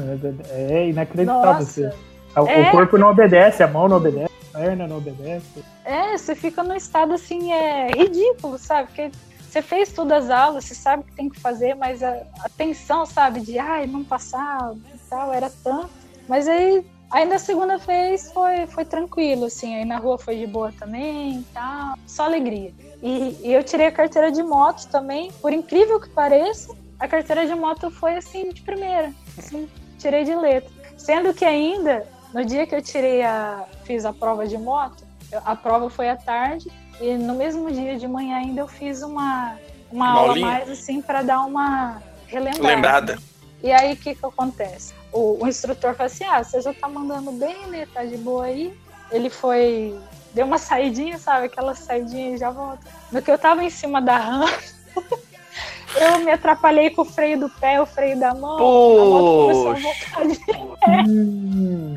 É, 0.51 0.73
é 0.73 0.89
inacreditável. 0.89 1.53
Nossa, 1.53 1.89
assim. 1.89 2.41
O 2.41 2.49
É. 2.49 2.71
corpo 2.71 2.97
não 2.99 3.11
obedece, 3.11 3.63
a 3.63 3.69
mão 3.69 3.89
não 3.89 3.99
obedece, 3.99 4.31
a 4.55 4.59
perna 4.59 4.87
não 4.89 4.97
obedece. 4.99 5.63
É, 5.85 6.17
você 6.17 6.35
fica 6.35 6.63
num 6.65 6.75
estado 6.75 7.13
assim, 7.15 7.53
é 7.53 7.89
ridículo, 7.89 8.57
sabe? 8.59 8.89
Porque 8.89 9.11
você 9.49 9.61
fez 9.63 9.93
todas 9.93 10.25
as 10.25 10.31
aulas, 10.31 10.65
você 10.65 10.75
sabe 10.75 11.03
o 11.03 11.07
que 11.07 11.13
tem 11.13 11.29
que 11.29 11.39
fazer, 11.39 11.75
mas 11.75 12.03
a, 12.03 12.11
a 12.41 12.49
tensão, 12.57 13.05
sabe, 13.05 13.41
de 13.41 13.59
ai, 13.59 13.87
não 13.87 14.03
passar 14.03 14.73
tal, 15.15 15.33
era 15.33 15.51
tanto. 15.63 15.91
Mas 16.29 16.49
aí, 16.49 16.85
ainda 17.11 17.37
a 17.37 17.39
segunda 17.39 17.79
vez 17.79 18.33
foi, 18.33 18.67
foi 18.67 18.85
tranquilo, 18.85 19.45
assim, 19.45 19.77
aí 19.77 19.85
na 19.85 19.99
rua 19.99 20.19
foi 20.19 20.37
de 20.37 20.47
boa 20.47 20.73
também 20.73 21.39
e 21.39 21.45
tal, 21.55 21.97
só 22.07 22.25
alegria. 22.25 22.73
E, 23.03 23.39
e 23.43 23.53
eu 23.53 23.63
tirei 23.63 23.87
a 23.87 23.93
carteira 23.93 24.33
de 24.33 24.43
moto 24.43 24.89
também, 24.89 25.31
por 25.41 25.53
incrível 25.53 26.01
que 26.01 26.09
pareça, 26.09 26.75
a 26.99 27.07
carteira 27.07 27.47
de 27.47 27.55
moto 27.55 27.91
foi 27.91 28.17
assim, 28.17 28.51
de 28.51 28.63
primeira, 28.63 29.13
assim, 29.39 29.69
tirei 29.99 30.25
de 30.25 30.35
letra. 30.35 30.71
Sendo 30.97 31.33
que 31.33 31.45
ainda, 31.45 32.07
no 32.33 32.45
dia 32.45 32.67
que 32.67 32.75
eu 32.75 32.83
tirei 32.83 33.23
a. 33.23 33.65
fiz 33.85 34.05
a 34.05 34.13
prova 34.13 34.47
de 34.47 34.57
moto, 34.57 35.05
a 35.33 35.55
prova 35.55 35.91
foi 35.91 36.09
à 36.09 36.17
tarde, 36.17 36.71
e 37.01 37.15
no 37.17 37.35
mesmo 37.35 37.71
dia 37.71 37.99
de 37.99 38.09
manhã 38.09 38.37
ainda 38.37 38.61
eu 38.61 38.69
fiz 38.69 39.03
uma, 39.03 39.57
uma, 39.93 40.11
Uma 40.13 40.21
aula 40.21 40.37
mais 40.37 40.71
assim 40.71 41.03
para 41.03 41.23
dar 41.23 41.41
uma 41.41 42.01
relembrada. 42.27 42.69
Lembrada. 42.69 43.19
E 43.65 43.73
aí 43.73 43.95
o 43.95 43.97
que 43.97 44.15
que 44.15 44.27
acontece? 44.27 44.93
O, 45.15 45.45
o 45.45 45.47
instrutor 45.47 45.95
falou 45.95 46.07
assim: 46.07 46.25
ah, 46.25 46.43
você 46.43 46.61
já 46.61 46.75
tá 46.75 46.89
mandando 46.89 47.31
bem, 47.31 47.67
né? 47.69 47.87
Tá 47.95 48.05
de 48.05 48.17
boa 48.17 48.47
aí. 48.47 48.77
Ele 49.13 49.31
foi. 49.31 49.97
Deu 50.35 50.45
uma 50.45 50.59
saidinha, 50.59 51.17
sabe? 51.19 51.47
Aquela 51.47 51.73
saidinha 51.73 52.35
e 52.35 52.37
já 52.37 52.51
volta. 52.51 52.85
No 53.13 53.23
que 53.23 53.31
eu 53.31 53.39
tava 53.39 53.63
em 53.63 53.71
cima 53.71 54.03
da 54.03 54.17
rampa, 54.17 54.53
eu 55.95 56.19
me 56.19 56.33
atrapalhei 56.33 56.91
com 56.91 57.03
o 57.03 57.05
freio 57.05 57.39
do 57.39 57.49
pé, 57.49 57.81
o 57.81 57.87
freio 57.87 58.19
da 58.19 58.35
mão. 58.35 58.57
A 58.57 59.05
moto 59.05 59.55
começou 59.55 59.71
a 59.71 59.75
voltar 59.75 60.27
de 60.27 61.09
Hum, 61.09 61.97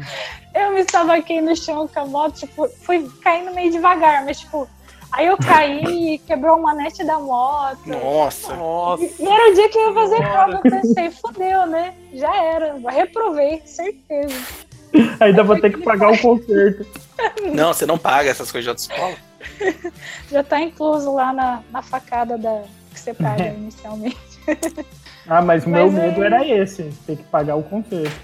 eu 0.54 0.72
me 0.72 0.82
estavaquei 0.82 1.42
no 1.42 1.56
chão 1.56 1.88
com 1.88 2.00
a 2.00 2.06
moto, 2.06 2.36
tipo, 2.36 2.70
fui 2.84 3.10
caindo 3.24 3.54
meio 3.54 3.72
devagar, 3.72 4.24
mas 4.24 4.40
tipo, 4.40 4.70
aí 5.12 5.28
eu 5.28 5.38
caí 5.38 6.18
quebrou 6.28 6.58
o 6.58 6.62
manete 6.64 7.04
da 7.04 7.20
moto. 7.20 7.80
Nossa. 7.86 8.56
Nossa. 8.56 9.04
E 9.04 9.16
e 9.20 9.28
era 9.28 9.52
o 9.52 9.54
dia 9.56 9.70
que 9.70 9.78
eu 9.78 9.88
ia 9.90 9.94
fazer 9.94 10.18
prova, 10.18 10.52
eu 10.52 10.62
pensei, 10.62 11.12
fodeu, 11.12 11.66
né? 11.68 11.94
Já 12.14 12.36
era, 12.44 12.76
reprovei, 12.90 13.62
certeza. 13.66 14.36
ainda 15.20 15.44
vou 15.44 15.60
ter 15.60 15.72
que 15.72 15.84
pagar 15.84 16.12
o 16.12 16.18
conserto. 16.18 16.86
Não, 17.54 17.74
você 17.74 17.86
não 17.86 17.98
paga 17.98 18.30
essas 18.30 18.52
coisas 18.52 18.64
de 18.64 18.70
autoescola. 18.70 19.16
Já 20.32 20.44
tá 20.44 20.62
incluso 20.62 21.14
lá 21.14 21.34
na, 21.34 21.64
na 21.72 21.82
facada 21.82 22.38
da, 22.38 22.62
que 22.94 23.00
você 23.00 23.12
paga 23.14 23.46
inicialmente. 23.58 24.18
Ah, 25.28 25.42
mas 25.42 25.66
o 25.66 25.70
meu 25.70 25.92
Mas 25.92 26.04
medo 26.04 26.22
aí- 26.22 26.26
era 26.28 26.48
esse, 26.48 26.84
ter 27.08 27.18
que 27.18 27.24
pagar 27.24 27.56
o 27.56 27.64
conserto. 27.64 28.16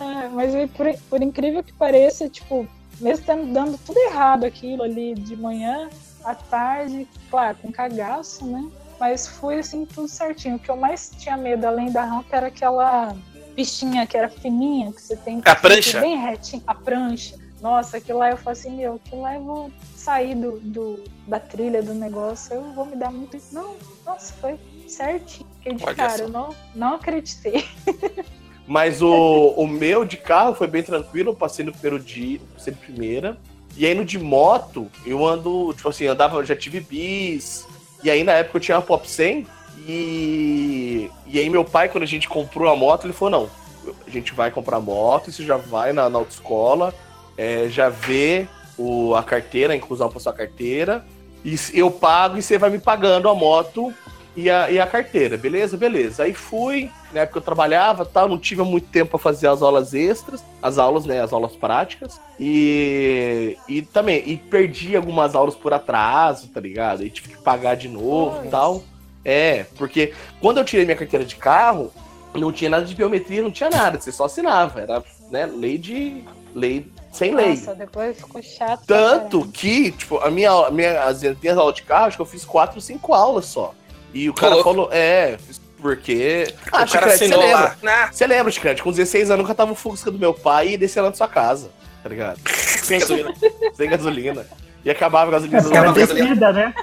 Ah, 0.00 0.28
mas 0.32 0.52
por, 0.72 0.86
por 1.10 1.22
incrível 1.22 1.62
que 1.62 1.72
pareça, 1.72 2.28
tipo, 2.28 2.66
mesmo 3.00 3.24
tendo 3.26 3.52
dando 3.52 3.78
tudo 3.78 3.98
errado 3.98 4.44
aquilo 4.44 4.82
ali 4.82 5.14
de 5.14 5.36
manhã, 5.36 5.88
à 6.24 6.34
tarde, 6.34 7.08
claro, 7.30 7.56
com 7.60 7.70
cagaço, 7.72 8.46
né? 8.46 8.68
Mas 8.98 9.26
foi 9.26 9.58
assim, 9.58 9.84
tudo 9.84 10.08
certinho. 10.08 10.56
O 10.56 10.58
que 10.58 10.70
eu 10.70 10.76
mais 10.76 11.10
tinha 11.18 11.36
medo, 11.36 11.66
além 11.66 11.90
da 11.90 12.04
rampa, 12.04 12.36
era 12.36 12.46
aquela 12.46 13.14
pistinha 13.54 14.06
que 14.06 14.16
era 14.16 14.28
fininha, 14.28 14.92
que 14.92 15.02
você 15.02 15.16
tem 15.16 15.40
que 15.40 15.48
A 15.48 15.54
prancha? 15.54 16.00
bem 16.00 16.16
retinho. 16.16 16.62
A 16.66 16.74
prancha. 16.74 17.36
Nossa, 17.60 17.96
aquilo 17.96 18.18
lá 18.18 18.30
eu 18.30 18.36
falei 18.36 18.58
assim, 18.60 18.76
meu, 18.76 18.94
aquilo 18.94 19.22
lá 19.22 19.34
eu 19.34 19.42
vou 19.44 19.70
sair 19.96 20.34
do, 20.34 20.60
do- 20.60 21.04
da 21.26 21.40
trilha 21.40 21.82
do 21.82 21.94
negócio, 21.94 22.54
eu 22.54 22.72
vou 22.74 22.84
me 22.84 22.96
dar 22.96 23.10
muito. 23.10 23.38
Não, 23.52 23.76
nossa, 24.04 24.32
foi 24.34 24.58
certinho. 24.86 25.48
Fiquei 25.54 25.74
de 25.74 25.84
Olha 25.84 25.94
cara, 25.94 26.22
eu 26.22 26.28
não, 26.28 26.54
não 26.74 26.94
acreditei. 26.94 27.64
Mas 28.66 29.02
o, 29.02 29.54
o 29.56 29.66
meu 29.66 30.04
de 30.04 30.16
carro 30.16 30.54
foi 30.54 30.66
bem 30.66 30.82
tranquilo, 30.82 31.30
eu 31.30 31.34
passei 31.34 31.64
no 31.64 31.72
primeiro 31.72 31.98
dia, 31.98 32.40
passei 32.54 32.72
de 32.72 32.80
primeira. 32.80 33.36
E 33.76 33.84
aí 33.84 33.94
no 33.94 34.04
de 34.04 34.18
moto, 34.18 34.88
eu 35.04 35.26
ando, 35.26 35.74
tipo 35.74 35.88
assim, 35.88 36.06
andava, 36.06 36.36
eu 36.38 36.44
já 36.44 36.56
tive 36.56 36.80
bis. 36.80 37.66
E 38.02 38.10
aí 38.10 38.24
na 38.24 38.32
época 38.32 38.56
eu 38.56 38.60
tinha 38.60 38.76
uma 38.76 38.82
Pop 38.82 39.08
100. 39.08 39.46
E, 39.86 41.10
e 41.26 41.38
aí 41.38 41.50
meu 41.50 41.64
pai, 41.64 41.88
quando 41.88 42.04
a 42.04 42.06
gente 42.06 42.28
comprou 42.28 42.72
a 42.72 42.76
moto, 42.76 43.04
ele 43.04 43.12
falou, 43.12 43.50
não, 43.86 43.94
a 44.06 44.10
gente 44.10 44.32
vai 44.32 44.50
comprar 44.50 44.80
moto, 44.80 45.30
você 45.30 45.44
já 45.44 45.56
vai 45.56 45.92
na, 45.92 46.08
na 46.08 46.18
autoescola, 46.18 46.94
é, 47.36 47.68
já 47.68 47.90
vê 47.90 48.46
o, 48.78 49.14
a 49.14 49.22
carteira, 49.22 49.74
a 49.74 49.76
inclusão 49.76 50.08
para 50.08 50.20
sua 50.20 50.32
carteira. 50.32 51.04
E 51.44 51.56
eu 51.74 51.90
pago 51.90 52.38
e 52.38 52.42
você 52.42 52.56
vai 52.56 52.70
me 52.70 52.78
pagando 52.78 53.28
a 53.28 53.34
moto 53.34 53.92
e 54.36 54.50
a, 54.50 54.70
e 54.70 54.80
a 54.80 54.86
carteira, 54.86 55.36
beleza? 55.36 55.76
Beleza. 55.76 56.24
Aí 56.24 56.34
fui, 56.34 56.90
na 57.12 57.20
época 57.20 57.38
eu 57.38 57.42
trabalhava 57.42 58.04
tal, 58.04 58.28
não 58.28 58.38
tive 58.38 58.62
muito 58.62 58.88
tempo 58.88 59.12
para 59.12 59.18
fazer 59.18 59.46
as 59.46 59.62
aulas 59.62 59.94
extras, 59.94 60.44
as 60.60 60.78
aulas, 60.78 61.04
né, 61.04 61.20
as 61.20 61.32
aulas 61.32 61.52
práticas. 61.52 62.20
E, 62.38 63.56
e 63.68 63.82
também, 63.82 64.22
e 64.26 64.36
perdi 64.36 64.96
algumas 64.96 65.34
aulas 65.34 65.54
por 65.54 65.72
atraso, 65.72 66.48
tá 66.48 66.60
ligado? 66.60 67.04
E 67.04 67.10
tive 67.10 67.28
que 67.28 67.42
pagar 67.42 67.76
de 67.76 67.88
novo 67.88 68.44
e 68.44 68.48
tal. 68.48 68.82
É, 69.24 69.64
porque 69.76 70.12
quando 70.40 70.58
eu 70.58 70.64
tirei 70.64 70.84
minha 70.84 70.96
carteira 70.96 71.24
de 71.24 71.36
carro, 71.36 71.92
não 72.34 72.52
tinha 72.52 72.68
nada 72.68 72.84
de 72.84 72.94
biometria, 72.94 73.42
não 73.42 73.50
tinha 73.50 73.70
nada, 73.70 74.00
você 74.00 74.12
só 74.12 74.24
assinava, 74.24 74.80
era, 74.80 75.02
né, 75.30 75.46
lei 75.46 75.78
de 75.78 76.24
lei 76.54 76.86
sem 77.12 77.34
lei. 77.34 77.50
Nossa, 77.50 77.74
depois 77.74 78.16
ficou 78.16 78.42
chato. 78.42 78.84
Tanto 78.86 79.38
caramba. 79.38 79.52
que, 79.52 79.92
tipo, 79.92 80.18
a 80.18 80.30
minha, 80.30 80.70
minha, 80.70 81.04
as 81.04 81.22
minhas 81.22 81.56
aulas 81.56 81.76
de 81.76 81.82
carro, 81.82 82.06
acho 82.06 82.16
que 82.16 82.22
eu 82.22 82.26
fiz 82.26 82.44
quatro, 82.44 82.80
cinco 82.80 83.14
aulas 83.14 83.46
só. 83.46 83.72
E 84.14 84.30
o 84.30 84.34
cara 84.34 84.54
louco. 84.54 84.70
falou, 84.70 84.88
é, 84.92 85.36
porque. 85.78 86.46
Ah, 86.66 86.66
o 86.66 86.70
cara 86.70 86.86
Chicrete, 86.86 87.18
você 87.18 87.24
assinou 87.24 87.40
lembra? 87.40 87.58
lá. 87.58 87.76
Nah, 87.82 88.12
Você 88.12 88.26
lembra, 88.26 88.52
Chicrete? 88.52 88.82
Com 88.82 88.90
16 88.90 89.30
anos 89.30 89.42
eu 89.42 89.48
catava 89.48 89.72
o 89.72 89.74
Fusca 89.74 90.10
do 90.10 90.18
meu 90.18 90.32
pai 90.32 90.70
e 90.70 90.76
descia 90.78 91.02
lá 91.02 91.10
na 91.10 91.14
sua 91.14 91.28
casa, 91.28 91.70
tá 92.02 92.08
ligado? 92.08 92.38
sem 92.48 93.00
gasolina. 93.00 93.34
Sem 93.74 93.90
gasolina. 93.90 94.46
E 94.84 94.90
acabava 94.90 95.36
a 95.36 95.40
gasolina 95.40 95.76
era 95.76 95.92
descida, 95.92 96.52
né? 96.52 96.74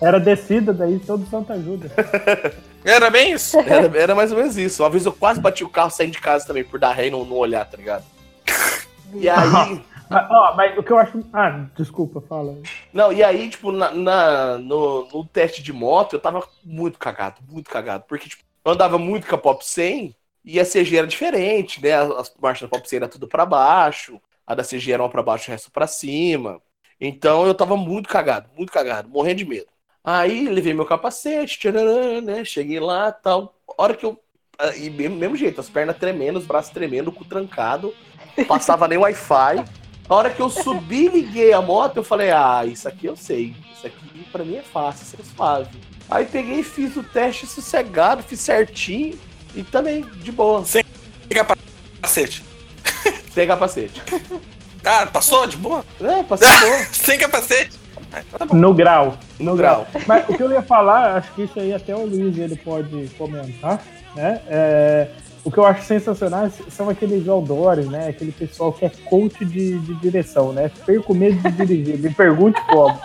Era 0.00 0.20
descida 0.20 0.72
daí 0.72 0.98
todo 0.98 1.28
Santa 1.28 1.54
ajuda. 1.54 1.90
Era 2.84 3.10
bem 3.10 3.32
isso. 3.32 3.58
Era, 3.58 3.98
era 3.98 4.14
mais 4.14 4.30
ou 4.30 4.38
menos 4.38 4.56
isso. 4.56 4.80
Uma 4.80 4.90
vez 4.90 5.04
eu 5.04 5.12
quase 5.12 5.40
bati 5.40 5.64
o 5.64 5.68
carro 5.68 5.90
saindo 5.90 6.12
de 6.12 6.20
casa 6.20 6.46
também, 6.46 6.62
por 6.62 6.78
dar 6.78 6.92
ré 6.92 7.08
e 7.08 7.10
não, 7.10 7.24
não 7.24 7.34
olhar, 7.34 7.64
tá 7.64 7.76
ligado? 7.76 8.04
E 9.12 9.28
aí. 9.28 9.82
Mas, 10.08 10.30
ó, 10.30 10.54
mas 10.54 10.78
o 10.78 10.82
que 10.82 10.92
eu 10.92 10.98
acho. 10.98 11.24
Ah, 11.32 11.66
desculpa, 11.76 12.20
fala. 12.20 12.56
Não, 12.92 13.12
e 13.12 13.22
aí, 13.22 13.48
tipo, 13.50 13.72
na, 13.72 13.90
na- 13.90 14.58
no, 14.58 15.06
no 15.08 15.24
teste 15.24 15.62
de 15.62 15.72
moto, 15.72 16.14
eu 16.14 16.20
tava 16.20 16.46
muito 16.64 16.98
cagado, 16.98 17.40
muito 17.48 17.68
cagado. 17.70 18.04
Porque, 18.08 18.28
tipo, 18.28 18.42
eu 18.64 18.72
andava 18.72 18.98
muito 18.98 19.26
com 19.26 19.34
a 19.34 19.38
Pop 19.38 19.64
100 19.64 20.14
e 20.44 20.60
a 20.60 20.64
CG 20.64 20.96
era 20.98 21.06
diferente, 21.06 21.82
né? 21.82 21.92
As, 21.94 22.10
as 22.10 22.34
marchas 22.40 22.68
da 22.68 22.76
Pop 22.76 22.88
100 22.88 22.98
era 22.98 23.08
tudo 23.08 23.26
pra 23.28 23.44
baixo, 23.44 24.20
a 24.46 24.54
da 24.54 24.62
CG 24.64 24.92
era 24.92 25.02
uma 25.02 25.08
pra 25.08 25.22
baixo 25.22 25.48
e 25.48 25.50
o 25.50 25.52
resto 25.52 25.70
pra 25.70 25.86
cima. 25.86 26.60
Então 27.00 27.46
eu 27.46 27.54
tava 27.54 27.76
muito 27.76 28.08
cagado, 28.08 28.48
muito 28.56 28.72
cagado, 28.72 29.08
morrendo 29.08 29.38
de 29.38 29.44
medo. 29.44 29.66
Aí 30.02 30.48
levei 30.48 30.72
meu 30.72 30.86
capacete, 30.86 31.58
tchararã, 31.58 32.20
né? 32.20 32.44
Cheguei 32.44 32.78
lá 32.78 33.10
tal. 33.10 33.54
Hora 33.76 33.94
que 33.94 34.06
eu. 34.06 34.18
ah, 34.58 34.74
E 34.76 34.88
mesmo, 34.88 35.16
mesmo 35.16 35.36
jeito, 35.36 35.60
as 35.60 35.68
pernas 35.68 35.96
tremendo, 35.98 36.38
os 36.38 36.46
braços 36.46 36.70
tremendo, 36.70 37.08
o 37.08 37.12
cu 37.12 37.24
trancado, 37.24 37.92
passava 38.48 38.86
nem 38.88 38.98
Wi-Fi. 38.98 39.64
A 40.08 40.14
hora 40.14 40.30
que 40.30 40.40
eu 40.40 40.48
subi 40.48 41.06
e 41.06 41.08
liguei 41.08 41.52
a 41.52 41.60
moto, 41.60 41.96
eu 41.96 42.04
falei, 42.04 42.30
ah, 42.30 42.64
isso 42.64 42.86
aqui 42.86 43.06
eu 43.06 43.16
sei. 43.16 43.54
Isso 43.76 43.86
aqui 43.86 44.24
pra 44.30 44.44
mim 44.44 44.56
é 44.56 44.62
fácil, 44.62 45.02
isso 45.04 45.16
é 45.20 45.36
suave. 45.36 45.68
Aí 46.08 46.24
peguei 46.24 46.60
e 46.60 46.64
fiz 46.64 46.96
o 46.96 47.02
teste 47.02 47.46
sossegado, 47.46 48.22
fiz 48.22 48.40
certinho 48.40 49.18
e 49.54 49.62
também 49.64 50.02
de 50.22 50.30
boa, 50.30 50.64
sem 50.64 50.84
Cacete. 52.00 52.44
capacete. 53.46 54.02
Ah, 54.84 55.06
passou 55.06 55.46
de 55.48 55.56
boa? 55.56 55.84
É, 56.00 56.22
passei 56.22 56.48
boa, 56.48 56.84
Sem 56.92 57.18
capacete. 57.18 57.76
Ah, 58.12 58.20
então 58.20 58.46
tá. 58.46 58.54
No 58.54 58.72
grau. 58.72 59.18
no 59.40 59.56
grau. 59.56 59.86
Mas 60.06 60.28
o 60.28 60.36
que 60.36 60.42
eu 60.42 60.52
ia 60.52 60.62
falar, 60.62 61.16
acho 61.16 61.32
que 61.32 61.42
isso 61.42 61.58
aí 61.58 61.74
até 61.74 61.94
o 61.96 62.06
Luiz 62.06 62.38
ele 62.38 62.54
pode 62.56 63.08
comentar, 63.18 63.82
né? 64.14 64.40
É, 64.46 65.08
o 65.46 65.50
que 65.50 65.58
eu 65.58 65.64
acho 65.64 65.84
sensacional 65.86 66.50
são 66.68 66.88
aqueles 66.90 67.28
outdoors, 67.28 67.86
né? 67.86 68.08
Aquele 68.08 68.32
pessoal 68.32 68.72
que 68.72 68.84
é 68.84 68.90
coach 69.04 69.44
de, 69.44 69.78
de 69.78 69.94
direção, 69.94 70.52
né? 70.52 70.68
Perco 70.84 71.14
medo 71.14 71.36
de 71.40 71.52
dirigir, 71.64 71.98
me 72.00 72.12
pergunte 72.12 72.60
como. 72.68 72.98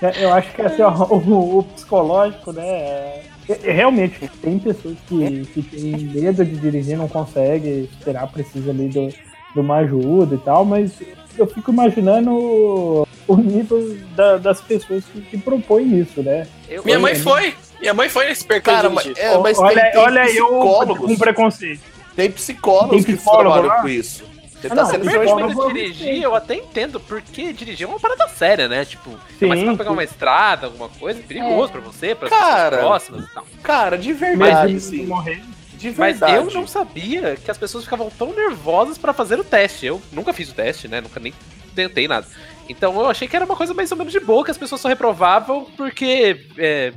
É, 0.00 0.24
Eu 0.24 0.32
acho 0.32 0.52
que 0.54 0.62
assim, 0.62 0.80
ó, 0.80 0.90
o, 1.14 1.58
o 1.58 1.62
psicológico, 1.64 2.50
né? 2.52 2.64
é- 2.66 3.22
é- 3.48 3.72
realmente, 3.72 4.26
tem 4.42 4.58
pessoas 4.58 4.96
que, 5.06 5.42
que 5.52 5.62
têm 5.62 5.96
medo 5.98 6.42
de 6.44 6.56
dirigir, 6.56 6.96
não 6.96 7.08
conseguem 7.08 7.80
esperar, 7.84 8.26
precisa 8.32 8.70
ali 8.70 8.88
do, 8.88 9.08
de 9.08 9.60
uma 9.60 9.76
ajuda 9.76 10.34
e 10.34 10.38
tal, 10.38 10.64
mas 10.64 10.92
eu 11.36 11.46
fico 11.46 11.70
imaginando 11.70 13.06
o 13.28 13.36
nível 13.36 13.96
da- 14.16 14.38
das 14.38 14.62
pessoas 14.62 15.04
que, 15.04 15.20
que 15.20 15.36
propõem 15.38 15.98
isso, 16.00 16.22
né? 16.22 16.46
Eu, 16.68 16.82
Minha 16.84 16.98
mãe 16.98 17.14
foi. 17.14 17.54
Minha 17.80 17.94
mãe 17.94 18.08
foi 18.08 18.26
nesse 18.26 18.44
percurso. 18.44 18.76
Cara, 18.76 18.90
mas, 18.90 19.06
é, 19.16 19.38
mas 19.38 19.58
olha 19.58 19.80
tem, 19.82 19.90
tem 19.92 20.00
olha 20.00 20.22
aí 20.22 20.36
eu 20.36 20.46
psicólogos, 20.48 21.06
com 21.12 21.16
preconceito. 21.18 21.80
tem 22.14 22.30
psicólogos 22.30 22.90
Tem 22.90 23.04
que 23.04 23.12
psicólogo 23.14 23.50
trabalham 23.52 23.76
lá? 23.76 23.82
com 23.82 23.88
isso. 23.88 24.24
Você 24.60 24.66
Ah, 24.68 24.70
tá 24.70 24.74
não, 24.76 24.86
sendo 24.90 25.04
de 25.08 25.72
dirigir, 25.74 26.22
eu 26.22 26.34
até 26.34 26.54
entendo, 26.54 26.98
porque 26.98 27.52
dirigir 27.52 27.84
é 27.86 27.88
uma 27.88 28.00
parada 28.00 28.26
séria, 28.28 28.66
né? 28.66 28.86
Tipo, 28.86 29.10
Sim, 29.38 29.46
mas 29.46 29.60
você 29.60 29.66
vai 29.66 29.76
pegar 29.76 29.90
uma 29.92 30.02
estrada, 30.02 30.66
alguma 30.66 30.88
coisa, 30.88 31.20
é 31.20 31.22
perigoso 31.22 31.68
É. 31.68 31.72
pra 31.72 31.80
você, 31.82 32.14
pra 32.14 32.28
Cara, 32.30 32.70
pessoas 32.70 32.80
próximas 32.80 33.24
e 33.30 33.34
tal. 33.34 33.46
Cara, 33.62 33.98
de 33.98 34.08
Mas 34.14 34.18
verdade, 34.20 34.70
de 34.72 34.76
assim. 34.78 35.06
morrer. 35.06 35.42
De 35.74 35.88
Mas 35.90 36.18
verdade. 36.18 36.32
eu 36.36 36.44
não 36.50 36.66
sabia 36.66 37.36
que 37.36 37.50
as 37.50 37.58
pessoas 37.58 37.84
ficavam 37.84 38.10
tão 38.18 38.32
nervosas 38.32 38.96
pra 38.96 39.12
fazer 39.12 39.38
o 39.38 39.44
teste. 39.44 39.84
Eu 39.84 40.00
nunca 40.10 40.32
fiz 40.32 40.48
o 40.48 40.54
teste, 40.54 40.88
né? 40.88 41.02
Nunca 41.02 41.20
nem 41.20 41.34
tentei 41.74 42.08
nada. 42.08 42.26
Então 42.66 42.98
eu 42.98 43.10
achei 43.10 43.28
que 43.28 43.36
era 43.36 43.44
uma 43.44 43.54
coisa 43.54 43.74
mais 43.74 43.92
ou 43.92 43.98
menos 43.98 44.10
de 44.10 44.18
boa, 44.20 44.42
que 44.42 44.50
as 44.50 44.56
pessoas 44.56 44.80
só 44.80 44.88
reprovavam 44.88 45.66
porque 45.76 46.46
é, 46.56 46.94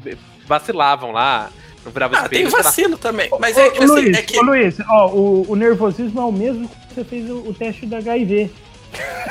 vacilavam 0.50 1.12
lá, 1.12 1.50
não 1.86 1.92
viravam 1.92 2.18
Ah, 2.20 2.28
tem 2.28 2.42
espelho, 2.42 2.58
lá. 2.58 2.64
vacilo 2.64 2.98
também. 2.98 3.30
Mas 3.40 3.56
Ô, 3.56 3.60
é, 3.62 3.70
que, 3.70 3.80
ô, 3.80 3.84
assim, 3.84 3.94
Luiz, 3.94 4.18
é 4.18 4.22
que. 4.24 4.38
ô, 4.38 4.42
Luiz, 4.42 4.76
ó, 4.90 5.08
o, 5.10 5.46
o 5.52 5.56
nervosismo 5.56 6.20
é 6.20 6.26
o 6.26 6.32
mesmo 6.32 6.68
que 6.68 6.94
você 6.96 7.04
fez 7.06 7.30
o, 7.30 7.38
o 7.48 7.54
teste 7.54 7.86
da 7.86 7.98
HIV. 7.98 8.52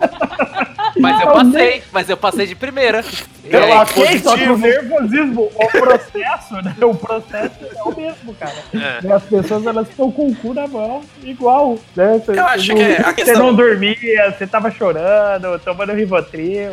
Mas 1.00 1.20
eu 1.20 1.30
É 1.30 1.32
passei, 1.34 1.82
mas 1.92 2.08
eu 2.10 2.16
passei 2.16 2.46
de 2.46 2.54
primeira. 2.54 3.04
Eu 3.44 3.60
É, 3.62 3.74
ok, 3.78 4.18
só 4.20 4.36
que 4.36 4.44
o 4.48 4.56
nervosismo, 4.58 5.50
o 5.54 5.66
processo, 5.68 6.54
né? 6.62 6.74
O 6.82 6.94
processo 6.94 7.54
é 7.74 7.82
o 7.82 7.96
mesmo, 7.96 8.34
cara. 8.34 8.54
É. 8.74 9.12
As 9.12 9.22
pessoas 9.24 9.66
elas 9.66 9.88
estão 9.88 10.12
com 10.12 10.28
o 10.28 10.34
cu 10.36 10.54
na 10.54 10.66
mão, 10.68 11.02
igual. 11.24 11.78
Né? 11.96 12.20
Você, 12.24 12.38
Eu 12.38 12.44
acho 12.46 12.66
você 12.66 12.74
que 12.74 12.82
é 12.82 13.00
a 13.00 13.04
Você 13.08 13.14
questão- 13.14 13.46
não 13.46 13.54
dormia, 13.54 14.34
você 14.38 14.46
tava 14.46 14.70
chorando, 14.70 15.58
tomando 15.60 15.92
Rivotril. 15.92 16.70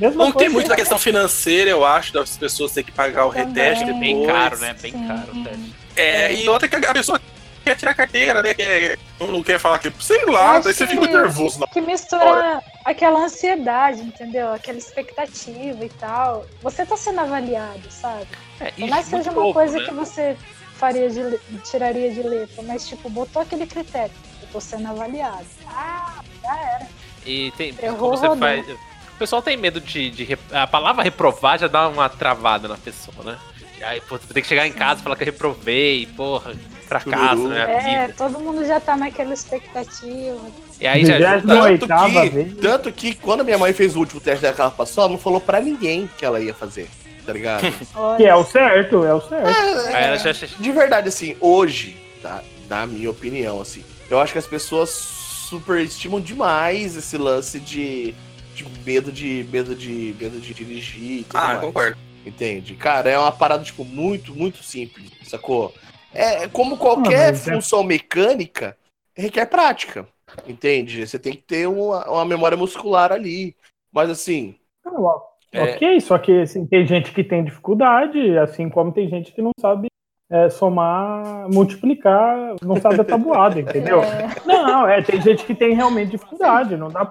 Mesma 0.00 0.16
Não 0.24 0.32
tem 0.32 0.32
coisa. 0.32 0.50
muito 0.50 0.68
da 0.68 0.76
questão 0.76 0.98
financeira, 0.98 1.70
eu 1.70 1.84
acho, 1.84 2.12
das 2.12 2.36
pessoas 2.36 2.72
terem 2.72 2.86
que 2.86 2.92
pagar 2.92 3.26
o 3.26 3.28
reteste 3.28 3.84
depois. 3.84 4.00
Bem 4.00 4.26
caro, 4.26 4.58
né? 4.58 4.74
Bem 4.80 4.92
caro 4.92 5.28
o 5.32 5.44
teste. 5.44 5.74
É, 5.94 6.34
e 6.34 6.48
outra 6.48 6.68
que 6.68 6.76
a 6.76 6.92
pessoa 6.92 7.20
quer 7.66 7.76
tirar 7.76 7.94
carteira, 7.94 8.42
né? 8.42 8.54
Quer, 8.54 8.96
não 9.18 9.42
quer 9.42 9.58
falar 9.58 9.78
que, 9.80 9.92
sei 10.00 10.24
lá, 10.26 10.60
daí 10.60 10.72
você 10.72 10.86
que- 10.86 10.94
fica 10.94 11.06
nervoso. 11.08 11.58
Não. 11.60 11.66
Que 11.66 11.80
mistura 11.80 12.62
aquela 12.84 13.24
ansiedade, 13.24 14.00
entendeu? 14.02 14.52
Aquela 14.52 14.78
expectativa 14.78 15.84
e 15.84 15.88
tal. 15.88 16.46
Você 16.62 16.86
tá 16.86 16.96
sendo 16.96 17.20
avaliado, 17.20 17.90
sabe? 17.90 18.26
É, 18.60 18.70
Por 18.70 18.88
mais 18.88 19.06
que 19.06 19.10
muito 19.12 19.24
seja 19.24 19.36
uma 19.36 19.42
novo, 19.42 19.52
coisa 19.54 19.78
né? 19.78 19.84
que 19.84 19.92
você 19.92 20.36
faria 20.76 21.10
de, 21.10 21.38
tiraria 21.68 22.12
de 22.12 22.22
letra, 22.22 22.62
mas 22.62 22.86
tipo, 22.88 23.08
botou 23.10 23.42
aquele 23.42 23.66
critério. 23.66 24.12
Eu 24.42 24.48
tô 24.52 24.60
sendo 24.60 24.86
avaliado. 24.88 25.44
Ah, 25.66 26.20
já 26.42 26.56
era. 26.60 26.86
E 27.26 27.50
tem, 27.56 27.74
Errou, 27.82 28.10
como 28.10 28.16
você 28.16 28.36
faz. 28.38 28.68
O 28.68 29.18
pessoal 29.18 29.42
tem 29.42 29.56
medo 29.56 29.80
de, 29.80 30.10
de 30.10 30.38
A 30.52 30.66
palavra 30.66 31.02
reprovar 31.02 31.58
já 31.58 31.66
dá 31.66 31.88
uma 31.88 32.08
travada 32.08 32.68
na 32.68 32.76
pessoa, 32.76 33.24
né? 33.24 33.38
E 33.78 33.82
aí, 33.84 34.00
pô, 34.02 34.16
você 34.18 34.32
tem 34.32 34.42
que 34.42 34.48
chegar 34.48 34.66
em 34.66 34.72
casa 34.72 35.00
e 35.00 35.02
falar 35.02 35.16
que 35.16 35.22
eu 35.22 35.26
reprovei, 35.26 36.06
porra, 36.16 36.54
fracasso, 36.86 37.36
Chururu. 37.36 37.48
né? 37.48 37.76
É, 37.76 38.00
vida. 38.06 38.14
todo 38.16 38.38
mundo 38.40 38.64
já 38.66 38.80
tá 38.80 38.96
naquela 38.96 39.34
expectativa. 39.34 40.38
E 40.80 40.86
aí 40.86 41.04
já. 41.04 41.40
Tanto 41.40 41.52
oitava 41.62 42.22
que, 42.22 42.28
vez. 42.28 42.54
tanto 42.60 42.92
que 42.92 43.14
quando 43.14 43.40
a 43.40 43.44
minha 43.44 43.58
mãe 43.58 43.72
fez 43.72 43.96
o 43.96 43.98
último 44.00 44.20
teste 44.20 44.42
dela 44.42 44.54
que 44.54 44.60
ela 44.60 44.70
passou, 44.70 45.04
ela 45.04 45.12
não 45.12 45.18
falou 45.18 45.40
pra 45.40 45.60
ninguém 45.60 46.08
que 46.18 46.24
ela 46.24 46.40
ia 46.40 46.52
fazer, 46.54 46.88
tá 47.24 47.32
ligado? 47.32 47.62
Que 48.16 48.24
é 48.26 48.34
o 48.34 48.44
certo, 48.44 49.04
é 49.04 49.14
o 49.14 49.20
certo. 49.20 49.48
Ela 49.90 50.16
já, 50.18 50.32
já- 50.32 50.46
De 50.58 50.72
verdade, 50.72 51.08
assim, 51.08 51.36
hoje, 51.40 51.96
tá? 52.22 52.42
na 52.68 52.86
minha 52.86 53.10
opinião, 53.10 53.60
assim, 53.60 53.82
eu 54.10 54.18
acho 54.20 54.32
que 54.32 54.38
as 54.38 54.46
pessoas 54.46 54.90
superestimam 54.90 56.20
demais 56.20 56.96
esse 56.96 57.16
lance 57.16 57.60
de, 57.60 58.14
de 58.54 58.66
medo 58.84 59.12
de 59.12 59.46
medo 59.52 59.74
de 59.74 60.14
medo 60.20 60.40
de 60.40 60.52
dirigir 60.52 61.20
e 61.20 61.24
tudo 61.24 61.36
Ah, 61.38 61.46
mais. 61.46 61.60
concordo. 61.60 61.96
Entende? 62.26 62.74
Cara, 62.74 63.08
é 63.08 63.16
uma 63.16 63.30
parada, 63.30 63.62
tipo, 63.62 63.84
muito, 63.84 64.34
muito 64.34 64.60
simples, 64.64 65.08
sacou? 65.28 65.72
É 66.16 66.48
como 66.48 66.76
qualquer 66.76 67.32
mas 67.32 67.46
é- 67.48 67.52
função 67.54 67.82
mecânica, 67.82 68.76
requer 69.14 69.46
prática, 69.46 70.06
entende? 70.46 71.06
Você 71.06 71.18
tem 71.18 71.32
que 71.32 71.42
ter 71.42 71.66
uma, 71.68 72.08
uma 72.10 72.24
memória 72.24 72.56
muscular 72.56 73.12
ali. 73.12 73.54
Mas 73.92 74.10
assim, 74.10 74.56
Não, 74.84 75.02
ó, 75.02 75.22
É. 75.52 75.76
Ok, 75.76 76.00
só 76.00 76.18
que 76.18 76.40
assim, 76.40 76.66
tem 76.66 76.86
gente 76.86 77.12
que 77.12 77.24
tem 77.24 77.44
dificuldade, 77.44 78.36
assim 78.38 78.68
como 78.68 78.92
tem 78.92 79.08
gente 79.08 79.32
que 79.32 79.40
não 79.40 79.52
sabe 79.60 79.88
é, 80.28 80.50
somar, 80.50 81.48
multiplicar, 81.48 82.56
não 82.62 82.80
sabe 82.80 83.00
a 83.00 83.04
tabuada, 83.04 83.58
entendeu? 83.60 84.02
É, 84.02 84.28
Não, 84.44 84.88
é, 84.88 85.00
tem 85.00 85.20
gente 85.22 85.44
que 85.44 85.54
tem 85.54 85.74
realmente 85.74 86.10
dificuldade, 86.10 86.76
não 86.76 86.88
dá 86.88 87.04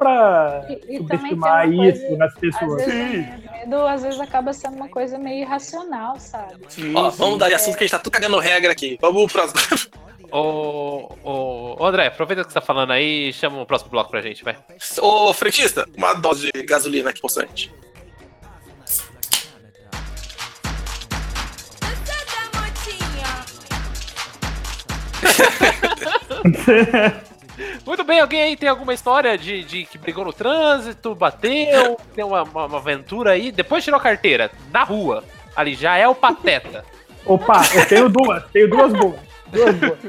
tem 0.67 0.97
subestimar 0.97 1.69
isso 1.71 2.01
coisa, 2.01 2.17
nas 2.17 2.33
às 2.33 2.39
pessoas. 2.39 2.85
vezes, 2.85 3.27
o 3.27 3.51
medo, 3.51 3.87
às 3.87 4.03
vezes 4.03 4.19
acaba 4.19 4.51
sendo 4.51 4.75
uma 4.75 4.89
coisa 4.89 5.17
meio 5.17 5.41
irracional, 5.41 6.19
sabe? 6.19 6.55
sim, 6.67 6.93
Ó, 6.95 7.09
vamos 7.09 7.39
dar 7.39 7.47
de 7.47 7.55
assunto 7.55 7.77
que 7.77 7.83
a 7.83 7.87
gente 7.87 7.91
tá 7.91 7.99
tudo 7.99 8.11
cagando 8.13 8.37
regra 8.37 8.71
aqui. 8.71 8.97
Vamos 8.99 9.31
pras. 9.31 9.53
Ô, 10.31 11.13
ô, 11.23 11.75
ô, 11.79 11.85
André, 11.85 12.07
aproveita 12.07 12.43
que 12.43 12.49
você 12.49 12.55
tá 12.55 12.61
falando 12.61 12.91
aí 12.91 13.29
e 13.29 13.33
chama 13.33 13.61
o 13.61 13.65
próximo 13.65 13.91
bloco 13.91 14.09
pra 14.09 14.21
gente, 14.21 14.43
vai. 14.43 14.57
Ô, 14.99 15.33
frentista, 15.33 15.87
uma 15.95 16.13
dose 16.13 16.51
de 16.51 16.63
gasolina 16.63 17.11
aqui 17.11 17.21
possante. 17.21 17.71
Muito 27.85 28.03
bem, 28.03 28.19
alguém 28.19 28.41
aí 28.41 28.57
tem 28.57 28.67
alguma 28.67 28.93
história 28.93 29.37
de, 29.37 29.63
de 29.63 29.85
que 29.85 29.97
brigou 29.97 30.25
no 30.25 30.33
trânsito, 30.33 31.15
bateu, 31.15 31.97
tem 32.13 32.25
uma, 32.25 32.43
uma, 32.43 32.65
uma 32.65 32.77
aventura 32.77 33.31
aí, 33.31 33.51
depois 33.51 33.83
tirou 33.83 33.99
a 33.99 34.03
carteira, 34.03 34.51
na 34.73 34.83
rua. 34.83 35.23
Ali 35.55 35.73
já 35.73 35.95
é 35.95 36.05
o 36.07 36.13
pateta. 36.13 36.83
Opa, 37.25 37.61
eu 37.73 37.87
tenho 37.87 38.09
duas, 38.09 38.43
tenho 38.51 38.69
duas 38.69 38.91
boas. 38.91 39.15
Duas 39.47 39.75
boas. 39.75 39.99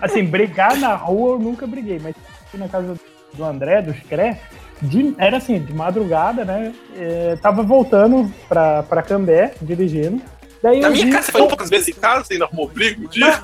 Assim, 0.00 0.24
brigar 0.24 0.76
na 0.76 0.94
rua 0.94 1.32
eu 1.34 1.38
nunca 1.40 1.66
briguei, 1.66 1.98
mas 2.00 2.14
fui 2.50 2.60
na 2.60 2.68
casa 2.68 2.94
do 3.32 3.44
André, 3.44 3.82
do 3.82 3.92
Scré, 3.94 4.40
de- 4.80 5.14
era 5.18 5.38
assim, 5.38 5.58
de 5.58 5.72
madrugada, 5.74 6.44
né? 6.44 6.72
É, 6.96 7.36
tava 7.42 7.62
voltando 7.64 8.32
pra, 8.48 8.84
pra 8.84 9.02
Cambé, 9.02 9.54
dirigindo. 9.60 10.22
Daí 10.62 10.78
Na 10.80 10.88
eu 10.88 10.92
minha 10.92 11.06
vi- 11.06 11.10
casa, 11.12 11.26
você 11.26 11.32
foi 11.32 11.48
poucas 11.48 11.68
vezes 11.68 11.88
em 11.88 11.94
casa 12.00 12.32
e 12.32 12.38
não 12.38 12.46
arrumou 12.46 12.68
briga 12.68 13.04
um 13.04 13.08
dia? 13.08 13.42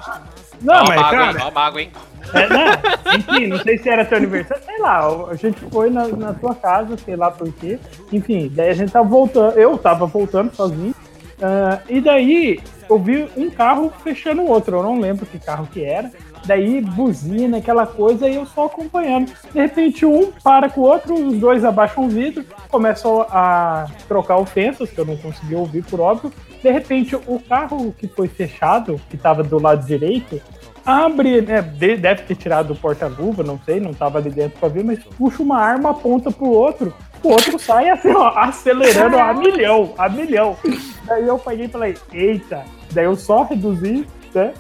Não, 0.62 0.74
Ó, 0.74 0.78
a 0.78 0.84
mas 0.84 1.00
mágoa, 1.00 1.11
hein? 1.26 1.32
cara, 1.34 1.46
Ó, 1.46 1.50
mágoa, 1.50 1.82
hein? 1.82 1.90
É, 2.32 2.48
não, 2.48 3.16
enfim, 3.16 3.46
não 3.48 3.58
sei 3.58 3.78
se 3.78 3.88
era 3.88 4.04
teu 4.04 4.18
aniversário, 4.18 4.62
sei 4.64 4.78
lá, 4.78 5.00
a 5.30 5.34
gente 5.34 5.58
foi 5.70 5.90
na, 5.90 6.06
na 6.08 6.32
tua 6.34 6.54
casa, 6.54 6.96
sei 6.98 7.16
lá 7.16 7.30
por 7.30 7.50
quê. 7.54 7.78
Enfim, 8.12 8.50
daí 8.54 8.70
a 8.70 8.74
gente 8.74 8.92
tava 8.92 9.08
voltando, 9.08 9.58
eu 9.58 9.76
tava 9.78 10.06
voltando 10.06 10.54
sozinho, 10.54 10.94
ah, 11.42 11.78
e 11.88 12.00
daí 12.00 12.61
eu 12.88 12.98
vi 12.98 13.28
um 13.36 13.50
carro 13.50 13.92
fechando 14.04 14.42
o 14.42 14.48
outro, 14.48 14.76
eu 14.76 14.82
não 14.82 15.00
lembro 15.00 15.26
que 15.26 15.38
carro 15.38 15.66
que 15.72 15.82
era. 15.82 16.11
Daí 16.51 16.80
buzina, 16.80 17.59
aquela 17.59 17.86
coisa, 17.86 18.28
e 18.28 18.34
eu 18.34 18.44
só 18.44 18.66
acompanhando. 18.66 19.30
De 19.53 19.61
repente, 19.61 20.05
um 20.05 20.32
para 20.42 20.68
com 20.68 20.80
o 20.80 20.84
outro, 20.84 21.14
os 21.14 21.38
dois 21.38 21.64
abaixam 21.64 22.07
o 22.07 22.09
vidro, 22.09 22.44
começam 22.68 23.20
a 23.30 23.86
trocar 24.09 24.36
ofensas, 24.36 24.90
que 24.90 24.98
eu 24.98 25.05
não 25.05 25.16
consegui 25.16 25.55
ouvir 25.55 25.84
por 25.84 26.01
óbvio. 26.01 26.32
De 26.61 26.68
repente, 26.68 27.14
o 27.14 27.38
carro 27.48 27.94
que 27.96 28.09
foi 28.09 28.26
fechado, 28.26 29.01
que 29.09 29.14
estava 29.14 29.44
do 29.44 29.62
lado 29.62 29.86
direito, 29.86 30.42
abre, 30.84 31.40
né, 31.40 31.62
de- 31.62 31.96
deve 31.96 32.22
ter 32.22 32.34
tirado 32.34 32.72
o 32.72 32.76
porta-luva, 32.76 33.44
não 33.44 33.61
sei, 33.64 33.78
não 33.78 33.94
tava 33.94 34.18
ali 34.18 34.30
dentro 34.30 34.59
pra 34.59 34.68
ver, 34.68 34.82
mas 34.82 34.98
puxa 35.16 35.44
uma 35.44 35.57
arma, 35.61 35.90
aponta 35.90 36.32
pro 36.32 36.48
outro, 36.48 36.92
o 37.22 37.28
outro 37.28 37.61
sai 37.61 37.90
assim, 37.90 38.11
ó, 38.12 38.26
acelerando 38.36 39.16
a 39.16 39.32
milhão, 39.34 39.94
a 39.96 40.09
milhão. 40.09 40.57
Daí 41.05 41.28
eu 41.28 41.38
peguei 41.38 41.66
e 41.66 41.68
falei, 41.68 41.96
eita, 42.12 42.64
daí 42.90 43.05
eu 43.05 43.14
só 43.14 43.44
reduzi, 43.44 44.05
né, 44.35 44.55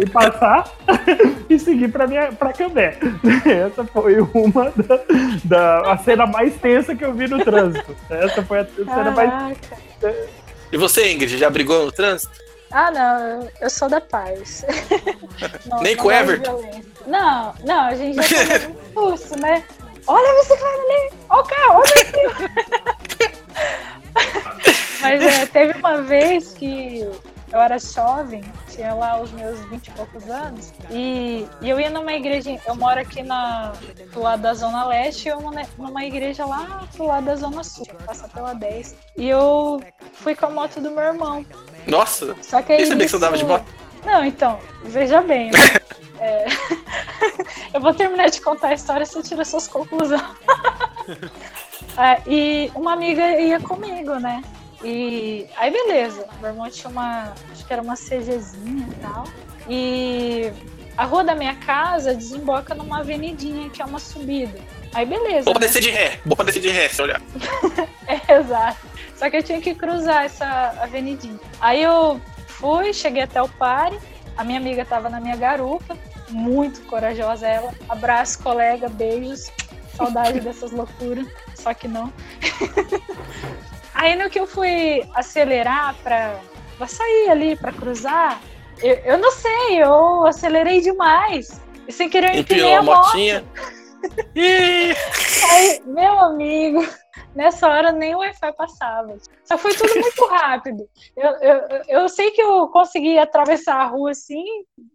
e 0.00 0.08
passar 0.08 0.70
e 1.48 1.58
seguir 1.58 1.88
pra, 1.90 2.06
minha, 2.06 2.32
pra 2.32 2.52
Cambé. 2.52 2.98
Essa 3.46 3.84
foi 3.84 4.20
uma 4.34 4.70
da, 4.70 5.00
da 5.44 5.92
a 5.92 5.98
cena 5.98 6.26
mais 6.26 6.54
tensa 6.56 6.94
que 6.94 7.04
eu 7.04 7.12
vi 7.12 7.28
no 7.28 7.44
trânsito. 7.44 7.94
Essa 8.10 8.42
foi 8.42 8.60
a 8.60 8.64
cena 8.66 9.10
mais. 9.10 9.58
E 10.72 10.76
você, 10.76 11.12
Ingrid, 11.12 11.36
já 11.38 11.50
brigou 11.50 11.84
no 11.86 11.92
trânsito? 11.92 12.32
Ah, 12.70 12.90
não, 12.90 13.48
eu- 13.60 13.68
sou 13.70 13.88
da 13.88 14.00
paz. 14.00 14.64
Não, 15.66 15.82
Nem 15.84 15.94
não 15.94 16.02
com 16.02 16.08
o 16.08 16.12
Everton? 16.12 16.56
violência. 16.56 16.84
Não, 17.06 17.54
não, 17.64 17.80
a 17.82 17.94
gente 17.94 18.16
já 18.16 18.22
tá 18.22 18.68
muito 18.68 18.88
impulso, 18.90 19.38
né? 19.38 19.62
Olha 20.06 20.30
a 20.30 20.34
bicicleta 20.40 20.66
ali! 20.66 21.10
Olha 21.28 21.42
o 21.42 21.44
carro, 21.46 21.82
olha 21.82 22.02
aqui! 22.02 23.42
Mas 25.00 25.22
é, 25.22 25.46
teve 25.46 25.78
uma 25.78 26.02
vez 26.02 26.52
que 26.54 27.06
eu 27.52 27.60
era 27.60 27.78
jovem, 27.78 28.42
tinha 28.68 28.94
lá 28.94 29.20
os 29.20 29.30
meus 29.32 29.60
20 29.66 29.86
e 29.86 29.90
poucos 29.90 30.28
anos, 30.28 30.72
e, 30.90 31.46
e 31.60 31.68
eu 31.68 31.78
ia 31.78 31.90
numa 31.90 32.12
igreja, 32.14 32.58
eu 32.66 32.74
moro 32.74 32.98
aqui 32.98 33.22
na, 33.22 33.72
do 34.12 34.20
lado 34.20 34.40
da 34.40 34.54
Zona 34.54 34.86
Leste, 34.86 35.28
e 35.28 35.32
eu 35.32 35.40
numa, 35.40 35.62
numa 35.76 36.04
igreja 36.04 36.46
lá 36.46 36.84
pro 36.96 37.06
lado 37.06 37.24
da 37.26 37.36
Zona 37.36 37.62
Sul, 37.62 37.86
passa 38.06 38.26
pela 38.28 38.54
10. 38.54 38.96
E 39.18 39.28
eu 39.28 39.82
fui 40.14 40.34
com 40.34 40.46
a 40.46 40.50
moto 40.50 40.80
do 40.80 40.90
meu 40.90 41.02
irmão. 41.02 41.44
Nossa, 41.86 42.34
Só 42.42 42.62
que 42.62 42.72
aí. 42.72 42.78
nem 42.78 42.86
sabia 42.86 43.04
que 43.04 43.10
você 43.10 43.16
andava 43.16 43.36
de 43.36 43.44
moto. 43.44 43.66
Não, 44.04 44.24
então, 44.24 44.58
veja 44.84 45.20
bem. 45.20 45.50
né? 45.50 45.58
É, 46.24 46.44
eu 47.74 47.80
vou 47.80 47.92
terminar 47.92 48.30
de 48.30 48.40
contar 48.40 48.68
a 48.68 48.74
história 48.74 49.04
você 49.04 49.20
tira 49.24 49.44
suas 49.44 49.66
conclusões. 49.66 50.22
É, 51.98 52.22
e 52.26 52.72
uma 52.74 52.94
amiga 52.94 53.38
ia 53.38 53.60
comigo, 53.60 54.14
né? 54.14 54.42
E 54.84 55.46
aí, 55.56 55.70
beleza. 55.70 56.26
Meu 56.40 56.50
irmão 56.50 56.70
tinha 56.70 56.90
uma. 56.90 57.34
Acho 57.50 57.66
que 57.66 57.72
era 57.72 57.82
uma 57.82 57.94
CGzinha 57.94 58.86
e 58.88 58.94
tal. 59.00 59.24
E 59.68 60.52
a 60.96 61.04
rua 61.04 61.24
da 61.24 61.34
minha 61.34 61.54
casa 61.54 62.14
desemboca 62.14 62.74
numa 62.74 63.00
avenidinha 63.00 63.70
que 63.70 63.80
é 63.80 63.84
uma 63.84 63.98
subida. 63.98 64.58
Aí, 64.92 65.06
beleza. 65.06 65.44
Vou 65.44 65.54
né? 65.54 65.60
descer 65.60 65.80
de 65.80 65.90
ré, 65.90 66.20
vou 66.24 66.44
descer 66.44 66.60
de 66.60 66.68
ré, 66.68 66.88
se 66.88 67.02
olhar. 67.02 67.20
É, 68.08 68.34
exato. 68.34 68.84
Só 69.16 69.30
que 69.30 69.36
eu 69.36 69.42
tinha 69.42 69.60
que 69.60 69.74
cruzar 69.74 70.24
essa 70.24 70.74
avenidinha. 70.80 71.38
Aí 71.60 71.82
eu 71.82 72.20
fui, 72.46 72.92
cheguei 72.92 73.22
até 73.22 73.40
o 73.40 73.48
pare. 73.48 73.98
A 74.36 74.44
minha 74.44 74.58
amiga 74.58 74.84
tava 74.84 75.08
na 75.08 75.20
minha 75.20 75.36
garupa, 75.36 75.96
muito 76.28 76.82
corajosa 76.82 77.46
ela. 77.46 77.72
Abraço, 77.88 78.42
colega, 78.42 78.88
beijos. 78.88 79.50
Saudade 79.96 80.40
dessas 80.42 80.72
loucuras, 80.72 81.26
só 81.54 81.72
que 81.72 81.86
não. 81.86 82.12
Aí 84.02 84.16
no 84.16 84.28
que 84.28 84.40
eu 84.40 84.48
fui 84.48 85.08
acelerar 85.14 85.94
pra, 86.02 86.40
pra 86.76 86.88
sair 86.88 87.30
ali, 87.30 87.54
pra 87.54 87.70
cruzar, 87.70 88.42
eu, 88.82 88.94
eu 88.96 89.16
não 89.16 89.30
sei, 89.30 89.80
eu 89.80 90.26
acelerei 90.26 90.80
demais. 90.80 91.62
E 91.86 91.92
sem 91.92 92.10
querer 92.10 92.34
eu 92.34 92.40
empinei 92.40 92.74
a 92.74 92.80
a 92.80 92.82
moto. 92.82 93.06
motinha. 93.06 93.44
Aí, 95.52 95.82
meu 95.86 96.18
amigo, 96.18 96.84
nessa 97.32 97.68
hora 97.68 97.92
nem 97.92 98.12
o 98.12 98.18
Wi-Fi 98.18 98.52
passava. 98.56 99.16
Só 99.44 99.56
foi 99.56 99.72
tudo 99.72 99.94
muito 99.94 100.26
rápido. 100.26 100.84
Eu, 101.16 101.30
eu, 101.36 101.82
eu 101.86 102.08
sei 102.08 102.32
que 102.32 102.42
eu 102.42 102.66
consegui 102.70 103.16
atravessar 103.16 103.76
a 103.76 103.86
rua 103.86 104.10
assim, 104.10 104.44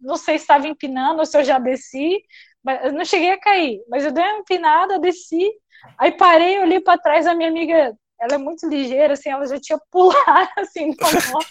não 0.02 0.16
sei 0.18 0.36
se 0.36 0.44
estava 0.44 0.68
empinando 0.68 1.20
ou 1.20 1.24
se 1.24 1.38
eu 1.38 1.44
já 1.44 1.58
desci, 1.58 2.20
mas 2.62 2.84
eu 2.84 2.92
não 2.92 3.06
cheguei 3.06 3.30
a 3.30 3.40
cair. 3.40 3.80
Mas 3.88 4.04
eu 4.04 4.12
dei 4.12 4.22
uma 4.22 4.40
empinada, 4.40 4.98
desci, 4.98 5.50
aí 5.96 6.12
parei, 6.12 6.60
olhei 6.60 6.80
para 6.80 7.00
trás, 7.00 7.26
a 7.26 7.34
minha 7.34 7.48
amiga, 7.48 7.96
ela 8.20 8.34
é 8.34 8.38
muito 8.38 8.68
ligeira, 8.68 9.14
assim, 9.14 9.30
ela 9.30 9.46
já 9.46 9.58
tinha 9.60 9.78
pulado 9.90 10.50
assim, 10.58 10.94
da 10.96 11.06
moto, 11.32 11.46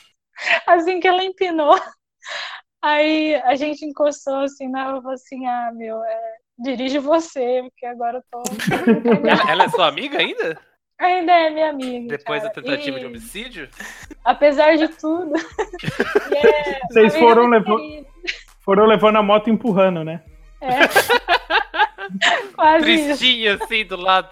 assim 0.68 1.00
que 1.00 1.08
ela 1.08 1.24
empinou. 1.24 1.80
Aí 2.82 3.36
a 3.36 3.56
gente 3.56 3.86
encostou 3.86 4.42
assim 4.42 4.68
na 4.70 4.86
rua 4.86 5.00
e 5.00 5.02
falou 5.02 5.14
assim: 5.14 5.48
ah, 5.48 5.72
meu, 5.74 6.04
é, 6.04 6.36
dirige 6.60 7.00
você, 7.00 7.64
porque 7.64 7.86
agora 7.86 8.18
eu 8.18 8.24
tô. 8.32 8.44
Ela, 9.28 9.52
ela 9.52 9.64
é 9.64 9.70
sua 9.70 9.88
amiga 9.88 10.20
ainda? 10.20 10.60
Ainda 11.00 11.32
é 11.32 11.50
minha 11.50 11.70
amiga. 11.70 12.18
Depois 12.18 12.42
da 12.42 12.50
cara. 12.50 12.62
tentativa 12.62 12.98
E, 12.98 13.00
de 13.02 13.06
homicídio? 13.06 13.70
Apesar 14.26 14.78
de 14.78 14.88
tudo. 14.88 15.34
é 16.36 16.80
Vocês 16.88 17.16
foram, 17.16 17.50
querida. 17.52 18.08
foram 18.66 18.86
levando 18.86 19.18
a 19.18 19.24
moto 19.24 19.48
e 19.48 19.52
empurrando, 19.52 20.04
né? 20.04 20.24
É. 20.60 20.88
Quase 22.56 22.92
isso. 22.92 23.06
Tristinha 23.06 23.56
assim 23.56 23.86
do 23.86 23.96
lado. 23.96 24.30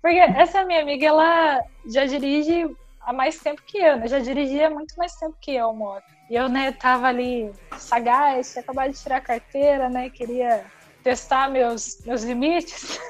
Porque 0.00 0.18
essa 0.18 0.64
minha 0.64 0.80
amiga, 0.80 1.06
ela 1.06 1.62
já 1.86 2.04
dirige 2.04 2.68
há 3.00 3.12
mais 3.12 3.38
tempo 3.38 3.62
que 3.66 3.78
eu, 3.78 3.96
né? 3.96 4.06
Já 4.06 4.18
dirigia 4.18 4.70
muito 4.70 4.94
mais 4.96 5.14
tempo 5.14 5.36
que 5.40 5.54
eu, 5.54 5.72
moto. 5.72 6.04
E 6.30 6.36
eu, 6.36 6.48
né, 6.48 6.72
tava 6.72 7.08
ali 7.08 7.50
sagaz, 7.78 8.52
tinha 8.52 8.62
acabado 8.62 8.92
de 8.92 9.02
tirar 9.02 9.16
a 9.16 9.20
carteira, 9.20 9.88
né? 9.88 10.10
Queria 10.10 10.64
testar 11.02 11.50
meus, 11.50 12.00
meus 12.04 12.22
limites. 12.22 13.00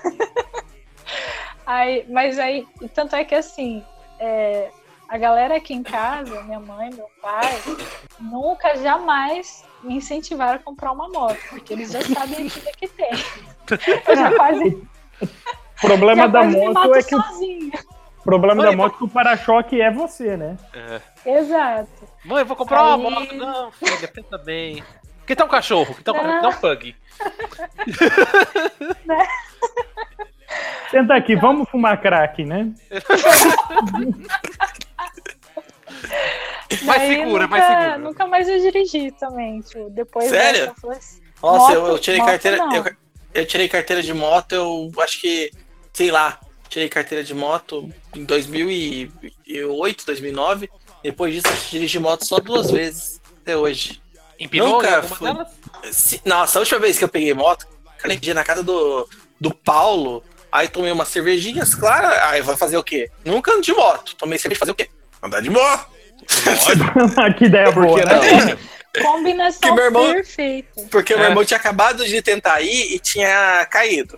aí, 1.66 2.06
mas 2.08 2.38
aí, 2.38 2.66
tanto 2.94 3.16
é 3.16 3.24
que 3.24 3.34
assim, 3.34 3.84
é, 4.20 4.70
a 5.08 5.18
galera 5.18 5.56
aqui 5.56 5.74
em 5.74 5.82
casa, 5.82 6.42
minha 6.42 6.60
mãe, 6.60 6.90
meu 6.94 7.10
pai, 7.20 7.60
nunca 8.20 8.76
jamais 8.76 9.64
me 9.82 9.96
incentivaram 9.96 10.60
a 10.60 10.62
comprar 10.62 10.92
uma 10.92 11.08
moto, 11.08 11.38
porque 11.50 11.72
eles 11.72 11.90
já 11.90 12.02
sabem 12.02 12.46
a 12.46 12.48
vida 12.48 12.72
que 12.76 12.88
tem. 12.88 13.10
Eu 14.06 14.16
já 14.16 14.34
quase, 14.34 14.88
problema 15.80 16.28
da 16.28 16.42
moto 16.44 16.94
é 16.94 17.02
que 17.02 17.14
o 17.14 17.22
problema 18.24 18.62
da 18.64 18.70
Oi, 18.70 18.76
moto 18.76 18.94
é 18.94 18.98
que 18.98 19.04
o 19.04 19.08
para-choque 19.08 19.80
é 19.80 19.90
você, 19.90 20.36
né? 20.36 20.56
Exato. 21.24 21.88
Mãe, 22.24 22.40
eu 22.40 22.46
vou 22.46 22.56
comprar 22.56 22.96
uma 22.96 23.08
Aí- 23.08 23.14
moto. 23.26 23.34
Não, 23.34 23.70
filha, 23.72 24.08
pensa 24.08 24.36
bem. 24.38 24.82
Que 25.26 25.36
tal 25.36 25.46
um 25.46 25.50
cachorro? 25.50 25.94
Que 25.94 26.02
tal 26.02 26.14
um, 26.16 26.26
Não. 26.26 26.40
dá 26.42 26.48
um 26.48 26.52
pug? 26.54 26.96
Senta 30.90 31.14
aqui, 31.14 31.36
vamos 31.36 31.68
fumar 31.68 32.00
crack, 32.00 32.44
né? 32.44 32.72
Mais 36.84 37.02
segura, 37.02 37.44
nunca, 37.44 37.48
mais 37.48 37.64
segura. 37.64 37.98
Nunca 37.98 38.26
mais 38.26 38.48
eu 38.48 38.58
dirigi 38.60 39.10
também, 39.12 39.60
tipo, 39.60 39.88
depois 39.90 40.28
Sério? 40.28 40.60
dessa, 40.60 40.70
eu 40.70 40.74
falei 40.74 40.98
assim, 40.98 41.20
Nossa, 41.42 41.72
eu, 41.72 41.80
Moto- 41.80 41.90
eu 41.92 41.98
tirei 41.98 42.20
moto 42.20 42.28
carteira. 42.30 42.56
Eu, 42.74 42.84
eu 43.34 43.46
tirei 43.46 43.68
carteira 43.68 44.02
de 44.02 44.14
moto, 44.14 44.52
eu 44.54 44.90
acho 45.02 45.20
que, 45.20 45.50
sei 45.98 46.12
lá, 46.12 46.38
tirei 46.68 46.88
carteira 46.88 47.24
de 47.24 47.34
moto 47.34 47.92
em 48.14 48.24
2008, 48.24 50.06
2009. 50.06 50.70
Depois 51.02 51.34
disso, 51.34 51.48
dirigi 51.70 51.98
moto 51.98 52.24
só 52.24 52.38
duas 52.38 52.70
vezes, 52.70 53.20
até 53.42 53.56
hoje. 53.56 54.00
Empinou 54.38 54.74
Nunca 54.80 55.02
fui. 55.02 55.28
Se- 55.90 56.20
Nossa, 56.24 56.58
a 56.58 56.60
última 56.60 56.78
vez 56.78 56.96
que 56.96 57.02
eu 57.02 57.08
peguei 57.08 57.34
moto, 57.34 57.66
dia 58.20 58.32
na 58.32 58.44
casa 58.44 58.62
do, 58.62 59.08
do 59.40 59.52
Paulo, 59.52 60.22
aí 60.52 60.68
tomei 60.68 60.92
umas 60.92 61.08
cervejinhas, 61.08 61.74
claro, 61.74 62.06
aí 62.28 62.42
vai 62.42 62.56
fazer 62.56 62.76
o 62.76 62.84
quê? 62.84 63.10
Nunca 63.24 63.50
ando 63.50 63.62
de 63.62 63.72
moto. 63.72 64.14
Tomei 64.14 64.38
cerveja, 64.38 64.60
fazer 64.60 64.70
o 64.70 64.74
quê? 64.76 64.88
Andar 65.20 65.40
de 65.42 65.50
moto. 65.50 65.88
que 67.38 67.46
ideia 67.46 67.72
boa, 67.72 68.04
né? 68.04 68.56
Combinação 69.02 69.60
Que 69.60 69.70
meu 69.72 69.84
irmão- 69.86 70.12
perfeita. 70.12 70.68
Porque 70.92 71.12
É. 71.14 71.16
meu 71.16 71.26
irmão 71.26 71.44
tinha 71.44 71.58
acabado 71.58 72.04
de 72.06 72.22
tentar 72.22 72.60
ir 72.60 72.94
e 72.94 73.00
tinha 73.00 73.66
caído. 73.68 74.16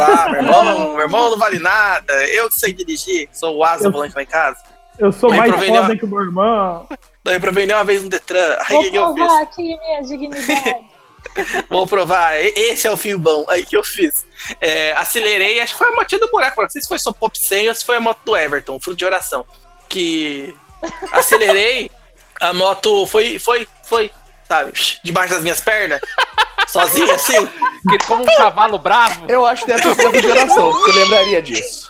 Ah, 0.00 0.28
meu 0.30 0.40
irmão, 0.42 0.92
meu 0.94 1.00
irmão 1.00 1.30
não 1.30 1.38
vale 1.38 1.58
nada, 1.58 2.12
eu 2.28 2.48
que 2.48 2.54
sei 2.54 2.72
dirigir, 2.72 3.28
sou 3.32 3.56
o 3.56 3.64
asa 3.64 3.86
Eu- 3.86 3.92
volante 3.92 4.14
lá 4.14 4.22
em 4.22 4.26
casa. 4.26 4.58
Eu 4.98 5.10
sou 5.12 5.32
Aí 5.32 5.38
mais 5.38 5.50
foda 5.66 5.96
que 5.96 6.04
o 6.04 6.08
meu 6.08 6.20
irmão. 6.20 6.88
Daí 7.24 7.40
provei 7.40 7.66
nem 7.66 7.74
uma 7.74 7.82
vez 7.84 8.02
no 8.02 8.08
Detran. 8.08 8.56
Aí 8.60 8.68
Vou 8.76 8.82
que 8.90 8.94
eu 8.96 9.06
fiz? 9.08 9.14
provar 9.24 9.42
aqui 9.42 9.62
minha 9.78 10.02
dignidade. 10.02 10.76
Vou 11.68 11.86
provar, 11.86 12.36
esse 12.40 12.86
é 12.86 12.90
o 12.92 12.96
fio 12.96 13.18
bom. 13.18 13.44
Aí 13.48 13.64
que 13.66 13.76
eu 13.76 13.82
fiz. 13.82 14.24
É, 14.60 14.92
acelerei, 14.92 15.58
acho 15.60 15.72
que 15.72 15.78
foi 15.78 15.88
a 15.88 15.96
motinha 15.96 16.20
do 16.20 16.30
buraco. 16.30 16.62
Não 16.62 16.68
sei 16.70 16.80
se 16.80 16.86
foi 16.86 16.98
só 17.00 17.12
Pop 17.12 17.36
100 17.36 17.70
ou 17.70 17.74
se 17.74 17.84
foi 17.84 17.96
a 17.96 18.00
moto 18.00 18.20
do 18.24 18.36
Everton, 18.36 18.78
fruto 18.78 18.98
de 18.98 19.04
oração. 19.04 19.44
Que 19.88 20.54
acelerei, 21.10 21.90
a 22.40 22.52
moto 22.52 23.04
foi, 23.06 23.38
foi, 23.40 23.66
foi, 23.84 24.12
sabe, 24.48 24.72
debaixo 25.02 25.34
das 25.34 25.42
minhas 25.42 25.60
pernas, 25.60 26.00
sozinha 26.68 27.14
assim. 27.14 27.46
Que 27.88 27.98
como 28.06 28.22
um 28.22 28.36
cavalo 28.36 28.78
bravo. 28.78 29.26
Eu 29.28 29.44
acho 29.46 29.64
que 29.64 29.72
deve 29.72 29.94
ser 29.94 30.12
da 30.12 30.20
geração, 30.20 30.72
você 30.72 30.92
lembraria 30.92 31.42
disso. 31.42 31.88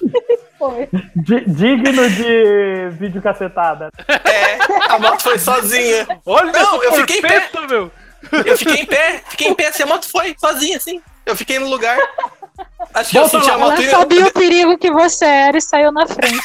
Foi. 0.59 0.89
Di- 1.17 1.45
digno 1.47 2.09
de 2.11 2.89
vídeo 2.93 3.21
cacetada. 3.21 3.91
É, 4.09 4.59
a 4.93 4.99
moto 4.99 5.23
foi 5.23 5.39
sozinha. 5.39 6.07
Olha 6.25 6.53
Não, 6.53 6.83
eu 6.83 6.93
fiquei 6.95 7.19
em 7.19 7.23
pé. 7.23 7.51
meu. 7.69 7.91
Eu 8.47 8.57
fiquei 8.57 8.77
em 8.77 8.87
pé, 8.87 9.23
fiquei 9.29 9.49
em 9.49 9.55
pé, 9.55 9.67
assim, 9.69 9.83
a 9.83 9.87
moto 9.87 10.09
foi 10.11 10.35
sozinha, 10.39 10.77
assim. 10.79 11.03
Eu 11.27 11.37
fiquei 11.37 11.59
no 11.59 11.69
lugar. 11.69 11.99
Acho 12.95 13.11
que 13.11 13.19
eu 13.19 13.29
senti 13.29 13.51
a 13.51 13.59
moto 13.59 13.81
Ela 13.83 13.91
sabia 13.91 14.27
o 14.27 14.33
perigo 14.33 14.79
que 14.79 14.91
você 14.91 15.25
era 15.25 15.59
e 15.59 15.61
saiu 15.61 15.91
na 15.91 16.07
frente. 16.07 16.41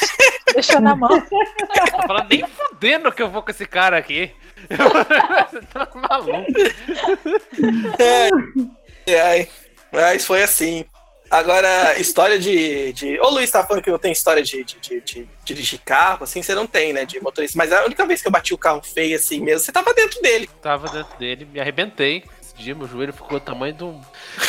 Deixou 0.52 0.80
na 0.80 0.96
mão. 0.96 1.08
Tá 1.20 2.06
falando 2.06 2.26
nem 2.28 2.44
fudendo 2.46 3.12
que 3.12 3.22
eu 3.22 3.30
vou 3.30 3.42
com 3.42 3.50
esse 3.50 3.64
cara 3.66 3.96
aqui. 3.96 4.32
tá 5.72 5.88
maluco. 5.94 6.46
Ai, 9.08 9.48
mas 9.92 10.24
foi 10.24 10.42
assim. 10.42 10.84
Agora, 11.30 11.96
história 11.98 12.38
de. 12.40 12.92
de... 12.92 13.20
Ô, 13.20 13.28
Luiz 13.30 13.48
tá 13.50 13.64
falando 13.64 13.82
que 13.84 13.90
não 13.90 13.98
tem 14.00 14.10
história 14.10 14.42
de, 14.42 14.64
de, 14.64 14.80
de- 14.80 15.00
de 15.00 15.28
dirigir 15.44 15.80
carro, 15.84 16.24
assim, 16.24 16.42
você 16.42 16.56
não 16.56 16.66
tem, 16.66 16.92
né? 16.92 17.04
De 17.04 17.20
motorista. 17.20 17.56
Mas 17.56 17.72
a 17.72 17.84
única 17.84 18.04
vez 18.04 18.20
que 18.20 18.26
eu 18.26 18.32
bati 18.32 18.52
o 18.52 18.58
carro 18.58 18.82
feio 18.82 19.14
assim 19.16 19.40
mesmo, 19.40 19.60
você 19.60 19.70
tava 19.70 19.94
dentro 19.94 20.20
dele. 20.20 20.50
Tava 20.60 20.88
dentro 20.88 21.16
dele, 21.18 21.44
me 21.44 21.60
arrebentei. 21.60 22.24
Esse 22.42 22.54
dia 22.56 22.74
meu 22.74 22.88
joelho 22.88 23.12
ficou 23.12 23.38
do 23.38 23.44
tamanho 23.44 23.74
do. 23.74 24.00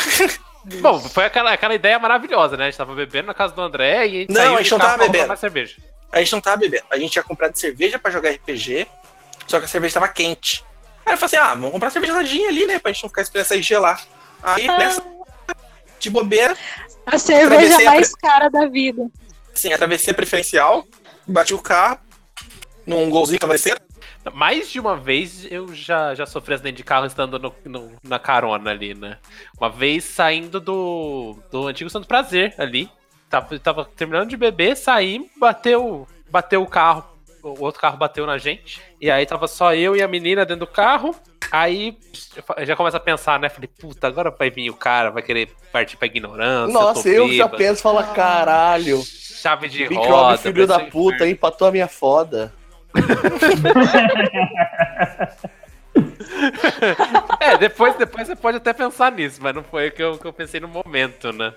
Bom, 0.82 0.99
foi 0.99 1.26
aquela, 1.26 1.53
aquela 1.53 1.74
ideia 1.76 1.99
maravilhosa, 1.99 2.57
né? 2.57 2.66
A 2.66 2.70
gente 2.70 2.78
tava 2.78 2.95
bebendo 2.95 3.28
na 3.28 3.34
casa 3.34 3.53
do 3.53 3.62
André 3.62 4.07
e 4.07 4.28
Não, 4.30 4.55
a 4.57 4.62
gente 4.62 4.72
não 4.72 4.78
carro 4.80 4.89
tava 4.91 4.97
pra 4.97 5.05
comprar 5.07 5.12
bebendo. 5.12 5.78
A 6.12 6.20
gente 6.20 6.32
não 6.34 6.41
tava 6.41 6.57
bebendo. 6.57 6.84
A 6.89 6.97
gente 6.97 7.12
tinha 7.12 7.24
comprado 7.24 7.55
cerveja 7.55 7.99
pra 7.99 8.12
jogar 8.12 8.32
RPG, 8.32 8.88
só 9.48 9.60
que 9.60 9.66
a 9.66 9.68
cerveja 9.68 9.96
tava 9.96 10.08
quente. 10.08 10.64
Aí 11.06 11.14
eu 11.14 11.18
falei 11.18 11.26
assim: 11.26 11.38
ah, 11.38 11.54
vamos 11.56 11.72
comprar 11.72 11.89
cerveja 11.89 12.14
geladinha 12.14 12.50
ali, 12.50 12.66
né? 12.66 12.80
Pra 12.80 12.92
gente 12.92 13.04
não 13.04 13.10
ficar 13.10 13.22
esperando 13.22 13.46
sair 13.48 13.62
gelar. 13.62 14.02
Aí, 14.44 14.68
nessa. 14.68 15.04
De 16.00 16.10
bobeira, 16.10 16.58
A 17.06 17.18
cerveja 17.20 17.56
Atravessei 17.76 17.88
a 17.88 17.92
mais 17.92 18.16
cara 18.16 18.50
da 18.50 18.66
vida. 18.68 19.08
assim, 19.54 19.72
atravessei 19.72 20.12
a 20.12 20.16
preferencial, 20.16 20.84
bati 21.28 21.54
o 21.54 21.60
carro, 21.60 22.00
num 22.88 23.10
golzinho 23.10 23.39
descendo. 23.48 23.80
Mais 24.34 24.70
de 24.72 24.80
uma 24.80 24.96
vez 24.96 25.46
eu 25.52 25.74
já, 25.74 26.14
já 26.16 26.26
sofri 26.28 26.54
acidente 26.54 26.78
de 26.78 26.84
carro 26.84 27.06
estando 27.08 27.38
no- 27.39 27.56
no- 27.66 27.92
na 28.04 28.20
carona 28.20 28.70
ali, 28.72 28.94
né? 28.94 29.18
Uma 29.60 29.70
vez 29.70 30.04
saindo 30.04 30.60
do, 30.60 31.38
do 31.52 31.68
antigo 31.68 31.89
Santo 31.89 32.08
Prazer 32.08 32.54
ali. 32.58 32.89
Tava, 33.30 33.58
tava 33.60 33.86
terminando 33.86 34.30
de 34.30 34.38
beber, 34.38 34.76
saí, 34.76 35.30
bateu, 35.38 36.08
bateu 36.30 36.62
o 36.62 36.68
carro. 36.68 37.06
O 37.44 37.64
outro 37.64 37.82
carro 37.82 37.98
bateu 37.98 38.26
na 38.26 38.38
gente. 38.38 38.82
E 39.00 39.10
aí 39.10 39.26
tava 39.26 39.48
só 39.48 39.74
eu 39.74 39.96
e 39.96 40.02
a 40.02 40.08
menina 40.08 40.46
dentro 40.46 40.66
do 40.66 40.72
carro. 40.72 41.16
Aí 41.52 41.98
eu 42.36 42.44
eu 42.58 42.66
já 42.66 42.76
começa 42.76 42.98
a 42.98 43.00
pensar, 43.00 43.39
né? 43.39 43.50
Falei, 43.50 43.70
puta, 43.80 44.08
agora 44.08 44.32
vai 44.32 44.50
vir 44.50 44.70
o 44.70 44.76
cara, 44.76 45.12
vai 45.12 45.22
querer 45.22 45.50
partir 45.72 45.98
pra 45.98 46.08
ignorância. 46.08 46.74
Nossa, 46.74 47.04
tô 47.04 47.10
eu 47.10 47.34
já 47.34 47.50
penso 47.50 47.80
e 47.80 47.84
falo, 47.84 48.04
caralho, 48.14 49.02
Chave 49.04 49.68
de 49.68 49.89
microbe 49.89 50.08
roda. 50.08 50.38
filho 50.38 50.68
da 50.68 50.80
puta, 50.80 51.28
empatou 51.28 51.68
a 51.68 51.72
minha 51.72 51.88
foda. 51.88 52.54
É, 57.39 57.58
depois, 57.58 57.96
depois 57.96 58.28
você 58.28 58.36
pode 58.36 58.58
até 58.58 58.74
pensar 58.74 59.12
nisso, 59.12 59.39
mas 59.42 59.54
não 59.54 59.64
foi 59.64 59.89
o 59.89 59.92
que 59.92 60.02
eu, 60.02 60.18
que 60.18 60.26
eu 60.26 60.34
pensei 60.34 60.60
no 60.60 60.68
momento, 60.68 61.32
né? 61.34 61.54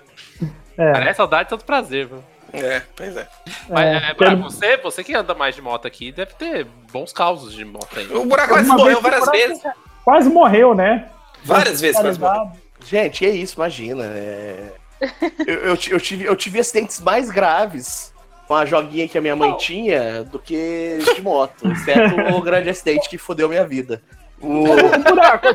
É, 0.77 0.91
Aliás, 0.91 1.15
saudade 1.15 1.49
tanto 1.49 1.65
prazer, 1.65 2.07
viu? 2.07 2.23
É, 2.63 2.81
pois 2.95 3.17
é. 3.17 3.27
Mas, 3.69 3.85
é, 3.85 3.95
é, 4.09 4.13
pra 4.13 4.29
quero- 4.29 4.41
você, 4.43 4.77
você 4.77 5.03
que 5.03 5.13
anda 5.13 5.33
mais 5.33 5.55
de 5.55 5.61
moto 5.61 5.87
aqui, 5.87 6.11
deve 6.11 6.33
ter 6.33 6.65
bons 6.91 7.11
causos 7.13 7.53
de 7.53 7.63
moto 7.65 7.97
aí. 7.97 8.07
O 8.13 8.25
buraco 8.25 8.49
quase 8.53 8.69
morreu 8.69 9.01
vez 9.01 9.01
várias 9.01 9.29
vezes. 9.31 9.63
Quase 10.03 10.29
morreu, 10.29 10.73
né? 10.75 11.09
Várias 11.43 11.81
vezes 11.81 11.99
quase 12.01 12.19
morreu. 12.19 12.51
Gente, 12.85 13.25
é 13.25 13.29
isso, 13.29 13.55
imagina. 13.55 14.03
é- 14.05 14.71
Eu, 15.45 15.55
eu 15.55 15.77
eu 15.91 15.99
tive, 15.99 16.23
eu 16.25 16.35
tive 16.35 16.59
acidentes 16.59 17.01
mais 17.01 17.29
graves 17.29 18.13
com 18.47 18.53
a 18.55 18.65
joguinha 18.65 19.07
que 19.07 19.17
a 19.17 19.21
minha 19.21 19.35
mãe 19.35 19.55
tinha 19.57 20.23
do 20.23 20.39
que 20.39 20.99
de 21.15 21.21
moto, 21.21 21.67
exceto 21.71 22.15
o 22.35 22.41
grande 22.41 22.69
acidente 22.69 23.09
que 23.09 23.17
fodeu 23.17 23.49
minha 23.49 23.65
vida. 23.67 24.01
O, 24.39 24.63
O 24.63 24.99
buraco, 25.03 25.47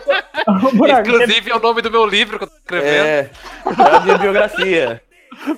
o 0.68 0.72
buraco, 0.76 1.08
Inclusive 1.08 1.50
é 1.50 1.54
o 1.56 1.60
nome 1.60 1.80
do 1.82 1.90
meu 1.90 2.04
livro 2.04 2.38
que 2.38 2.44
eu 2.44 2.48
tô 2.48 2.56
escrevendo. 2.56 3.04
é, 3.06 3.30
é 3.78 3.96
a 3.96 4.00
minha 4.00 4.18
biografia. 4.18 5.02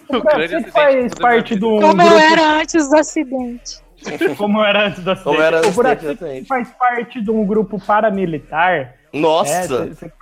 Você 0.08 0.62
faz 0.70 1.14
parte 1.14 1.54
um 1.54 1.80
Como 1.80 2.02
eu 2.02 2.08
grupo, 2.08 2.18
era 2.18 2.60
antes 2.60 2.88
do 2.88 2.96
acidente. 2.96 3.80
como 4.36 4.58
eu 4.58 4.64
era 4.64 4.86
antes 4.86 5.02
do 5.02 5.10
acidente. 5.10 5.24
Como 5.24 5.42
era 5.42 5.58
antes 5.58 5.74
do 5.74 5.86
acidente. 5.86 6.46
faz 6.46 6.68
parte 6.70 7.20
de 7.20 7.30
um 7.30 7.44
grupo 7.44 7.80
paramilitar. 7.84 8.72
É, 8.72 8.94
Nossa, 9.12 9.68
você, 9.68 9.94
você 9.94 10.12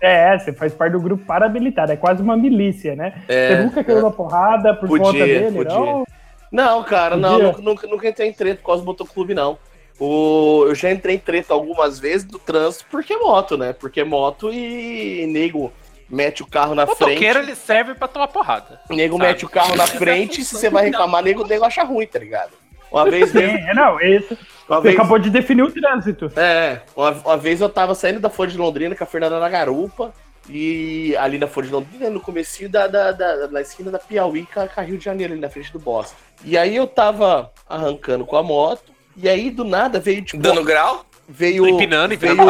é, 0.00 0.38
você 0.38 0.52
faz 0.52 0.72
parte 0.72 0.92
do 0.92 1.00
grupo 1.00 1.24
paramilitar, 1.26 1.90
é 1.90 1.96
quase 1.96 2.22
uma 2.22 2.34
milícia, 2.36 2.96
né? 2.96 3.22
É, 3.28 3.48
você 3.48 3.62
nunca 3.64 3.84
caiu 3.84 4.00
na 4.00 4.10
porrada 4.10 4.74
por 4.74 4.88
Podia, 4.88 5.04
conta 5.04 5.18
dele, 5.18 5.56
podia. 5.56 5.78
não? 5.78 6.06
Não, 6.50 6.82
cara, 6.82 7.16
não, 7.16 7.32
Podia? 7.32 7.46
nunca, 7.46 7.62
nunca, 7.62 7.86
nunca 7.86 8.08
entrei 8.08 8.28
em 8.28 8.32
treta 8.32 8.60
por 8.60 8.66
causa 8.66 8.82
do 8.82 8.86
motoclube, 8.86 9.34
não. 9.34 9.58
O, 9.98 10.64
eu 10.66 10.74
já 10.74 10.90
entrei 10.90 11.16
em 11.16 11.18
treta 11.18 11.52
algumas 11.52 12.00
vezes 12.00 12.24
do 12.24 12.38
trânsito 12.38 12.86
porque 12.90 13.12
é 13.12 13.18
moto, 13.18 13.58
né? 13.58 13.74
Porque 13.74 14.00
é 14.00 14.04
moto 14.04 14.50
e 14.50 15.26
nego 15.26 15.70
mete 16.10 16.42
o 16.42 16.46
carro 16.46 16.74
na 16.74 16.84
O 16.84 16.96
frente. 16.96 17.24
ele 17.24 17.54
serve 17.54 17.94
pra 17.94 18.08
tomar 18.08 18.28
porrada. 18.28 18.80
Nego 18.90 19.16
sabe? 19.16 19.28
mete 19.28 19.44
o 19.44 19.48
carro 19.48 19.76
na 19.76 19.86
frente 19.86 20.40
e 20.40 20.44
se 20.44 20.56
você 20.56 20.68
vai 20.68 20.86
reclamar, 20.86 21.22
nego, 21.22 21.46
nego 21.46 21.64
acha 21.64 21.82
ruim, 21.84 22.06
tá 22.06 22.18
ligado? 22.18 22.50
Uma 22.90 23.08
vez 23.08 23.32
mesmo. 23.32 23.56
Sim, 23.56 23.72
não, 23.74 24.00
esse, 24.00 24.36
Uma 24.68 24.78
você 24.78 24.82
vez, 24.88 24.94
acabou 24.96 25.18
de 25.18 25.30
definir 25.30 25.62
o 25.62 25.70
trânsito. 25.70 26.30
é, 26.36 26.80
uma, 26.96 27.10
uma 27.12 27.36
vez 27.36 27.60
eu 27.60 27.68
tava 27.68 27.94
saindo 27.94 28.18
da 28.18 28.28
Folha 28.28 28.50
de 28.50 28.58
Londrina 28.58 28.96
com 28.96 29.04
a 29.04 29.06
Fernanda 29.06 29.38
na 29.38 29.48
garupa. 29.48 30.12
E 30.48 31.14
ali 31.18 31.38
na 31.38 31.46
Folha 31.46 31.66
de 31.68 31.72
Londrina, 31.72 32.10
no 32.10 32.18
comecinho 32.20 32.68
da, 32.68 32.88
da, 32.88 33.12
da- 33.12 33.46
na 33.48 33.60
esquina 33.60 33.90
da 33.90 33.98
Piauí 34.00 34.46
com 34.52 34.58
a 34.60 34.66
com 34.66 34.80
a 34.80 34.82
Rio 34.82 34.98
de 34.98 35.04
Janeiro, 35.04 35.32
ali 35.34 35.40
na 35.40 35.50
frente 35.50 35.70
do 35.72 35.78
Boston. 35.78 36.16
E 36.42 36.58
aí 36.58 36.74
eu 36.74 36.86
tava 36.88 37.52
arrancando 37.68 38.24
com 38.24 38.36
a 38.36 38.42
moto. 38.42 38.90
E 39.16 39.28
aí, 39.28 39.50
do 39.50 39.64
nada, 39.64 40.00
veio 40.00 40.22
tipo. 40.24 40.42
Dando 40.42 40.64
grau? 40.64 41.04
veio, 41.28 41.68
Empinando 41.68 42.14
e 42.14 42.16
veio 42.16 42.42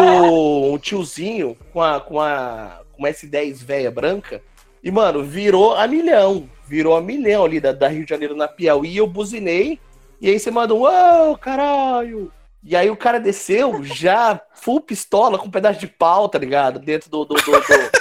um 0.72 0.78
tiozinho 0.78 1.54
com 1.72 1.82
a, 1.82 2.00
com 2.00 2.18
a 2.20 2.79
uma 3.00 3.08
S10 3.10 3.64
velha 3.64 3.90
branca 3.90 4.40
e, 4.82 4.90
mano, 4.90 5.22
virou 5.24 5.74
a 5.74 5.86
milhão. 5.86 6.48
Virou 6.66 6.96
a 6.96 7.00
milhão 7.00 7.44
ali 7.44 7.58
da, 7.60 7.72
da 7.72 7.88
Rio 7.88 8.04
de 8.04 8.10
Janeiro 8.10 8.36
na 8.36 8.46
Piauí. 8.48 8.96
Eu 8.96 9.06
buzinei. 9.06 9.78
E 10.20 10.28
aí 10.30 10.38
você 10.38 10.50
manda 10.50 10.74
um, 10.74 10.80
uau, 10.82 11.36
caralho. 11.36 12.32
E 12.62 12.76
aí 12.76 12.88
o 12.90 12.96
cara 12.96 13.18
desceu 13.18 13.82
já 13.82 14.40
full 14.54 14.80
pistola 14.80 15.38
com 15.38 15.46
um 15.48 15.50
pedaço 15.50 15.80
de 15.80 15.86
pau, 15.86 16.28
tá 16.28 16.38
ligado? 16.38 16.78
Dentro 16.78 17.10
do. 17.10 17.24
do, 17.24 17.34
do- 17.34 17.40
do- 17.52 18.00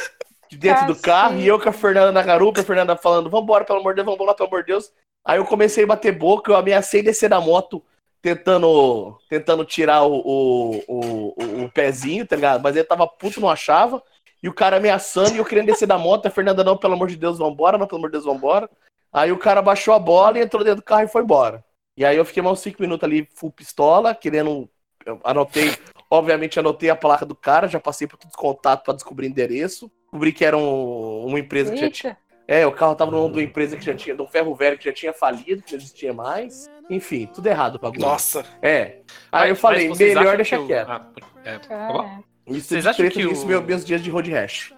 de 0.49 0.57
dentro 0.57 0.87
do 0.87 0.95
carro. 0.95 1.37
E 1.39 1.47
eu 1.47 1.59
com 1.59 1.69
a 1.69 1.71
Fernanda 1.71 2.11
na 2.11 2.23
garupa, 2.23 2.61
a 2.61 2.63
Fernanda 2.63 2.95
falando, 2.97 3.29
vambora, 3.29 3.63
pelo 3.63 3.79
amor 3.79 3.93
de 3.93 3.97
Deus, 4.03 4.07
vambora, 4.17 4.33
pelo 4.35 4.49
amor 4.49 4.61
de 4.61 4.67
Deus. 4.73 4.91
Aí 5.23 5.37
eu 5.37 5.45
comecei 5.45 5.83
a 5.83 5.87
bater 5.87 6.11
boca, 6.11 6.51
eu 6.51 6.55
ameacei 6.57 7.03
descer 7.03 7.29
da 7.29 7.39
moto 7.39 7.83
tentando 8.21 9.17
tentando 9.29 9.63
tirar 9.65 10.03
o, 10.03 10.13
o, 10.15 10.83
o- 10.87 11.63
o 11.65 11.69
pezinho, 11.71 12.25
tá 12.25 12.35
ligado? 12.35 12.61
Mas 12.61 12.75
ele 12.75 12.83
tava 12.85 13.07
puto, 13.07 13.39
não 13.39 13.49
achava. 13.49 14.01
E 14.41 14.47
o 14.49 14.53
cara 14.53 14.77
ameaçando 14.77 15.33
e 15.35 15.37
eu 15.37 15.45
querendo 15.45 15.65
descer 15.67 15.85
da 15.87 15.97
moto. 15.97 16.25
A 16.25 16.29
Fernanda, 16.29 16.63
não, 16.63 16.77
pelo 16.77 16.93
amor 16.93 17.07
de 17.07 17.15
Deus, 17.17 17.37
vambora, 17.37 17.77
não, 17.77 17.87
pelo 17.87 17.99
amor 17.99 18.07
de 18.09 18.13
Deus, 18.13 18.25
vambora. 18.25 18.69
Aí 19.11 19.31
o 19.31 19.37
cara 19.37 19.61
baixou 19.61 19.93
a 19.93 19.99
bola 19.99 20.37
e 20.37 20.41
entrou 20.41 20.63
dentro 20.63 20.77
do 20.81 20.83
carro 20.85 21.03
e 21.03 21.07
foi 21.07 21.23
embora. 21.23 21.63
E 21.97 22.05
aí 22.05 22.15
eu 22.15 22.23
fiquei 22.23 22.41
mais 22.41 22.53
uns 22.53 22.61
5 22.61 22.81
minutos 22.81 23.03
ali, 23.03 23.27
full 23.35 23.51
pistola, 23.51 24.15
querendo. 24.15 24.69
eu 25.05 25.19
anotei, 25.23 25.71
obviamente 26.09 26.59
anotei 26.59 26.89
a 26.89 26.95
placa 26.95 27.25
do 27.25 27.33
cara, 27.35 27.67
já 27.67 27.79
passei 27.79 28.05
por 28.07 28.17
todos 28.17 28.33
os 28.35 28.39
contatos 28.39 28.83
pra 28.85 28.93
descobrir 28.93 29.27
endereço. 29.27 29.91
Descobri 30.03 30.31
que 30.31 30.45
era 30.45 30.57
um- 30.57 31.25
uma 31.25 31.39
empresa 31.39 31.71
que 31.71 31.77
já 31.77 31.89
tinha. 31.89 32.11
Eita. 32.11 32.21
É, 32.47 32.65
o 32.65 32.71
carro 32.71 32.95
tava 32.95 33.11
no 33.11 33.17
nome 33.17 33.33
de 33.33 33.39
uma 33.39 33.43
empresa 33.45 33.77
que 33.77 33.85
já 33.85 33.93
tinha, 33.95 34.15
de 34.15 34.21
um 34.21 34.27
ferro 34.27 34.55
velho 34.55 34.77
que 34.77 34.85
já 34.85 34.93
tinha 34.93 35.13
falido, 35.13 35.61
que 35.61 35.71
não 35.73 35.79
existia 35.79 36.13
mais. 36.13 36.69
Enfim, 36.89 37.27
tudo 37.33 37.45
errado 37.47 37.75
o 37.75 37.79
bagulho. 37.79 38.01
Nossa. 38.01 38.43
É. 38.61 38.99
Aí 39.31 39.49
eu 39.49 39.53
Mas- 39.53 39.59
falei, 39.59 39.87
mas 39.89 39.97
vocês 39.97 40.15
melhor 40.15 40.35
deixar 40.35 40.57
que 40.57 40.63
o- 40.63 40.67
quieto. 40.67 40.89
Ah, 40.89 41.05
é, 41.45 41.59
tá? 41.59 41.67
Cara, 41.67 42.23
Isso 42.49 42.67
Vocês 42.69 42.83
de 42.83 42.89
acham 42.89 43.09
que 43.09 43.27
disso 43.27 43.43
o- 43.43 43.47
meus, 43.47 43.63
meus 43.65 43.85
dias 43.85 44.01
de 44.01 44.09
road 44.09 44.31
rash. 44.31 44.73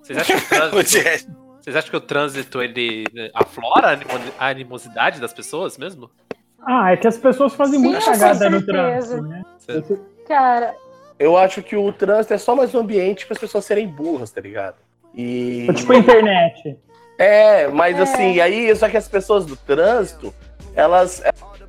Vocês 0.00 0.18
acham 0.18 0.36
que 0.38 0.44
o 0.44 0.48
trânsito, 0.48 1.32
vocês 1.60 1.76
acham 1.76 1.90
que 1.90 1.96
o 1.96 2.00
trânsito 2.00 2.62
ele 2.62 3.04
aflora 3.34 3.88
a 3.88 3.90
animo- 3.92 4.32
a 4.38 4.46
animosidade 4.48 5.20
das 5.20 5.32
pessoas 5.32 5.76
mesmo? 5.78 6.10
Ah, 6.64 6.92
é 6.92 6.96
que 6.96 7.06
as 7.08 7.18
pessoas 7.18 7.54
fazem 7.54 7.80
Sim, 7.80 7.86
muita 7.86 8.04
cagada 8.04 8.48
no 8.48 8.64
trânsito, 8.64 9.22
né? 9.22 9.42
Cara, 10.28 10.74
Eu 11.18 11.36
acho 11.36 11.62
que 11.62 11.76
o 11.76 11.92
trânsito 11.92 12.34
é 12.34 12.38
só 12.38 12.56
mais 12.56 12.74
um 12.74 12.80
ambiente 12.80 13.26
para 13.26 13.34
as 13.34 13.38
pessoas 13.38 13.64
serem 13.64 13.86
burras, 13.86 14.30
tá 14.32 14.40
ligado? 14.40 14.76
E. 15.14 15.66
É 15.68 15.72
tipo 15.72 15.92
a 15.92 15.96
internet. 15.96 16.76
É, 17.18 17.68
mas 17.68 17.96
É. 17.96 18.02
assim, 18.02 18.40
aí, 18.40 18.74
só 18.74 18.88
que 18.88 18.96
as 18.96 19.06
pessoas 19.06 19.44
do 19.46 19.54
trânsito, 19.54 20.34
elas 20.74 21.22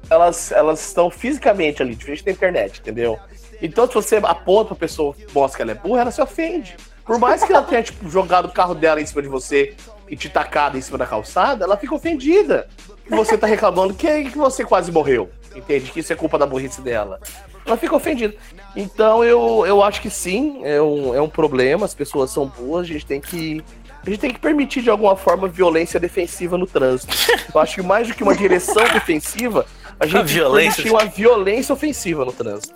elas 0.10 0.52
elas 0.52 0.80
estão 0.88 1.10
fisicamente 1.12 1.82
ali, 1.84 1.94
diferente 1.94 2.24
da 2.26 2.32
internet, 2.32 2.80
entendeu? 2.80 3.20
Então, 3.64 3.88
se 3.88 3.94
você 3.94 4.18
aponta 4.18 4.76
pra 4.76 4.76
pessoa 4.76 5.16
mostra 5.34 5.56
que 5.56 5.62
ela 5.62 5.72
é 5.72 5.76
burra, 5.76 6.02
ela 6.02 6.12
se 6.12 6.22
ofende. 6.22 6.76
Por 7.06 7.18
mais 7.18 7.44
que 7.44 7.52
ela 7.52 7.64
tenha, 7.64 7.82
tipo, 7.82 8.10
jogado 8.10 8.46
o 8.46 8.52
carro 8.52 8.76
dela 8.76 9.02
em 9.02 9.06
cima 9.06 9.22
de 9.22 9.30
você 9.30 9.74
e 10.10 10.16
te 10.16 10.30
tacado 10.30 10.78
em 10.78 10.82
cima 10.82 10.98
da 10.98 11.06
calçada, 11.06 11.64
ela 11.64 11.78
fica 11.78 11.96
ofendida. 11.96 12.68
Que 13.06 13.12
você 13.16 13.38
tá 13.38 13.48
reclamando 13.48 13.94
que, 13.94 14.26
que 14.26 14.38
você 14.38 14.66
quase 14.66 14.92
morreu. 14.92 15.30
Entende? 15.56 15.92
Que 15.92 16.02
isso 16.02 16.12
é 16.12 16.16
culpa 16.16 16.38
da 16.38 16.46
burrice 16.46 16.82
dela. 16.82 17.20
Ela 17.66 17.78
fica 17.78 17.96
ofendida. 17.96 18.36
Então 18.76 19.24
eu, 19.24 19.66
eu 19.66 19.82
acho 19.82 20.02
que 20.02 20.10
sim, 20.10 20.62
é 20.64 20.82
um, 20.82 21.16
é 21.16 21.22
um 21.22 21.30
problema, 21.30 21.86
as 21.86 21.94
pessoas 21.94 22.32
são 22.32 22.46
boas, 22.46 22.82
a 22.82 22.92
gente 22.92 23.06
tem 23.06 23.22
que. 23.22 23.64
A 24.06 24.10
gente 24.10 24.20
tem 24.20 24.34
que 24.34 24.40
permitir 24.40 24.82
de 24.82 24.90
alguma 24.90 25.16
forma 25.16 25.48
violência 25.48 25.98
defensiva 25.98 26.58
no 26.58 26.68
trânsito. 26.68 27.16
Eu 27.54 27.62
acho 27.62 27.76
que 27.76 27.82
mais 27.82 28.06
do 28.10 28.14
que 28.14 28.22
uma 28.22 28.36
direção 28.36 28.84
defensiva, 28.92 29.66
a 29.98 30.06
gente 30.06 30.16
tem 30.16 30.26
que 30.26 30.34
violência. 30.34 30.84
permitir 30.84 30.92
uma 30.92 31.06
violência 31.06 31.72
ofensiva 31.72 32.26
no 32.26 32.34
trânsito. 32.34 32.74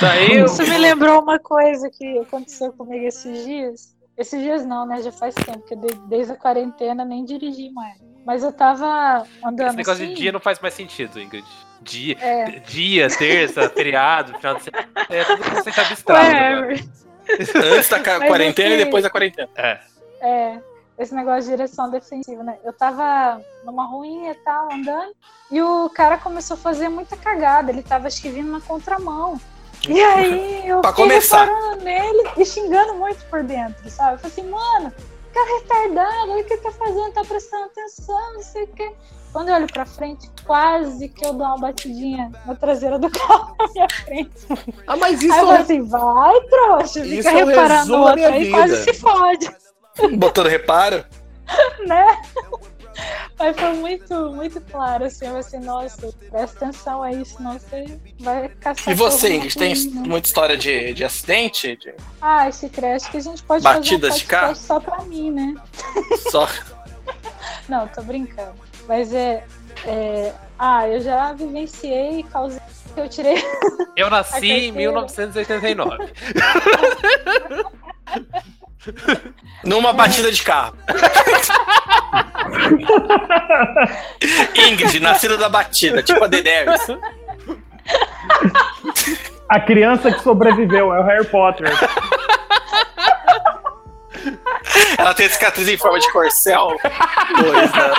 Daí 0.00 0.36
eu, 0.38 0.46
isso 0.46 0.62
me 0.62 0.78
lembrou 0.78 1.22
uma 1.22 1.38
coisa 1.38 1.90
que 1.90 2.18
aconteceu 2.18 2.72
comigo 2.72 3.06
esses 3.06 3.44
dias. 3.44 3.96
Esses 4.16 4.40
dias 4.42 4.64
não, 4.66 4.84
né? 4.86 5.00
Já 5.02 5.12
faz 5.12 5.34
tempo, 5.34 5.58
porque 5.60 5.76
de- 5.76 5.94
desde 6.08 6.32
a 6.32 6.36
quarentena 6.36 7.04
nem 7.04 7.24
dirigi 7.24 7.70
mais. 7.70 7.96
Mas 8.26 8.42
eu 8.42 8.52
tava 8.52 9.24
andando 9.44 9.68
esse 9.68 9.76
negócio 9.76 10.04
assim, 10.04 10.14
de 10.14 10.20
dia 10.20 10.32
não 10.32 10.40
faz 10.40 10.58
mais 10.60 10.74
sentido, 10.74 11.20
Ingrid. 11.20 11.46
Dia, 11.80 12.16
É. 12.20 12.44
dia 12.60 13.08
terça, 13.08 13.68
feriado, 13.70 14.36
final 14.38 14.56
de 14.56 14.64
semana, 14.64 14.88
é 15.08 15.24
tudo 15.24 15.44
conceito 15.50 15.80
abstrato. 15.80 16.26
agora. 16.36 16.56
Whatever. 16.56 16.88
Antes 17.76 17.88
da 17.88 18.00
quarentena 18.00 18.68
assim- 18.74 18.80
e 18.80 18.84
depois 18.84 19.04
da 19.04 19.10
quarentena. 19.10 19.48
É. 19.56 19.80
É, 20.20 20.58
esse 20.98 21.14
negócio 21.14 21.42
de 21.44 21.50
direção 21.56 21.88
defensiva, 21.88 22.42
né? 22.42 22.58
Eu 22.64 22.72
tava 22.72 23.40
numa 23.64 23.86
ruinha 23.86 24.32
e 24.32 24.34
tal, 24.36 24.72
andando, 24.72 25.12
e 25.50 25.62
o 25.62 25.88
cara 25.90 26.18
começou 26.18 26.54
a 26.56 26.58
fazer 26.58 26.88
muita 26.88 27.16
cagada. 27.16 27.70
Ele 27.70 27.82
tava, 27.84 28.08
acho 28.08 28.20
que, 28.20 28.28
vindo 28.30 28.50
na 28.50 28.60
contramão. 28.60 29.40
E 29.88 30.00
aí 30.02 30.68
eu 30.68 30.80
Pra 30.80 30.90
fiquei 30.90 31.04
começar. 31.06 31.44
reparando 31.44 31.84
nele 31.84 32.28
e 32.36 32.44
xingando 32.44 32.94
muito 32.94 33.24
por 33.26 33.42
dentro, 33.42 33.88
sabe? 33.90 34.14
Eu 34.14 34.18
falei 34.18 34.32
assim, 34.32 34.50
mano, 34.50 34.92
cara 35.32 35.58
retardado, 35.60 36.30
olha 36.32 36.42
o 36.42 36.44
que 36.44 36.56
tá 36.58 36.70
fazendo, 36.70 37.12
tá 37.12 37.24
prestando 37.24 37.64
atenção, 37.64 38.34
não 38.34 38.42
sei 38.42 38.64
o 38.64 38.68
quê. 38.68 38.92
Quando 39.32 39.50
eu 39.50 39.54
olho 39.56 39.66
pra 39.66 39.84
frente, 39.84 40.28
quase 40.46 41.08
que 41.10 41.24
eu 41.24 41.34
dou 41.34 41.46
uma 41.46 41.58
batidinha 41.58 42.32
na 42.46 42.54
traseira 42.54 42.98
do 42.98 43.10
carro 43.12 43.54
na 43.58 43.68
minha 43.72 43.88
frente. 43.90 44.30
Ah, 44.86 44.96
mas 44.96 45.22
isso 45.22 45.32
aí 45.32 45.38
eu 45.40 45.44
é 45.44 45.46
falei 45.48 45.62
assim, 45.62 45.82
vai, 45.82 46.40
trouxa, 46.42 47.00
Isso 47.00 47.16
fica 47.16 47.30
é 47.30 47.44
um 47.44 47.46
reparando 47.48 47.92
da 47.92 47.98
outro 48.00 48.24
aí, 48.24 48.50
quase 48.50 48.84
se 48.84 48.94
fode. 48.94 49.50
Botando 50.16 50.46
reparo. 50.48 51.04
né? 51.86 52.22
Mas 53.38 53.56
foi 53.58 53.72
muito, 53.74 54.14
muito 54.32 54.60
claro, 54.60 55.04
assim, 55.04 55.26
eu 55.26 55.36
assim, 55.36 55.58
nossa, 55.60 56.12
presta 56.30 56.64
atenção 56.66 57.02
aí, 57.02 57.24
senão 57.24 57.52
você 57.58 57.98
vai 58.20 58.48
caçar. 58.48 58.92
E 58.92 58.94
você, 58.96 59.28
correndo 59.28 59.36
Ingrid, 59.46 59.58
tem 59.58 59.90
muita 60.08 60.26
história 60.26 60.56
de, 60.56 60.92
de 60.94 61.04
acidente? 61.04 61.76
De- 61.76 61.94
Ah, 62.20 62.48
esse 62.48 62.68
creche 62.68 63.08
que 63.10 63.16
a 63.18 63.20
gente 63.20 63.42
pode 63.44 63.62
Batidas 63.62 64.16
de 64.16 64.22
fazer 64.22 64.24
um 64.24 64.28
carro? 64.28 64.46
podcast 64.48 64.66
só 64.66 64.80
pra 64.80 65.04
mim, 65.04 65.30
né? 65.30 65.54
Só. 66.30 66.48
Não, 67.68 67.86
tô 67.88 68.02
brincando. 68.02 68.54
Mas 68.88 69.12
é, 69.12 69.44
é... 69.84 70.32
Ah, 70.58 70.88
eu 70.88 71.00
já 71.00 71.32
vivenciei, 71.34 72.24
causei 72.24 72.58
que 72.94 73.00
eu 73.00 73.08
tirei. 73.08 73.36
Eu 73.94 74.10
nasci 74.10 74.34
A 74.34 74.38
em 74.38 74.72
terceira. 74.72 74.76
1989. 74.76 76.12
Numa 79.64 79.92
batida 79.92 80.32
de 80.32 80.42
carro. 80.42 80.76
Ingrid, 84.54 85.00
nascida 85.00 85.36
da 85.36 85.48
batida, 85.48 86.02
tipo 86.02 86.22
a 86.22 86.26
Daenerys. 86.26 86.80
A 89.48 89.60
criança 89.60 90.12
que 90.12 90.22
sobreviveu 90.22 90.92
é 90.92 91.00
o 91.00 91.04
Harry 91.04 91.24
Potter. 91.26 91.68
Ela 94.98 95.14
tem 95.14 95.28
cicatriz 95.28 95.68
em 95.68 95.76
forma 95.78 95.98
de 95.98 96.10
corcel. 96.12 96.76
Dois, 97.40 97.72
né? 97.72 97.94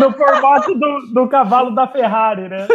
No 0.00 0.12
formato 0.14 0.74
do, 0.74 1.06
do 1.12 1.28
cavalo 1.28 1.74
da 1.74 1.86
Ferrari, 1.86 2.48
né? 2.48 2.66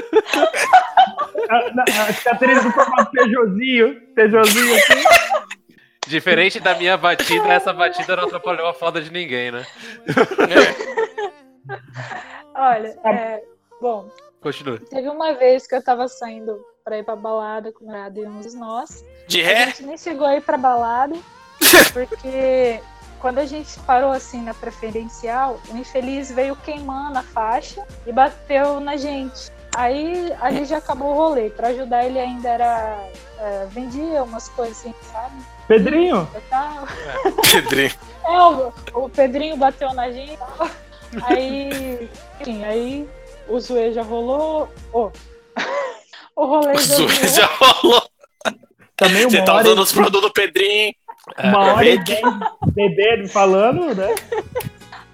A, 1.50 1.74
na- 1.74 1.84
a 1.84 2.14
cicatriz 2.14 2.64
do 2.64 2.72
formato 2.72 3.12
Peugeotzinho. 3.12 3.96
Peugeotzinho 4.16 4.76
assim. 4.76 5.04
Diferente 6.10 6.60
da 6.60 6.74
minha 6.74 6.98
batida, 6.98 7.48
essa 7.54 7.72
batida 7.72 8.16
não 8.16 8.24
atrapalhou 8.24 8.68
a 8.68 8.74
foda 8.74 9.00
de 9.00 9.12
ninguém, 9.12 9.52
né? 9.52 9.64
Olha, 12.56 12.98
é... 13.06 13.44
bom, 13.80 14.10
Continua. 14.42 14.80
teve 14.90 15.08
uma 15.08 15.34
vez 15.34 15.68
que 15.68 15.76
eu 15.76 15.84
tava 15.84 16.08
saindo 16.08 16.60
pra 16.84 16.98
ir 16.98 17.04
pra 17.04 17.16
balada 17.16 17.72
com 17.72 17.86
o 17.86 17.88
namorado 17.88 18.20
e 18.20 18.26
uns 18.26 18.52
de 18.52 18.58
nós. 18.58 19.06
De 19.28 19.42
A 19.42 19.46
ré? 19.46 19.66
gente 19.68 19.84
nem 19.84 19.98
chegou 19.98 20.26
a 20.26 20.36
ir 20.36 20.42
pra 20.42 20.58
balada, 20.58 21.16
porque 21.94 22.82
quando 23.22 23.38
a 23.38 23.46
gente 23.46 23.80
parou 23.82 24.12
assim 24.12 24.42
na 24.42 24.56
preferencial, 24.56 25.60
o 25.72 25.78
infeliz 25.78 26.32
veio 26.32 26.56
queimando 26.56 27.20
a 27.20 27.24
faixa 27.24 27.86
e 28.08 28.12
bateu 28.12 28.80
na 28.80 28.98
gente. 28.98 29.52
Aí 29.76 30.34
ali 30.42 30.66
já 30.66 30.80
acabou 30.80 31.12
o 31.12 31.14
rolê. 31.14 31.52
Pra 31.52 31.68
ajudar 31.68 32.04
ele 32.04 32.20
ainda 32.20 32.50
era. 32.50 32.98
é, 33.38 33.66
vendia 33.68 34.24
umas 34.24 34.50
coisas 34.50 34.80
assim, 34.80 34.96
sabe? 35.12 35.36
Pedrinho, 35.70 36.28
E 36.36 36.42
tal. 36.50 36.88
Pedrinho. 37.52 37.92
É, 38.26 38.42
o, 38.42 38.74
o 39.06 39.10
Pedrinho 39.10 39.56
bateu 39.56 39.94
na 39.94 40.12
gente. 40.12 40.38
Aí. 41.24 42.10
Enfim, 42.42 42.64
aí 42.66 43.08
o 43.48 43.60
zoe 43.60 43.94
já 43.94 44.02
rolou. 44.04 44.68
Ô, 44.92 45.10
o 46.36 46.46
rolê 46.46 46.74
já 46.76 46.82
Zoe 46.96 47.08
rolou. 47.08 47.28
já 47.30 47.46
rolou. 47.46 48.10
também 48.98 49.24
Você 49.30 49.42
tá 49.44 49.54
hora, 49.54 49.68
usando 49.68 49.80
os 49.80 49.92
produtos 49.92 50.22
do 50.22 50.32
Pedrinho. 50.34 50.94
uma 51.44 51.60
hora 51.74 51.88
e 51.88 51.94
aproveita. 52.00 52.22
dez 52.62 52.74
bebendo 52.74 53.24
e 53.24 53.28
falando, 53.30 53.96
né? 53.96 54.16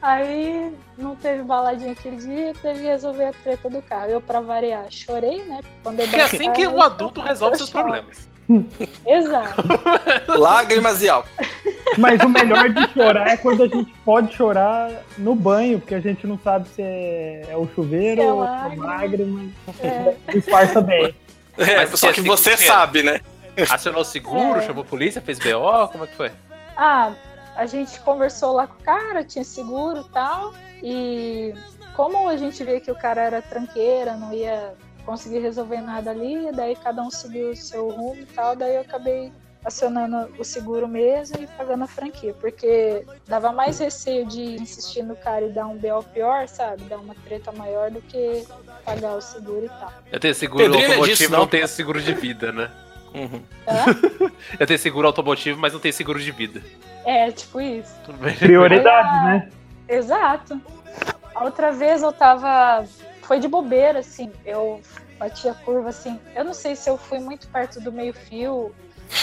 Aí 0.01 0.71
não 0.97 1.15
teve 1.15 1.43
baladinha 1.43 1.91
aquele 1.93 2.17
dia, 2.17 2.53
teve 2.61 2.79
que 2.79 2.85
resolver 2.85 3.25
a 3.25 3.33
treta 3.33 3.69
do 3.69 3.81
carro. 3.81 4.09
Eu, 4.09 4.21
pra 4.21 4.39
variar, 4.39 4.85
chorei, 4.89 5.43
né? 5.43 5.61
Quando 5.83 5.99
eu 5.99 6.07
É 6.13 6.21
assim 6.21 6.51
que 6.53 6.65
o 6.67 6.81
adulto 6.81 7.21
resolve 7.21 7.57
seus 7.57 7.69
problemas. 7.69 8.27
Exato. 9.05 9.63
Lágrimas 10.27 11.01
e 11.01 11.09
álcool. 11.09 11.29
Mas 11.97 12.19
o 12.21 12.29
melhor 12.29 12.69
de 12.69 12.87
chorar 12.93 13.27
é 13.29 13.37
quando 13.37 13.63
a 13.63 13.67
gente 13.67 13.91
pode 14.03 14.33
chorar 14.35 14.91
no 15.17 15.33
banho, 15.35 15.79
porque 15.79 15.95
a 15.95 15.99
gente 15.99 16.27
não 16.27 16.37
sabe 16.39 16.67
se 16.69 16.81
é, 16.81 17.45
é 17.49 17.55
o 17.57 17.67
chuveiro 17.73 18.21
Se 18.21 18.27
é 18.27 18.31
ou 18.33 18.43
se 18.43 18.49
é 18.49 18.53
lágrima. 18.53 18.85
lágrima. 18.85 19.49
É, 19.79 20.15
Disfarça 20.31 20.81
bem. 20.81 21.15
É, 21.57 21.77
Mas 21.77 21.99
só 21.99 22.11
que 22.11 22.21
que 22.21 22.27
você 22.27 22.57
que 22.57 22.63
é? 22.63 22.67
sabe, 22.67 23.01
né? 23.03 23.21
Acionou 23.69 24.01
o 24.01 24.05
seguro, 24.05 24.59
É. 24.59 24.61
chamou 24.63 24.83
a 24.83 24.85
polícia, 24.85 25.21
fez 25.21 25.39
BO, 25.39 25.87
como 25.91 26.03
é 26.03 26.07
que 26.07 26.15
foi? 26.15 26.31
Ah, 26.75 27.13
a 27.55 27.65
gente 27.65 27.97
conversou 28.01 28.51
lá 28.51 28.67
com 28.67 28.77
o 28.81 28.83
cara, 28.83 29.23
tinha 29.23 29.45
seguro 29.45 30.01
e 30.01 30.11
tal. 30.11 30.53
E 30.83 31.53
como 31.95 32.27
a 32.27 32.35
gente 32.35 32.61
vê 32.65 32.81
que 32.81 32.91
o 32.91 32.95
cara 32.95 33.21
era 33.21 33.41
tranqueira, 33.41 34.17
não 34.17 34.33
ia 34.33 34.73
conseguir 35.05 35.39
resolver 35.39 35.81
nada 35.81 36.11
ali, 36.11 36.51
daí 36.53 36.75
cada 36.75 37.01
um 37.01 37.11
seguiu 37.11 37.51
o 37.51 37.55
seu 37.55 37.89
rumo 37.89 38.21
e 38.21 38.25
tal, 38.25 38.55
daí 38.55 38.75
eu 38.75 38.81
acabei 38.81 39.31
acionando 39.63 40.29
o 40.37 40.43
seguro 40.43 40.87
mesmo 40.87 41.41
e 41.41 41.47
pagando 41.47 41.83
a 41.83 41.87
franquia, 41.87 42.35
porque 42.39 43.03
dava 43.27 43.51
mais 43.51 43.79
receio 43.79 44.25
de 44.25 44.41
insistir 44.61 45.01
no 45.01 45.15
cara 45.15 45.45
e 45.45 45.51
dar 45.51 45.65
um 45.65 45.75
BO 45.75 46.03
pior, 46.13 46.47
sabe? 46.47 46.83
Dar 46.83 46.97
uma 46.97 47.15
treta 47.25 47.51
maior 47.51 47.89
do 47.89 47.99
que 48.01 48.45
pagar 48.85 49.15
o 49.15 49.21
seguro 49.21 49.65
e 49.65 49.69
tal. 49.69 49.91
Eu 50.11 50.19
tenho 50.19 50.35
seguro 50.35 50.63
Pedrinho 50.63 50.83
não 50.83 50.87
é 50.87 50.97
automotivo, 50.97 51.17
disso, 51.17 51.31
não. 51.31 51.39
não. 51.39 51.47
tenho 51.47 51.67
seguro 51.67 52.01
de 52.01 52.13
vida, 52.13 52.51
né? 52.51 52.69
Uhum. 53.15 53.41
Eu 54.59 54.67
tenho 54.67 54.77
seguro 54.77 55.07
automotivo, 55.07 55.59
mas 55.59 55.73
não 55.73 55.79
tenho 55.79 55.93
seguro 55.93 56.19
de 56.19 56.31
vida. 56.31 56.61
É, 57.05 57.31
tipo 57.31 57.61
isso. 57.61 57.93
Tudo 58.05 58.17
bem? 58.17 58.35
Prioridade, 58.35 59.25
né? 59.25 59.49
Exato. 59.87 60.59
A 61.33 61.43
outra 61.43 61.71
vez 61.71 62.01
eu 62.01 62.11
tava. 62.11 62.85
Foi 63.25 63.39
de 63.39 63.47
bobeira, 63.47 63.99
assim. 63.99 64.31
Eu 64.45 64.81
bati 65.17 65.49
a 65.49 65.53
curva, 65.53 65.89
assim. 65.89 66.19
Eu 66.35 66.43
não 66.43 66.53
sei 66.53 66.75
se 66.75 66.89
eu 66.89 66.97
fui 66.97 67.19
muito 67.19 67.47
perto 67.47 67.81
do 67.81 67.91
meio-fio. 67.91 68.73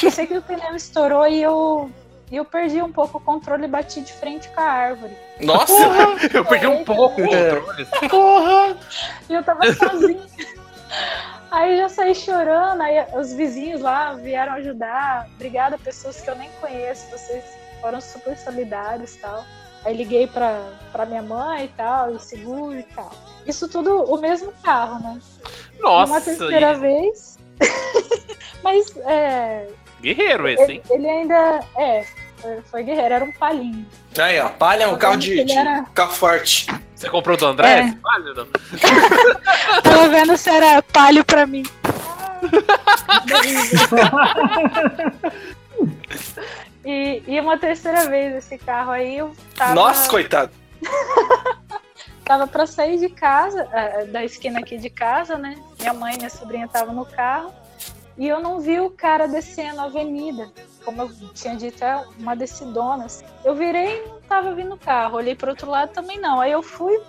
Eu 0.02 0.10
sei 0.10 0.26
que 0.26 0.36
o 0.36 0.42
pneu 0.42 0.74
estourou 0.74 1.26
e 1.26 1.42
eu. 1.42 1.90
E 2.30 2.36
eu 2.36 2.44
perdi 2.44 2.80
um 2.80 2.90
pouco 2.90 3.18
o 3.18 3.20
controle 3.20 3.64
e 3.64 3.68
bati 3.68 4.00
de 4.00 4.12
frente 4.12 4.48
com 4.48 4.60
a 4.60 4.64
árvore. 4.64 5.14
Nossa! 5.40 5.72
Eu 6.32 6.44
perdi 6.46 6.66
um 6.66 6.82
pouco 6.82 7.20
o 7.20 7.26
controle. 7.26 7.86
Porra! 8.08 8.76
E 9.28 9.34
eu 9.34 9.44
tava 9.44 9.70
sozinha. 9.74 10.26
Aí 11.50 11.76
já 11.76 11.90
saí 11.90 12.14
chorando, 12.14 12.80
aí 12.80 13.04
os 13.14 13.34
vizinhos 13.34 13.82
lá 13.82 14.14
vieram 14.14 14.54
ajudar. 14.54 15.28
Obrigada, 15.34 15.76
pessoas 15.76 16.22
que 16.22 16.30
eu 16.30 16.34
nem 16.34 16.48
conheço, 16.58 17.10
vocês 17.10 17.44
foram 17.82 18.00
super 18.00 18.38
solidários 18.38 19.14
e 19.14 19.18
tal. 19.18 19.44
Aí 19.84 19.94
liguei 19.94 20.26
pra, 20.26 20.72
pra 20.90 21.04
minha 21.04 21.22
mãe 21.22 21.66
e 21.66 21.68
tal, 21.68 22.16
e 22.16 22.18
seguro 22.18 22.78
e 22.78 22.82
tal. 22.82 23.10
Isso 23.46 23.68
tudo 23.68 24.04
o 24.04 24.20
mesmo 24.20 24.52
carro, 24.62 25.00
né? 25.02 25.18
Nossa, 25.80 26.12
Uma 26.12 26.20
terceira 26.20 26.72
e- 26.72 26.78
vez. 26.80 27.38
Mas 28.62 28.96
é, 28.98 29.66
guerreiro 30.00 30.48
esse, 30.48 30.62
ele, 30.62 30.72
hein? 30.74 30.82
ele 30.90 31.08
ainda. 31.08 31.60
É, 31.76 32.04
foi, 32.70 32.82
guerreiro, 32.82 33.14
era 33.14 33.24
um 33.24 33.32
palinho. 33.32 33.86
Aí, 34.18 34.38
ó, 34.40 34.48
palha 34.48 34.84
é 34.84 34.88
um 34.88 34.96
carro 34.98 35.16
de, 35.16 35.44
de 35.44 35.52
era- 35.52 35.84
carro 35.94 36.12
forte. 36.12 36.66
Você 36.94 37.08
comprou 37.10 37.36
do 37.36 37.46
André? 37.46 37.80
É. 37.80 37.92
palio, 38.00 38.34
não? 38.34 38.46
Tava 39.82 40.08
vendo 40.08 40.36
se 40.36 40.50
era 40.50 40.82
palio 40.82 41.24
pra 41.24 41.46
mim. 41.46 41.64
E, 46.84 47.22
e 47.28 47.40
uma 47.40 47.56
terceira 47.56 48.08
vez 48.08 48.34
esse 48.34 48.58
carro 48.58 48.90
aí, 48.90 49.18
eu 49.18 49.32
tava, 49.54 49.72
Nossa, 49.74 50.10
coitado. 50.10 50.50
Tava 52.24 52.46
pra 52.46 52.66
sair 52.66 52.98
de 52.98 53.08
casa, 53.08 53.68
eh, 53.72 54.06
da 54.06 54.24
esquina 54.24 54.60
aqui 54.60 54.78
de 54.78 54.88
casa, 54.90 55.36
né? 55.36 55.56
Minha 55.78 55.92
mãe 55.92 56.14
e 56.14 56.18
minha 56.18 56.30
sobrinha 56.30 56.66
estavam 56.66 56.94
no 56.94 57.04
carro. 57.04 57.52
E 58.16 58.28
eu 58.28 58.40
não 58.40 58.60
vi 58.60 58.78
o 58.78 58.90
cara 58.90 59.26
descendo 59.26 59.80
a 59.80 59.84
avenida. 59.84 60.50
Como 60.84 61.02
eu 61.02 61.10
tinha 61.32 61.56
dito, 61.56 61.82
é 61.82 62.04
uma 62.18 62.36
descidona. 62.36 63.06
assim. 63.06 63.24
Eu 63.44 63.54
virei 63.54 64.02
e 64.02 64.08
não 64.08 64.20
tava 64.22 64.54
vindo 64.54 64.74
o 64.74 64.78
carro. 64.78 65.16
Olhei 65.16 65.34
pro 65.34 65.50
outro 65.50 65.70
lado 65.70 65.92
também 65.92 66.20
não. 66.20 66.40
Aí 66.40 66.52
eu 66.52 66.62
fui, 66.62 67.00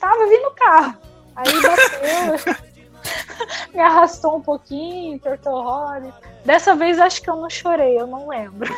tava 0.00 0.26
vindo 0.26 0.46
o 0.48 0.54
carro. 0.54 0.96
Aí 1.36 1.52
bateu, 1.62 2.56
me 3.72 3.80
arrastou 3.80 4.36
um 4.36 4.40
pouquinho, 4.40 5.14
entortou 5.14 5.52
o 5.52 5.62
roda. 5.62 6.12
Dessa 6.44 6.74
vez 6.74 6.98
acho 6.98 7.22
que 7.22 7.30
eu 7.30 7.36
não 7.36 7.50
chorei, 7.50 8.00
eu 8.00 8.06
não 8.06 8.28
lembro. 8.28 8.68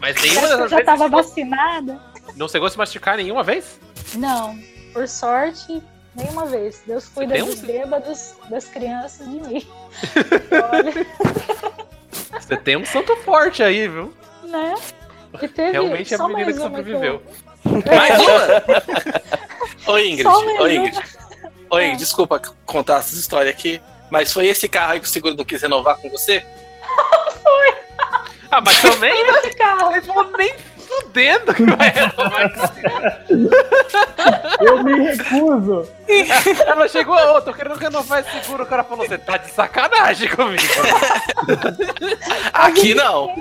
Mas 0.00 0.16
nenhuma 0.22 0.46
eu 0.48 0.68
já 0.68 0.82
tava 0.82 1.08
vacinada. 1.08 2.00
não 2.34 2.48
chegou 2.48 2.66
a 2.66 2.70
se 2.70 2.78
machucar 2.78 3.16
nenhuma 3.16 3.42
vez? 3.44 3.78
Não, 4.14 4.58
por 4.92 5.06
sorte, 5.08 5.82
nenhuma 6.14 6.46
vez. 6.46 6.82
Deus 6.86 7.06
cuida 7.08 7.34
tem 7.34 7.44
dos 7.44 7.60
bêbados, 7.60 8.34
das 8.50 8.64
crianças 8.66 9.26
e 9.26 9.30
de 9.30 9.40
mim. 9.40 9.68
Olha, 10.72 11.06
Você 12.40 12.56
tem 12.56 12.76
um 12.76 12.84
santo 12.86 13.16
forte 13.18 13.62
aí, 13.62 13.88
viu? 13.88 14.12
né? 14.44 14.74
E 15.42 15.48
teve 15.48 15.72
Realmente 15.72 16.12
é 16.12 16.14
a 16.14 16.18
só 16.18 16.28
menina 16.28 16.46
mais 16.46 16.56
que 16.56 16.62
uma 16.62 16.68
sobreviveu. 16.78 17.22
eu- 17.64 17.82
Mais 17.86 18.18
uma? 18.20 19.92
Ô, 19.92 19.98
Ingrid, 19.98 20.26
ô. 20.26 20.66
Ingrid. 20.68 20.98
Ô, 21.70 21.78
Ingrid, 21.80 21.98
desculpa 21.98 22.40
contar 22.64 22.98
essa 23.00 23.14
história 23.14 23.50
aqui, 23.50 23.80
mas 24.10 24.32
foi 24.32 24.46
esse 24.46 24.68
carro 24.68 24.92
aí 24.92 25.00
que 25.00 25.06
o 25.06 25.08
seguro 25.08 25.34
não 25.36 25.44
quis 25.44 25.60
renovar 25.62 25.96
com 25.98 26.08
você? 26.10 26.44
Ah, 28.50 28.62
mas 28.62 28.80
também 28.80 29.12
Esse 29.12 29.50
carro. 29.50 29.92
ele 29.92 30.00
falou 30.00 30.30
nem 30.38 30.54
fudendo 31.00 31.54
que 31.54 31.64
vai 31.64 31.90
renovar 31.90 32.46
esse 32.46 33.48
Eu 34.60 34.82
me 34.82 34.94
recuso. 35.00 35.88
Ela 36.66 36.88
chegou, 36.88 37.16
ô, 37.16 37.40
tô 37.40 37.52
querendo 37.52 37.76
renovar 37.76 38.20
esse 38.20 38.42
seguro. 38.42 38.64
O 38.64 38.66
cara 38.66 38.84
falou, 38.84 39.06
você 39.06 39.18
tá 39.18 39.36
de 39.36 39.50
sacanagem 39.50 40.28
comigo. 40.28 40.62
Aqui 42.52 42.94
não. 42.94 43.34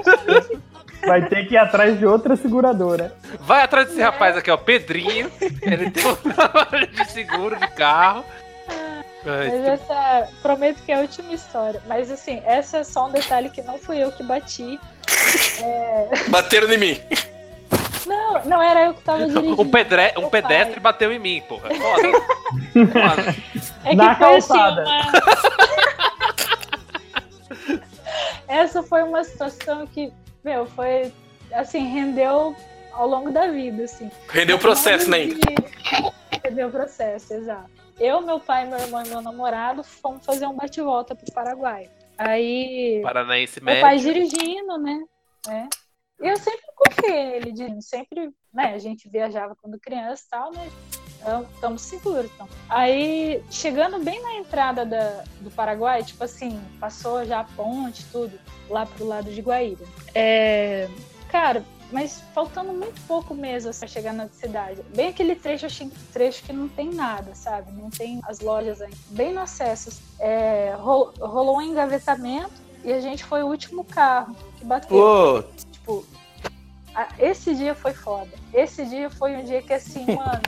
Vai 1.05 1.27
ter 1.27 1.47
que 1.47 1.53
ir 1.53 1.57
atrás 1.57 1.97
de 1.97 2.05
outra 2.05 2.35
seguradora. 2.35 3.15
Vai 3.39 3.61
atrás 3.61 3.87
desse 3.87 4.01
rapaz 4.01 4.35
aqui, 4.35 4.49
ó, 4.49 4.57
Pedrinho. 4.57 5.31
Ele 5.61 5.91
tem 5.91 6.05
um 6.05 6.15
trabalho 6.33 6.87
de 6.87 7.11
seguro 7.11 7.55
de 7.55 7.67
carro. 7.67 8.25
Mas 9.23 9.53
essa, 9.53 10.29
prometo 10.41 10.81
que 10.83 10.91
é 10.91 10.95
a 10.95 10.99
última 10.99 11.33
história. 11.33 11.81
Mas 11.85 12.09
assim, 12.09 12.41
essa 12.45 12.77
é 12.77 12.83
só 12.83 13.07
um 13.07 13.11
detalhe 13.11 13.49
que 13.49 13.61
não 13.61 13.77
fui 13.77 14.01
eu 14.01 14.11
que 14.11 14.23
bati. 14.23 14.79
Bateram 16.29 16.71
em 16.71 16.77
mim. 16.77 17.01
Não, 18.07 18.45
não 18.45 18.61
era 18.61 18.85
eu 18.85 18.93
que 18.93 19.01
tava 19.03 19.25
dirigindo. 19.27 19.61
um, 19.61 19.69
pedre... 19.69 20.13
um 20.17 20.21
Meu 20.21 20.29
pedestre 20.29 20.73
pai. 20.75 20.79
bateu 20.79 21.11
em 21.11 21.19
mim, 21.19 21.41
porra. 21.47 21.69
Foda. 21.69 22.11
Foda. 22.91 23.35
É 23.83 23.89
que 23.89 23.95
Na 23.95 24.15
foi 24.15 24.35
assim, 24.37 24.47
calçada. 24.47 24.83
uma- 24.83 25.11
Essa 28.47 28.81
foi 28.83 29.03
uma 29.03 29.23
situação 29.23 29.85
que, 29.87 30.11
meu, 30.43 30.65
foi 30.65 31.11
assim, 31.53 31.79
rendeu 31.87 32.55
ao 32.93 33.07
longo 33.07 33.31
da 33.31 33.47
vida, 33.47 33.83
assim. 33.83 34.09
Rendeu 34.29 34.55
o 34.57 34.59
processo, 34.59 35.09
né? 35.09 35.27
Rendeu 36.43 36.67
o 36.67 36.71
processo, 36.71 37.33
exato. 37.33 37.69
Eu, 37.99 38.21
meu 38.21 38.39
pai, 38.39 38.65
meu 38.65 38.79
irmão 38.79 39.03
e 39.03 39.09
meu 39.09 39.21
namorado 39.21 39.83
fomos 39.83 40.25
fazer 40.25 40.45
um 40.47 40.55
bate-volta 40.55 41.15
pro 41.15 41.33
Paraguai. 41.33 41.89
Aí, 42.17 43.01
Paranaense 43.03 43.61
meu 43.63 43.79
pai 43.81 43.95
médio. 43.97 44.13
dirigindo, 44.13 44.77
né? 44.77 44.99
né? 45.47 45.67
Eu 46.19 46.37
sempre 46.37 46.61
confiei 46.75 47.25
nele, 47.31 47.51
dirigindo. 47.51 47.81
Sempre, 47.81 48.29
né? 48.53 48.73
A 48.73 48.79
gente 48.79 49.07
viajava 49.09 49.55
quando 49.61 49.79
criança 49.79 50.23
e 50.25 50.29
tal, 50.29 50.51
né? 50.51 50.69
Estamos 51.53 51.81
seguros, 51.81 52.29
então. 52.33 52.47
Aí, 52.69 53.43
chegando 53.49 53.99
bem 54.03 54.21
na 54.21 54.35
entrada 54.35 54.85
da, 54.85 55.23
do 55.41 55.49
Paraguai, 55.51 56.03
tipo 56.03 56.23
assim, 56.23 56.61
passou 56.79 57.25
já 57.25 57.39
a 57.39 57.43
ponte, 57.43 58.05
tudo, 58.11 58.39
lá 58.69 58.85
pro 58.85 59.05
lado 59.05 59.29
de 59.31 59.41
Guaíra. 59.41 59.83
É, 60.13 60.87
cara, 61.29 61.65
mas 61.91 62.21
faltando 62.33 62.71
muito 62.71 63.01
pouco 63.07 63.33
mesmo 63.33 63.73
para 63.73 63.87
chegar 63.87 64.13
na 64.13 64.27
cidade. 64.29 64.81
Bem 64.95 65.09
aquele 65.09 65.35
trecho, 65.35 65.65
assim, 65.65 65.89
trecho 66.13 66.43
que 66.43 66.53
não 66.53 66.67
tem 66.69 66.89
nada, 66.91 67.33
sabe? 67.35 67.71
Não 67.71 67.89
tem 67.89 68.21
as 68.25 68.39
lojas 68.39 68.79
ainda. 68.81 68.95
Bem 69.09 69.33
no 69.33 69.41
acesso. 69.41 69.99
É, 70.19 70.75
ro- 70.77 71.13
rolou 71.19 71.57
um 71.57 71.61
engavetamento 71.61 72.53
e 72.83 72.93
a 72.93 73.01
gente 73.01 73.23
foi 73.23 73.41
o 73.43 73.47
último 73.47 73.83
carro 73.83 74.35
que 74.57 74.63
bateu. 74.65 74.89
Pô, 74.89 75.43
Tipo, 75.87 76.05
esse 77.17 77.55
dia 77.55 77.73
foi 77.73 77.93
foda. 77.93 78.27
Esse 78.53 78.85
dia 78.85 79.09
foi 79.09 79.37
um 79.37 79.43
dia 79.45 79.61
que, 79.61 79.71
assim, 79.73 80.05
mano, 80.13 80.41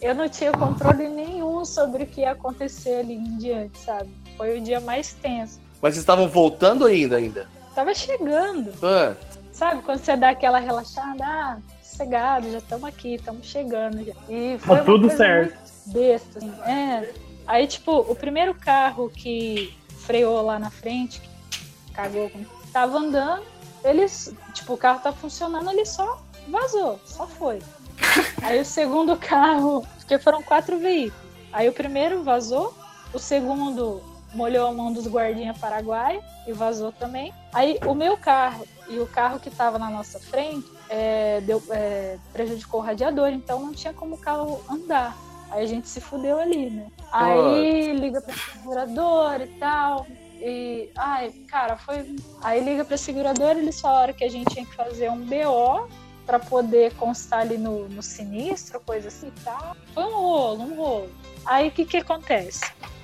eu 0.00 0.14
não 0.14 0.26
tinha 0.28 0.50
controle 0.52 1.06
nenhum 1.08 1.64
sobre 1.66 2.04
o 2.04 2.06
que 2.06 2.22
ia 2.22 2.30
acontecer 2.30 3.00
ali 3.00 3.14
em 3.14 3.36
diante, 3.36 3.78
sabe? 3.78 4.10
Foi 4.38 4.58
o 4.58 4.62
dia 4.62 4.80
mais 4.80 5.12
tenso. 5.12 5.60
mas 5.82 5.94
vocês 5.94 5.98
estavam 6.02 6.26
voltando 6.28 6.86
ainda 6.86 7.16
ainda. 7.16 7.46
Tava 7.74 7.92
chegando, 7.94 8.72
Ah, 8.82 9.14
sabe? 9.52 9.82
Quando 9.82 9.98
você 9.98 10.16
dá 10.16 10.30
aquela 10.30 10.58
relaxada, 10.58 11.22
ah, 11.24 11.58
sossegado, 11.82 12.50
já 12.50 12.58
estamos 12.58 12.84
aqui, 12.88 13.14
estamos 13.16 13.46
chegando 13.46 14.02
já. 14.04 14.14
E 14.30 14.56
foi 14.58 14.78
Tá 14.78 14.84
tudo 14.84 15.10
certo. 15.10 15.58
Besta, 15.86 16.38
assim. 16.38 16.52
É. 16.62 17.12
Aí, 17.46 17.66
tipo, 17.66 17.98
o 17.98 18.14
primeiro 18.14 18.54
carro 18.54 19.10
que 19.10 19.76
freou 20.06 20.40
lá 20.40 20.58
na 20.58 20.70
frente, 20.70 21.20
que 21.20 21.92
cagou, 21.92 22.30
tava 22.72 22.96
andando, 22.98 23.42
eles, 23.84 24.34
tipo, 24.52 24.74
o 24.74 24.78
carro 24.78 25.00
tá 25.00 25.12
funcionando, 25.12 25.70
ele 25.70 25.84
só 25.84 26.20
vazou, 26.48 27.00
só 27.04 27.26
foi. 27.26 27.60
Aí 28.42 28.60
o 28.60 28.64
segundo 28.64 29.16
carro, 29.16 29.86
porque 29.98 30.18
foram 30.18 30.42
quatro 30.42 30.78
veículos. 30.78 31.30
Aí 31.52 31.68
o 31.68 31.72
primeiro 31.72 32.22
vazou, 32.22 32.74
o 33.12 33.18
segundo 33.18 34.02
molhou 34.32 34.68
a 34.68 34.72
mão 34.72 34.92
dos 34.92 35.06
guardinhas 35.06 35.58
paraguai 35.58 36.20
e 36.46 36.52
vazou 36.52 36.92
também. 36.92 37.32
Aí 37.52 37.78
o 37.84 37.94
meu 37.94 38.16
carro 38.16 38.66
e 38.88 38.98
o 38.98 39.06
carro 39.06 39.40
que 39.40 39.48
estava 39.48 39.78
na 39.78 39.90
nossa 39.90 40.18
frente 40.18 40.68
é, 40.88 41.40
deu, 41.40 41.62
é, 41.70 42.18
prejudicou 42.32 42.80
o 42.80 42.82
radiador, 42.82 43.28
então 43.28 43.60
não 43.60 43.72
tinha 43.72 43.92
como 43.92 44.14
o 44.14 44.18
carro 44.18 44.60
andar. 44.68 45.16
Aí 45.50 45.64
a 45.64 45.66
gente 45.66 45.88
se 45.88 46.00
fudeu 46.00 46.38
ali, 46.38 46.70
né? 46.70 46.86
Aí 47.12 47.92
liga 47.92 48.20
pra 48.20 48.34
seguradora 48.34 49.44
e 49.44 49.58
tal. 49.58 50.06
E, 50.40 50.90
ai, 50.96 51.30
cara, 51.48 51.76
foi. 51.76 52.16
Aí 52.42 52.64
liga 52.64 52.84
pra 52.84 52.96
seguradora, 52.96 53.58
eles 53.58 53.80
falaram 53.80 54.14
que 54.14 54.24
a 54.24 54.30
gente 54.30 54.52
tinha 54.52 54.64
que 54.64 54.74
fazer 54.74 55.10
um 55.10 55.18
BO 55.18 55.88
pra 56.24 56.38
poder 56.38 56.94
constar 56.94 57.40
ali 57.40 57.58
no, 57.58 57.88
no 57.88 58.02
sinistro, 58.02 58.80
coisa 58.80 59.08
assim 59.08 59.28
e 59.28 59.40
tal. 59.42 59.76
Foi 59.92 60.04
um 60.04 60.12
rolo, 60.12 60.62
um 60.62 60.74
rolo. 60.76 61.10
Aí 61.44 61.68
o 61.68 61.70
que 61.70 61.84
que 61.84 61.96
acontece? 61.98 62.60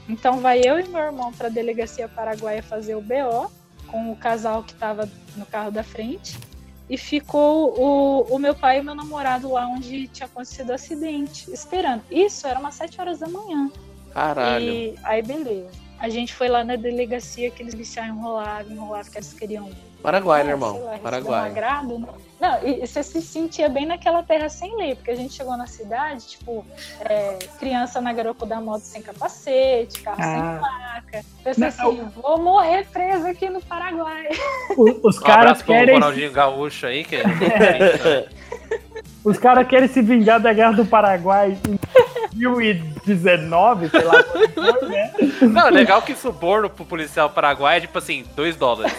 Então 0.08 0.38
vai 0.38 0.60
eu 0.64 0.78
e 0.78 0.88
meu 0.88 1.00
irmão 1.00 1.32
pra 1.32 1.48
delegacia 1.48 2.08
paraguaia 2.08 2.62
fazer 2.62 2.94
o 2.94 3.02
BO 3.02 3.50
com 3.88 4.10
o 4.12 4.16
casal 4.16 4.62
que 4.62 4.74
tava 4.74 5.10
no 5.36 5.44
carro 5.44 5.70
da 5.70 5.82
frente. 5.82 6.38
E 6.88 6.96
ficou 6.96 7.74
o, 7.78 8.22
o 8.34 8.38
meu 8.38 8.54
pai 8.54 8.78
e 8.78 8.82
meu 8.82 8.94
namorado 8.94 9.50
lá 9.50 9.66
onde 9.66 10.06
tinha 10.06 10.26
acontecido 10.26 10.70
o 10.70 10.74
acidente, 10.74 11.50
esperando. 11.52 12.04
Isso 12.08 12.46
era 12.46 12.60
umas 12.60 12.76
7 12.76 13.00
horas 13.00 13.18
da 13.18 13.28
manhã. 13.28 13.70
caralho. 14.14 14.64
E 14.64 14.94
aí, 15.02 15.20
beleza. 15.20 15.85
A 15.98 16.08
gente 16.08 16.34
foi 16.34 16.48
lá 16.48 16.62
na 16.62 16.76
delegacia 16.76 17.50
que 17.50 17.62
eles 17.62 17.74
deixaram 17.74 18.14
enrolado, 18.14 18.70
enrolado, 18.72 19.10
que 19.10 19.16
eles 19.18 19.32
queriam. 19.32 19.70
Paraguai, 20.02 20.44
né, 20.44 20.50
ah, 20.50 20.52
irmão? 20.52 20.84
lá, 20.84 20.94
Um 20.94 20.98
Paraguai. 20.98 21.50
agrado, 21.50 21.98
né? 21.98 22.06
Não, 22.38 22.64
e 22.68 22.86
você 22.86 23.02
se 23.02 23.20
sentia 23.22 23.68
bem 23.68 23.86
naquela 23.86 24.22
terra 24.22 24.48
sem 24.48 24.76
lei, 24.76 24.94
porque 24.94 25.10
a 25.10 25.16
gente 25.16 25.32
chegou 25.34 25.56
na 25.56 25.66
cidade, 25.66 26.26
tipo, 26.28 26.64
é, 27.00 27.38
criança 27.58 28.00
na 28.00 28.12
garupa 28.12 28.44
da 28.46 28.60
moto 28.60 28.82
sem 28.82 29.00
capacete, 29.02 30.02
carro 30.02 30.16
sem 30.22 30.26
Ah. 30.26 30.58
placa. 30.60 31.24
Pensei 31.42 31.60
Não, 31.62 31.68
assim, 31.68 32.10
vou 32.22 32.38
morrer 32.38 32.86
preso 32.92 33.26
aqui 33.26 33.48
no 33.48 33.60
Paraguai. 33.62 34.28
O- 34.76 35.08
Os 35.08 35.16
Um 35.18 35.22
caras 35.22 35.62
pro 35.62 35.72
querem, 35.72 35.94
Ronaldinho 35.94 36.30
Gaúcho 36.30 36.86
aí, 36.86 37.02
que 37.02 37.16
é. 37.16 38.28
os 39.24 39.38
caras 39.38 39.66
querem 39.66 39.88
se 39.88 40.02
vingar 40.02 40.38
da 40.38 40.52
guerra 40.52 40.72
do 40.72 40.84
Paraguai. 40.86 41.58
2019, 42.38 43.88
sei 43.90 44.02
lá 44.02 44.22
quando 44.22 44.52
foi, 44.52 44.88
né? 44.88 45.12
Não, 45.42 45.68
legal 45.70 46.02
que 46.02 46.14
suborno 46.14 46.70
pro 46.70 46.84
policial 46.84 47.30
paraguaio 47.30 47.78
é 47.78 47.80
tipo 47.80 47.98
assim, 47.98 48.24
2 48.34 48.56
dólares. 48.56 48.94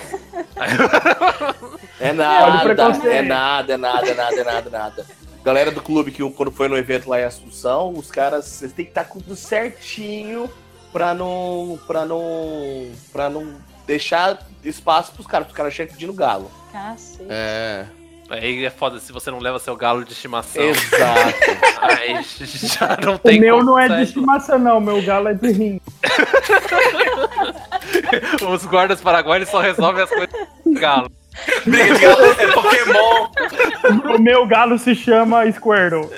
É 2.00 2.12
o 2.12 2.14
nada, 2.14 2.72
é 2.72 3.22
nada, 3.22 3.74
é 3.74 3.78
nada, 3.78 4.08
é 4.08 4.14
nada, 4.14 4.36
é 4.40 4.44
nada, 4.44 4.68
é 4.68 4.72
nada. 4.72 5.06
Galera 5.44 5.72
do 5.72 5.82
clube 5.82 6.12
que 6.12 6.30
quando 6.32 6.52
foi 6.52 6.68
no 6.68 6.78
evento 6.78 7.10
lá 7.10 7.20
em 7.20 7.24
Assunção, 7.24 7.94
os 7.94 8.12
caras 8.12 8.46
vocês 8.46 8.74
têm 8.74 8.86
que 8.86 8.92
estar 8.92 9.06
com 9.06 9.20
tudo 9.20 9.36
certinho 9.36 10.50
pra 10.92 11.14
não. 11.14 11.80
pra 11.88 12.06
não. 12.06 12.92
pra 13.12 13.30
não 13.30 13.56
deixar 13.86 14.46
espaço 14.64 15.14
pros 15.14 15.26
caras, 15.26 15.48
pros 15.48 15.56
caras 15.56 15.74
chegam 15.74 15.94
pedindo 15.94 16.14
galo. 16.14 16.52
Cacete. 16.72 17.26
É. 17.30 17.86
Aí 18.30 18.66
é 18.66 18.70
foda 18.70 19.00
se 19.00 19.14
você 19.14 19.32
não 19.32 19.40
leva 19.40 19.58
seu 19.58 19.74
galo 19.76 20.04
de 20.04 20.12
estimação. 20.12 20.62
Exato. 20.62 21.34
Aí 21.82 22.22
já 22.24 22.98
não 23.04 23.16
O 23.16 23.20
tem 23.20 23.40
meu 23.40 23.60
como 23.60 23.72
não 23.72 23.80
é 23.80 23.88
de 23.88 24.04
estimação, 24.04 24.60
não. 24.60 24.82
Meu 24.82 25.02
galo 25.02 25.30
é 25.30 25.34
de 25.34 25.50
rim. 25.52 25.82
Os 28.50 28.66
guardas 28.66 29.00
paraguaios 29.00 29.48
só 29.50 29.62
resolvem 29.62 30.04
as 30.04 30.10
coisas 30.10 30.36
com 30.64 30.74
galo. 30.74 31.10
De 31.66 32.00
galo 32.00 32.26
é 32.26 32.52
Pokémon. 32.52 33.30
O 34.16 34.20
meu 34.20 34.46
galo 34.46 34.78
se 34.78 34.94
chama 34.94 35.50
Squirtle. 35.52 36.10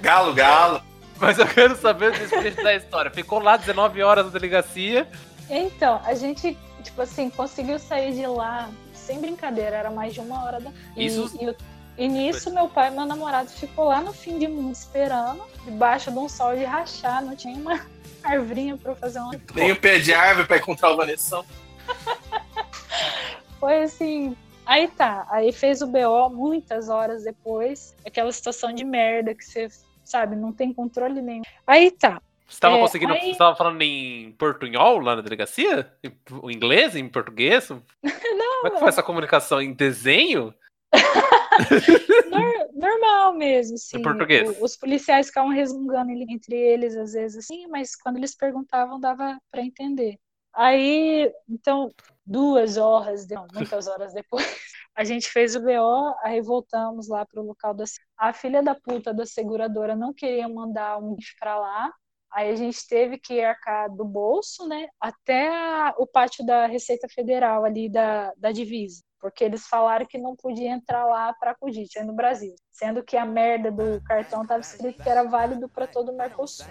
Galo, 0.00 0.32
galo. 0.32 0.80
Mas 1.18 1.38
eu 1.38 1.46
quero 1.46 1.74
saber 1.76 2.10
o 2.10 2.12
desfecho 2.12 2.62
da 2.62 2.74
história. 2.74 3.10
Ficou 3.10 3.40
lá 3.40 3.56
19 3.56 4.02
horas 4.02 4.26
na 4.26 4.30
delegacia. 4.30 5.08
Então, 5.48 6.00
a 6.04 6.14
gente, 6.14 6.56
tipo 6.82 7.02
assim, 7.02 7.30
conseguiu 7.30 7.78
sair 7.78 8.12
de 8.12 8.26
lá 8.26 8.68
sem 9.06 9.20
brincadeira, 9.20 9.76
era 9.76 9.90
mais 9.90 10.12
de 10.12 10.20
uma 10.20 10.44
hora 10.44 10.60
da. 10.60 10.70
E, 10.96 11.06
Isso- 11.06 11.36
e, 11.40 11.48
o- 11.48 11.56
e 11.96 12.08
nisso, 12.08 12.52
meu 12.52 12.68
pai 12.68 12.88
e 12.88 12.90
meu 12.90 13.06
namorado 13.06 13.48
ficou 13.48 13.84
lá 13.86 14.00
no 14.00 14.12
fim 14.12 14.38
de 14.38 14.46
mundo 14.48 14.72
esperando, 14.72 15.42
debaixo 15.64 16.10
de 16.10 16.18
um 16.18 16.28
sol 16.28 16.54
de 16.56 16.64
rachar, 16.64 17.24
não 17.24 17.34
tinha 17.36 17.56
uma 17.56 17.80
arvrinha 18.22 18.76
pra 18.76 18.92
eu 18.92 18.96
fazer 18.96 19.18
uma. 19.20 19.32
Nem 19.54 19.72
um 19.72 19.76
pé 19.76 19.98
de 19.98 20.12
árvore 20.12 20.46
pra 20.46 20.56
encontrar 20.58 20.90
o 20.90 20.96
Vanessa. 20.96 21.42
Foi 23.58 23.82
assim. 23.82 24.36
Aí 24.64 24.88
tá, 24.88 25.26
aí 25.30 25.52
fez 25.52 25.80
o 25.80 25.86
BO 25.86 26.28
muitas 26.30 26.88
horas 26.88 27.22
depois, 27.22 27.94
aquela 28.04 28.32
situação 28.32 28.72
de 28.72 28.84
merda 28.84 29.32
que 29.32 29.44
você, 29.44 29.68
sabe, 30.04 30.34
não 30.34 30.52
tem 30.52 30.72
controle 30.74 31.22
nenhum. 31.22 31.42
Aí 31.64 31.92
tá, 31.92 32.20
Você 32.48 32.60
tava 32.60 32.76
É, 32.76 32.80
conseguindo. 32.80 33.12
aí- 33.12 33.32
Você 33.32 33.38
tava 33.38 33.56
falando 33.56 33.82
em 33.82 34.32
portunhol 34.32 35.00
lá 35.00 35.16
na 35.16 35.22
delegacia? 35.22 35.92
Em 36.02 36.12
o 36.30 36.50
inglês? 36.50 36.94
Em 36.94 37.08
português? 37.08 37.68
Como 38.02 38.66
é 38.66 38.70
que 38.70 38.78
foi 38.78 38.88
essa 38.88 39.02
comunicação? 39.02 39.60
Em 39.60 39.72
desenho? 39.72 40.54
Nor- 42.30 42.68
normal 42.72 43.34
mesmo, 43.34 43.74
assim. 43.74 43.98
Em 43.98 44.02
português. 44.02 44.58
O- 44.58 44.64
Os 44.64 44.76
policiais 44.76 45.26
ficavam 45.28 45.50
resmungando 45.50 46.10
entre 46.12 46.54
eles, 46.56 46.96
às 46.96 47.12
vezes, 47.12 47.38
assim, 47.44 47.66
mas 47.66 47.96
quando 47.96 48.16
eles 48.16 48.34
perguntavam, 48.36 49.00
dava 49.00 49.38
para 49.50 49.62
entender. 49.62 50.18
Aí, 50.54 51.30
então, 51.48 51.92
duas 52.24 52.76
horas, 52.76 53.26
não, 53.28 53.46
muitas 53.52 53.86
horas 53.86 54.14
depois, 54.14 54.42
a 54.94 55.04
gente 55.04 55.28
fez 55.28 55.54
o 55.54 55.60
BO, 55.60 56.14
aí 56.22 56.40
voltamos 56.40 57.08
lá 57.08 57.26
para 57.26 57.40
o 57.40 57.46
local 57.46 57.74
da. 57.74 57.84
A 58.16 58.32
filha 58.32 58.62
da 58.62 58.74
puta 58.74 59.12
da 59.12 59.26
seguradora 59.26 59.94
não 59.94 60.14
queria 60.14 60.48
mandar 60.48 60.98
um 60.98 61.14
bicho 61.14 61.34
para 61.38 61.58
lá. 61.58 61.92
Aí 62.36 62.50
a 62.50 62.54
gente 62.56 62.86
teve 62.86 63.16
que 63.18 63.42
arcar 63.42 63.88
do 63.90 64.04
bolso, 64.04 64.68
né, 64.68 64.88
até 65.00 65.48
a- 65.48 65.94
o 65.96 66.06
pátio 66.06 66.44
da 66.44 66.66
Receita 66.66 67.08
Federal 67.08 67.64
ali 67.64 67.88
da, 67.90 68.30
da 68.36 68.52
divisa 68.52 69.02
porque 69.18 69.42
eles 69.42 69.66
falaram 69.66 70.06
que 70.06 70.18
não 70.18 70.36
podia 70.36 70.70
entrar 70.70 71.04
lá 71.06 71.32
para 71.32 71.52
aí 71.98 72.04
no 72.04 72.12
Brasil, 72.12 72.54
sendo 72.70 73.02
que 73.02 73.16
a 73.16 73.24
merda 73.24 73.72
do 73.72 74.00
cartão 74.06 74.42
estava 74.42 74.60
escrito 74.60 75.02
que 75.02 75.08
era 75.08 75.24
válido 75.24 75.68
para 75.68 75.86
todo 75.88 76.12
o 76.12 76.16
Mercosul. 76.16 76.66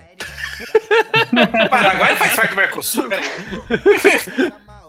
O 1.66 1.70
Paraguai 1.70 2.16
faz 2.16 2.36
parte 2.36 2.49
do 2.51 2.55
Mercosul, 2.55 3.09
peraí. 3.09 3.26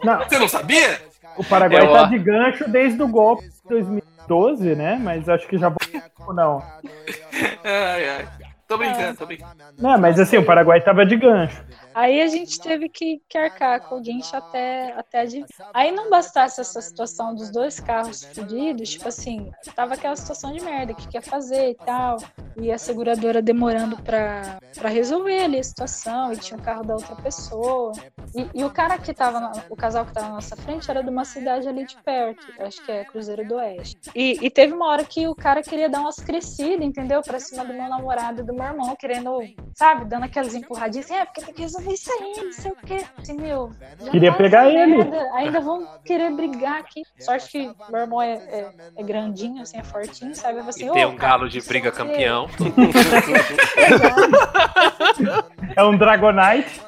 Não, 0.04 0.18
Você 0.28 0.38
não 0.38 0.48
sabia? 0.48 1.00
o 1.36 1.42
Paraguai 1.44 1.86
Eu- 1.86 1.92
tá 1.92 2.04
de 2.04 2.18
gancho 2.18 2.70
desde 2.70 3.02
o 3.02 3.08
golpe 3.08 3.42
de 3.48 3.50
2012, 3.68 4.76
né? 4.76 4.96
Mas 4.96 5.28
acho 5.28 5.48
que 5.48 5.58
já 5.58 5.68
voltou, 5.70 6.34
não. 6.34 6.62
Ai, 7.64 8.08
ai. 8.08 8.28
Tô 8.66 8.76
brincando, 8.76 9.16
tô 9.16 9.26
brincando. 9.26 9.54
Não, 9.78 9.96
mas 9.98 10.18
assim, 10.18 10.36
o 10.36 10.44
Paraguai 10.44 10.80
tava 10.80 11.06
de 11.06 11.16
gancho. 11.16 11.62
Aí 11.96 12.20
a 12.20 12.26
gente 12.26 12.60
teve 12.60 12.90
que, 12.90 13.22
que 13.26 13.38
arcar 13.38 13.80
com 13.88 13.96
o 13.96 14.00
guincho 14.02 14.36
até, 14.36 14.92
até 14.92 15.20
a 15.20 15.24
divisa. 15.24 15.46
Aí 15.72 15.90
não 15.90 16.10
bastasse 16.10 16.60
essa 16.60 16.78
situação 16.82 17.34
dos 17.34 17.50
dois 17.50 17.80
carros 17.80 18.22
fudidos, 18.34 18.90
tipo 18.90 19.08
assim, 19.08 19.50
tava 19.74 19.94
aquela 19.94 20.14
situação 20.14 20.52
de 20.52 20.62
merda, 20.62 20.92
que 20.92 21.08
quer 21.08 21.22
fazer 21.22 21.70
e 21.70 21.74
tal, 21.86 22.18
e 22.60 22.70
a 22.70 22.76
seguradora 22.76 23.40
demorando 23.40 23.96
pra, 24.02 24.58
pra 24.74 24.90
resolver 24.90 25.38
ali 25.44 25.58
a 25.58 25.64
situação, 25.64 26.30
e 26.32 26.36
tinha 26.36 26.58
o 26.58 26.62
carro 26.62 26.84
da 26.84 26.94
outra 26.94 27.16
pessoa. 27.16 27.92
E, 28.34 28.60
e 28.60 28.64
o 28.64 28.70
cara 28.70 28.98
que 28.98 29.14
tava, 29.14 29.40
na- 29.40 29.64
o 29.70 29.76
casal 29.76 30.04
que 30.04 30.12
tava 30.12 30.28
na 30.28 30.34
nossa 30.34 30.54
frente 30.56 30.90
era 30.90 31.02
de 31.02 31.08
uma 31.08 31.24
cidade 31.24 31.66
ali 31.66 31.86
de 31.86 31.96
perto, 32.04 32.52
acho 32.58 32.82
que 32.82 32.92
é 32.92 33.04
Cruzeiro 33.06 33.42
do 33.46 33.54
Oeste. 33.54 33.96
E, 34.14 34.38
e 34.44 34.50
teve 34.50 34.74
uma 34.74 34.86
hora 34.88 35.04
que 35.04 35.26
o 35.26 35.34
cara 35.34 35.62
queria 35.62 35.88
dar 35.88 36.00
umas 36.00 36.16
crescidas, 36.16 36.84
entendeu? 36.86 37.22
Pra 37.22 37.38
cima 37.40 37.64
do 37.64 37.72
meu 37.72 37.88
namorado 37.88 38.42
e 38.42 38.44
do 38.44 38.52
meu 38.52 38.64
irmão, 38.66 38.94
querendo, 38.96 39.38
sabe, 39.74 40.04
dando 40.04 40.24
aquelas 40.24 40.54
empurradinhas, 40.54 41.06
assim, 41.06 41.14
é, 41.14 41.24
porque 41.24 41.40
tem 41.42 41.54
que 41.54 41.62
resolver 41.62 41.85
isso 41.92 42.10
aí, 42.12 42.44
não 42.44 42.52
sei 42.52 42.70
o 42.70 42.76
quê. 42.76 43.04
Assim, 43.18 43.36
meu, 43.36 43.70
Queria 44.10 44.32
pegar 44.32 44.68
ele. 44.68 44.96
merda, 44.98 45.30
Ainda 45.34 45.60
vão 45.60 45.86
querer 46.04 46.30
brigar 46.32 46.78
aqui. 46.80 47.02
Sorte 47.18 47.48
que 47.50 47.70
meu 47.90 48.00
irmão 48.00 48.22
é, 48.22 48.34
é, 48.34 48.70
é 48.96 49.02
grandinho, 49.02 49.62
assim, 49.62 49.78
é 49.78 49.84
fortinho, 49.84 50.34
sabe? 50.34 50.60
Assim, 50.60 50.88
E 50.88 50.92
tem 50.92 51.04
"Ô, 51.04 51.08
um 51.10 51.16
cara, 51.16 51.38
galo 51.38 51.48
de 51.48 51.60
briga 51.62 51.88
o 51.88 51.92
quê." 51.92 51.98
campeão. 51.98 52.48
É 55.76 55.84
um 55.84 55.96
Dragonite. 55.96 56.80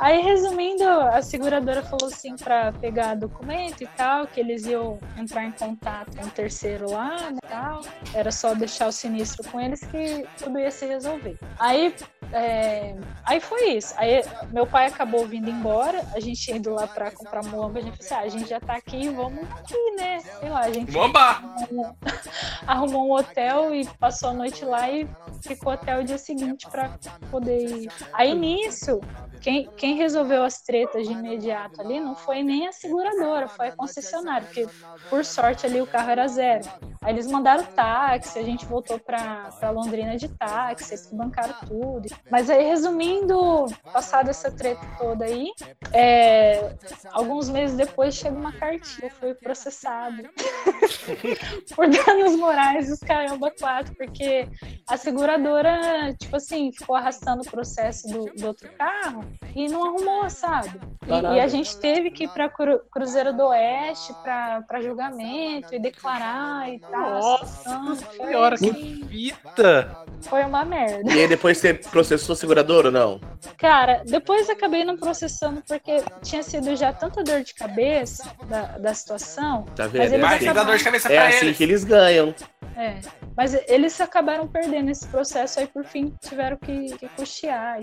Aí, 0.00 0.22
resumindo, 0.22 0.82
a 0.88 1.20
seguradora 1.20 1.82
falou 1.82 2.06
assim 2.06 2.34
pra 2.34 2.72
pegar 2.72 3.14
documento 3.16 3.82
e 3.82 3.86
tal, 3.86 4.26
que 4.26 4.40
eles 4.40 4.64
iam 4.64 4.98
entrar 5.18 5.44
em 5.44 5.52
contato 5.52 6.16
com 6.16 6.24
o 6.24 6.30
terceiro 6.30 6.90
lá, 6.90 7.30
né, 7.30 7.38
e 7.44 7.46
tal. 7.46 7.82
Era 8.14 8.32
só 8.32 8.54
deixar 8.54 8.86
o 8.88 8.92
sinistro 8.92 9.46
com 9.50 9.60
eles 9.60 9.80
que 9.80 10.26
tudo 10.38 10.58
ia 10.58 10.70
se 10.70 10.86
resolver. 10.86 11.38
Aí, 11.58 11.94
é, 12.32 12.96
aí 13.26 13.40
foi 13.40 13.72
isso. 13.72 13.92
Aí 13.98 14.22
meu 14.50 14.66
pai 14.66 14.86
acabou 14.86 15.26
vindo 15.26 15.50
embora, 15.50 16.02
a 16.14 16.20
gente 16.20 16.50
indo 16.50 16.70
lá 16.72 16.86
pra 16.86 17.10
comprar 17.10 17.44
muamba, 17.44 17.78
a 17.78 17.82
gente 17.82 17.98
falou 17.98 18.06
assim, 18.06 18.14
ah, 18.14 18.20
a 18.20 18.28
gente 18.38 18.48
já 18.48 18.58
tá 18.60 18.74
aqui, 18.76 19.08
vamos 19.10 19.42
aqui, 19.52 19.90
né? 19.98 20.20
Sei 20.20 20.48
lá, 20.48 20.60
a 20.60 20.72
gente 20.72 20.90
Bomba! 20.92 21.20
arrumou- 21.20 21.96
arrumou 22.66 23.08
um 23.08 23.12
hotel 23.12 23.74
e 23.74 23.84
passou 23.98 24.30
a 24.30 24.32
noite 24.32 24.64
lá 24.64 24.88
e 24.90 25.06
ficou 25.42 25.72
até 25.72 25.98
o 25.98 26.02
dia 26.04 26.16
seguinte 26.18 26.66
para 26.70 26.90
poder 27.30 27.66
ir. 27.66 27.92
Aí 28.14 28.34
nisso, 28.34 29.00
quem, 29.40 29.68
quem 29.76 29.89
resolveu 29.94 30.42
as 30.42 30.62
tretas 30.62 31.06
de 31.06 31.12
imediato 31.12 31.80
ali 31.80 32.00
não 32.00 32.14
foi 32.14 32.42
nem 32.42 32.66
a 32.66 32.72
seguradora, 32.72 33.48
foi 33.48 33.68
a 33.68 33.76
concessionária, 33.76 34.46
porque 34.46 34.66
por 35.08 35.24
sorte 35.24 35.66
ali 35.66 35.80
o 35.80 35.86
carro 35.86 36.10
era 36.10 36.28
zero. 36.28 36.68
Aí 37.02 37.14
eles 37.14 37.26
mandaram 37.26 37.64
táxi, 37.64 38.38
a 38.38 38.42
gente 38.42 38.66
voltou 38.66 38.98
para 38.98 39.70
Londrina 39.72 40.16
de 40.16 40.28
táxi, 40.28 40.92
eles 40.92 41.10
bancaram 41.10 41.54
tudo. 41.66 42.08
Mas 42.30 42.50
aí, 42.50 42.64
resumindo, 42.64 43.66
passada 43.92 44.30
essa 44.30 44.50
treta 44.50 44.80
toda 44.98 45.24
aí, 45.24 45.50
é, 45.92 46.74
alguns 47.12 47.48
meses 47.48 47.76
depois 47.76 48.14
chega 48.14 48.36
uma 48.36 48.52
cartinha, 48.52 49.08
eu 49.08 49.10
fui 49.10 49.34
processado 49.34 50.22
por 51.74 51.88
danos 51.88 52.36
morais 52.36 52.90
os 52.90 53.00
caramba 53.00 53.50
quatro, 53.58 53.94
porque 53.94 54.48
a 54.88 54.96
seguradora, 54.96 56.14
tipo 56.18 56.36
assim, 56.36 56.70
ficou 56.72 56.96
arrastando 56.96 57.42
o 57.42 57.50
processo 57.50 58.08
do, 58.08 58.24
do 58.34 58.46
outro 58.46 58.70
carro 58.76 59.24
e 59.54 59.68
não 59.68 59.79
arrumou, 59.84 60.28
sabe? 60.30 60.80
E, 61.06 61.34
e 61.36 61.40
a 61.40 61.48
gente 61.48 61.76
teve 61.78 62.10
que 62.10 62.24
ir 62.24 62.28
pra 62.28 62.48
Cru- 62.48 62.80
Cruzeiro 62.90 63.32
do 63.32 63.46
Oeste 63.48 64.12
pra, 64.22 64.62
pra 64.62 64.80
julgamento 64.80 65.74
e 65.74 65.78
declarar 65.78 66.68
e 66.72 66.78
tal. 66.78 66.94
a 67.04 67.10
Nossa. 67.20 67.96
Foi, 68.16 68.26
senhora, 68.26 68.56
que 68.56 68.70
assim, 68.70 69.04
fita! 69.08 69.96
foi 70.22 70.42
uma 70.44 70.64
merda. 70.64 71.10
E 71.12 71.20
aí 71.20 71.26
depois 71.28 71.58
você 71.58 71.74
processou 71.74 72.34
a 72.34 72.36
seguradora 72.36 72.88
ou 72.88 72.92
não? 72.92 73.20
Cara, 73.56 74.02
depois 74.06 74.48
acabei 74.50 74.84
não 74.84 74.96
processando 74.96 75.62
porque 75.66 76.02
tinha 76.22 76.42
sido 76.42 76.76
já 76.76 76.92
tanta 76.92 77.24
dor 77.24 77.42
de 77.42 77.54
cabeça 77.54 78.30
da, 78.46 78.62
da 78.78 78.94
situação. 78.94 79.64
Tá 79.74 79.84
Mas 79.84 79.92
vendo? 79.92 80.02
eles 80.14 80.20
Vai, 80.20 80.36
Eles 80.42 80.54
dor 80.54 80.76
de 80.76 80.84
cabeça 80.84 81.12
É 81.12 81.16
pra 81.16 81.28
assim 81.28 81.46
eles. 81.46 81.56
que 81.56 81.62
eles 81.64 81.84
ganham. 81.84 82.34
É, 82.76 82.98
mas 83.36 83.52
eles 83.68 84.00
acabaram 84.00 84.46
perdendo 84.46 84.90
esse 84.90 85.06
processo 85.08 85.60
aí, 85.60 85.66
por 85.66 85.84
fim, 85.84 86.14
tiveram 86.20 86.56
que, 86.56 86.96
que 86.96 87.08
custear. 87.08 87.80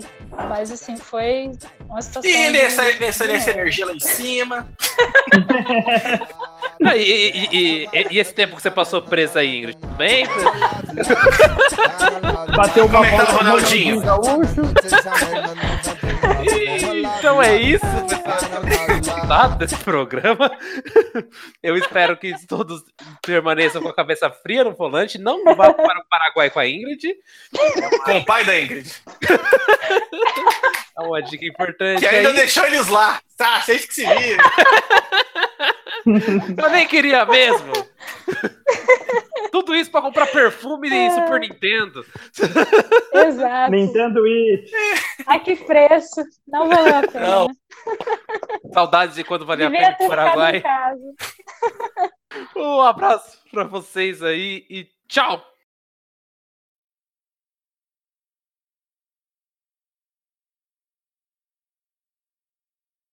Mas, 0.48 0.72
assim, 0.72 0.96
foi 0.96 1.52
uma 1.88 2.02
situação... 2.02 2.30
E 2.30 2.50
nessa, 2.50 2.82
nessa, 2.98 3.26
de 3.26 3.32
nessa 3.32 3.50
energia 3.50 3.86
lá 3.86 3.92
em 3.92 4.00
cima. 4.00 4.66
Ah, 6.84 6.96
e, 6.96 7.02
e- 7.02 7.48
e- 7.52 7.88
e- 7.92 8.06
e 8.12 8.18
esse 8.20 8.32
tempo 8.32 8.54
que 8.54 8.62
você 8.62 8.70
passou 8.70 9.02
presa 9.02 9.40
aí, 9.40 9.58
Ingrid? 9.58 9.76
Tudo 9.78 9.94
bem? 9.94 10.24
Bateu 12.56 12.86
uma 12.86 12.98
Como 12.98 13.04
é 13.04 13.10
tá 13.16 13.24
bola 13.24 13.32
no 13.32 13.38
Ronaldinho? 13.50 14.00
gaúcho. 14.00 14.38
Então 17.18 17.42
é 17.42 17.56
isso, 17.56 17.84
pessoal. 19.28 19.38
gostado 19.38 19.58
desse 19.58 19.76
programa. 19.84 20.50
Eu 21.62 21.76
espero 21.76 22.16
que 22.16 22.34
todos 22.46 22.82
permaneçam 23.22 23.82
com 23.82 23.88
a 23.88 23.94
cabeça 23.94 24.30
fria 24.30 24.64
no 24.64 24.74
volante. 24.74 25.18
Não 25.18 25.44
vá 25.44 25.72
para 25.72 26.00
o 26.00 26.08
Paraguai 26.08 26.50
com 26.50 26.58
a 26.58 26.66
Ingrid. 26.66 27.14
Com 28.04 28.18
o 28.18 28.24
pai 28.24 28.44
da 28.44 28.58
Ingrid. 28.58 28.90
É 30.96 31.00
uma 31.02 31.22
dica 31.22 31.44
importante. 31.46 32.00
Que 32.00 32.06
ainda 32.06 32.30
aí. 32.30 32.36
deixou 32.36 32.64
eles 32.66 32.88
lá. 32.88 33.20
Tá, 33.38 33.60
vocês 33.60 33.86
que 33.86 33.94
se 33.94 34.04
viram. 34.04 34.44
Eu 36.60 36.70
nem 36.70 36.86
queria 36.88 37.24
mesmo. 37.24 37.72
Tudo 39.52 39.74
isso 39.76 39.90
pra 39.92 40.02
comprar 40.02 40.26
perfume 40.26 40.88
e 40.88 41.10
Super 41.12 41.40
Nintendo. 41.40 42.04
Exato. 43.14 43.70
Nintendo 43.70 44.20
Switch. 44.20 44.70
Ai, 45.26 45.40
que 45.40 45.54
preço. 45.54 46.20
Não 46.48 46.68
valeu 46.68 46.96
a 46.96 47.02
pena. 47.06 47.26
Não. 47.28 47.48
Saudades 48.72 49.14
de 49.14 49.22
quando 49.22 49.46
valia 49.46 49.68
a 49.68 49.70
pena 49.70 49.92
pro 49.96 50.08
Paraguai. 50.08 50.62
Um 52.56 52.80
abraço 52.80 53.38
pra 53.52 53.64
vocês 53.64 54.20
aí 54.22 54.66
e 54.68 54.88
tchau! 55.06 55.42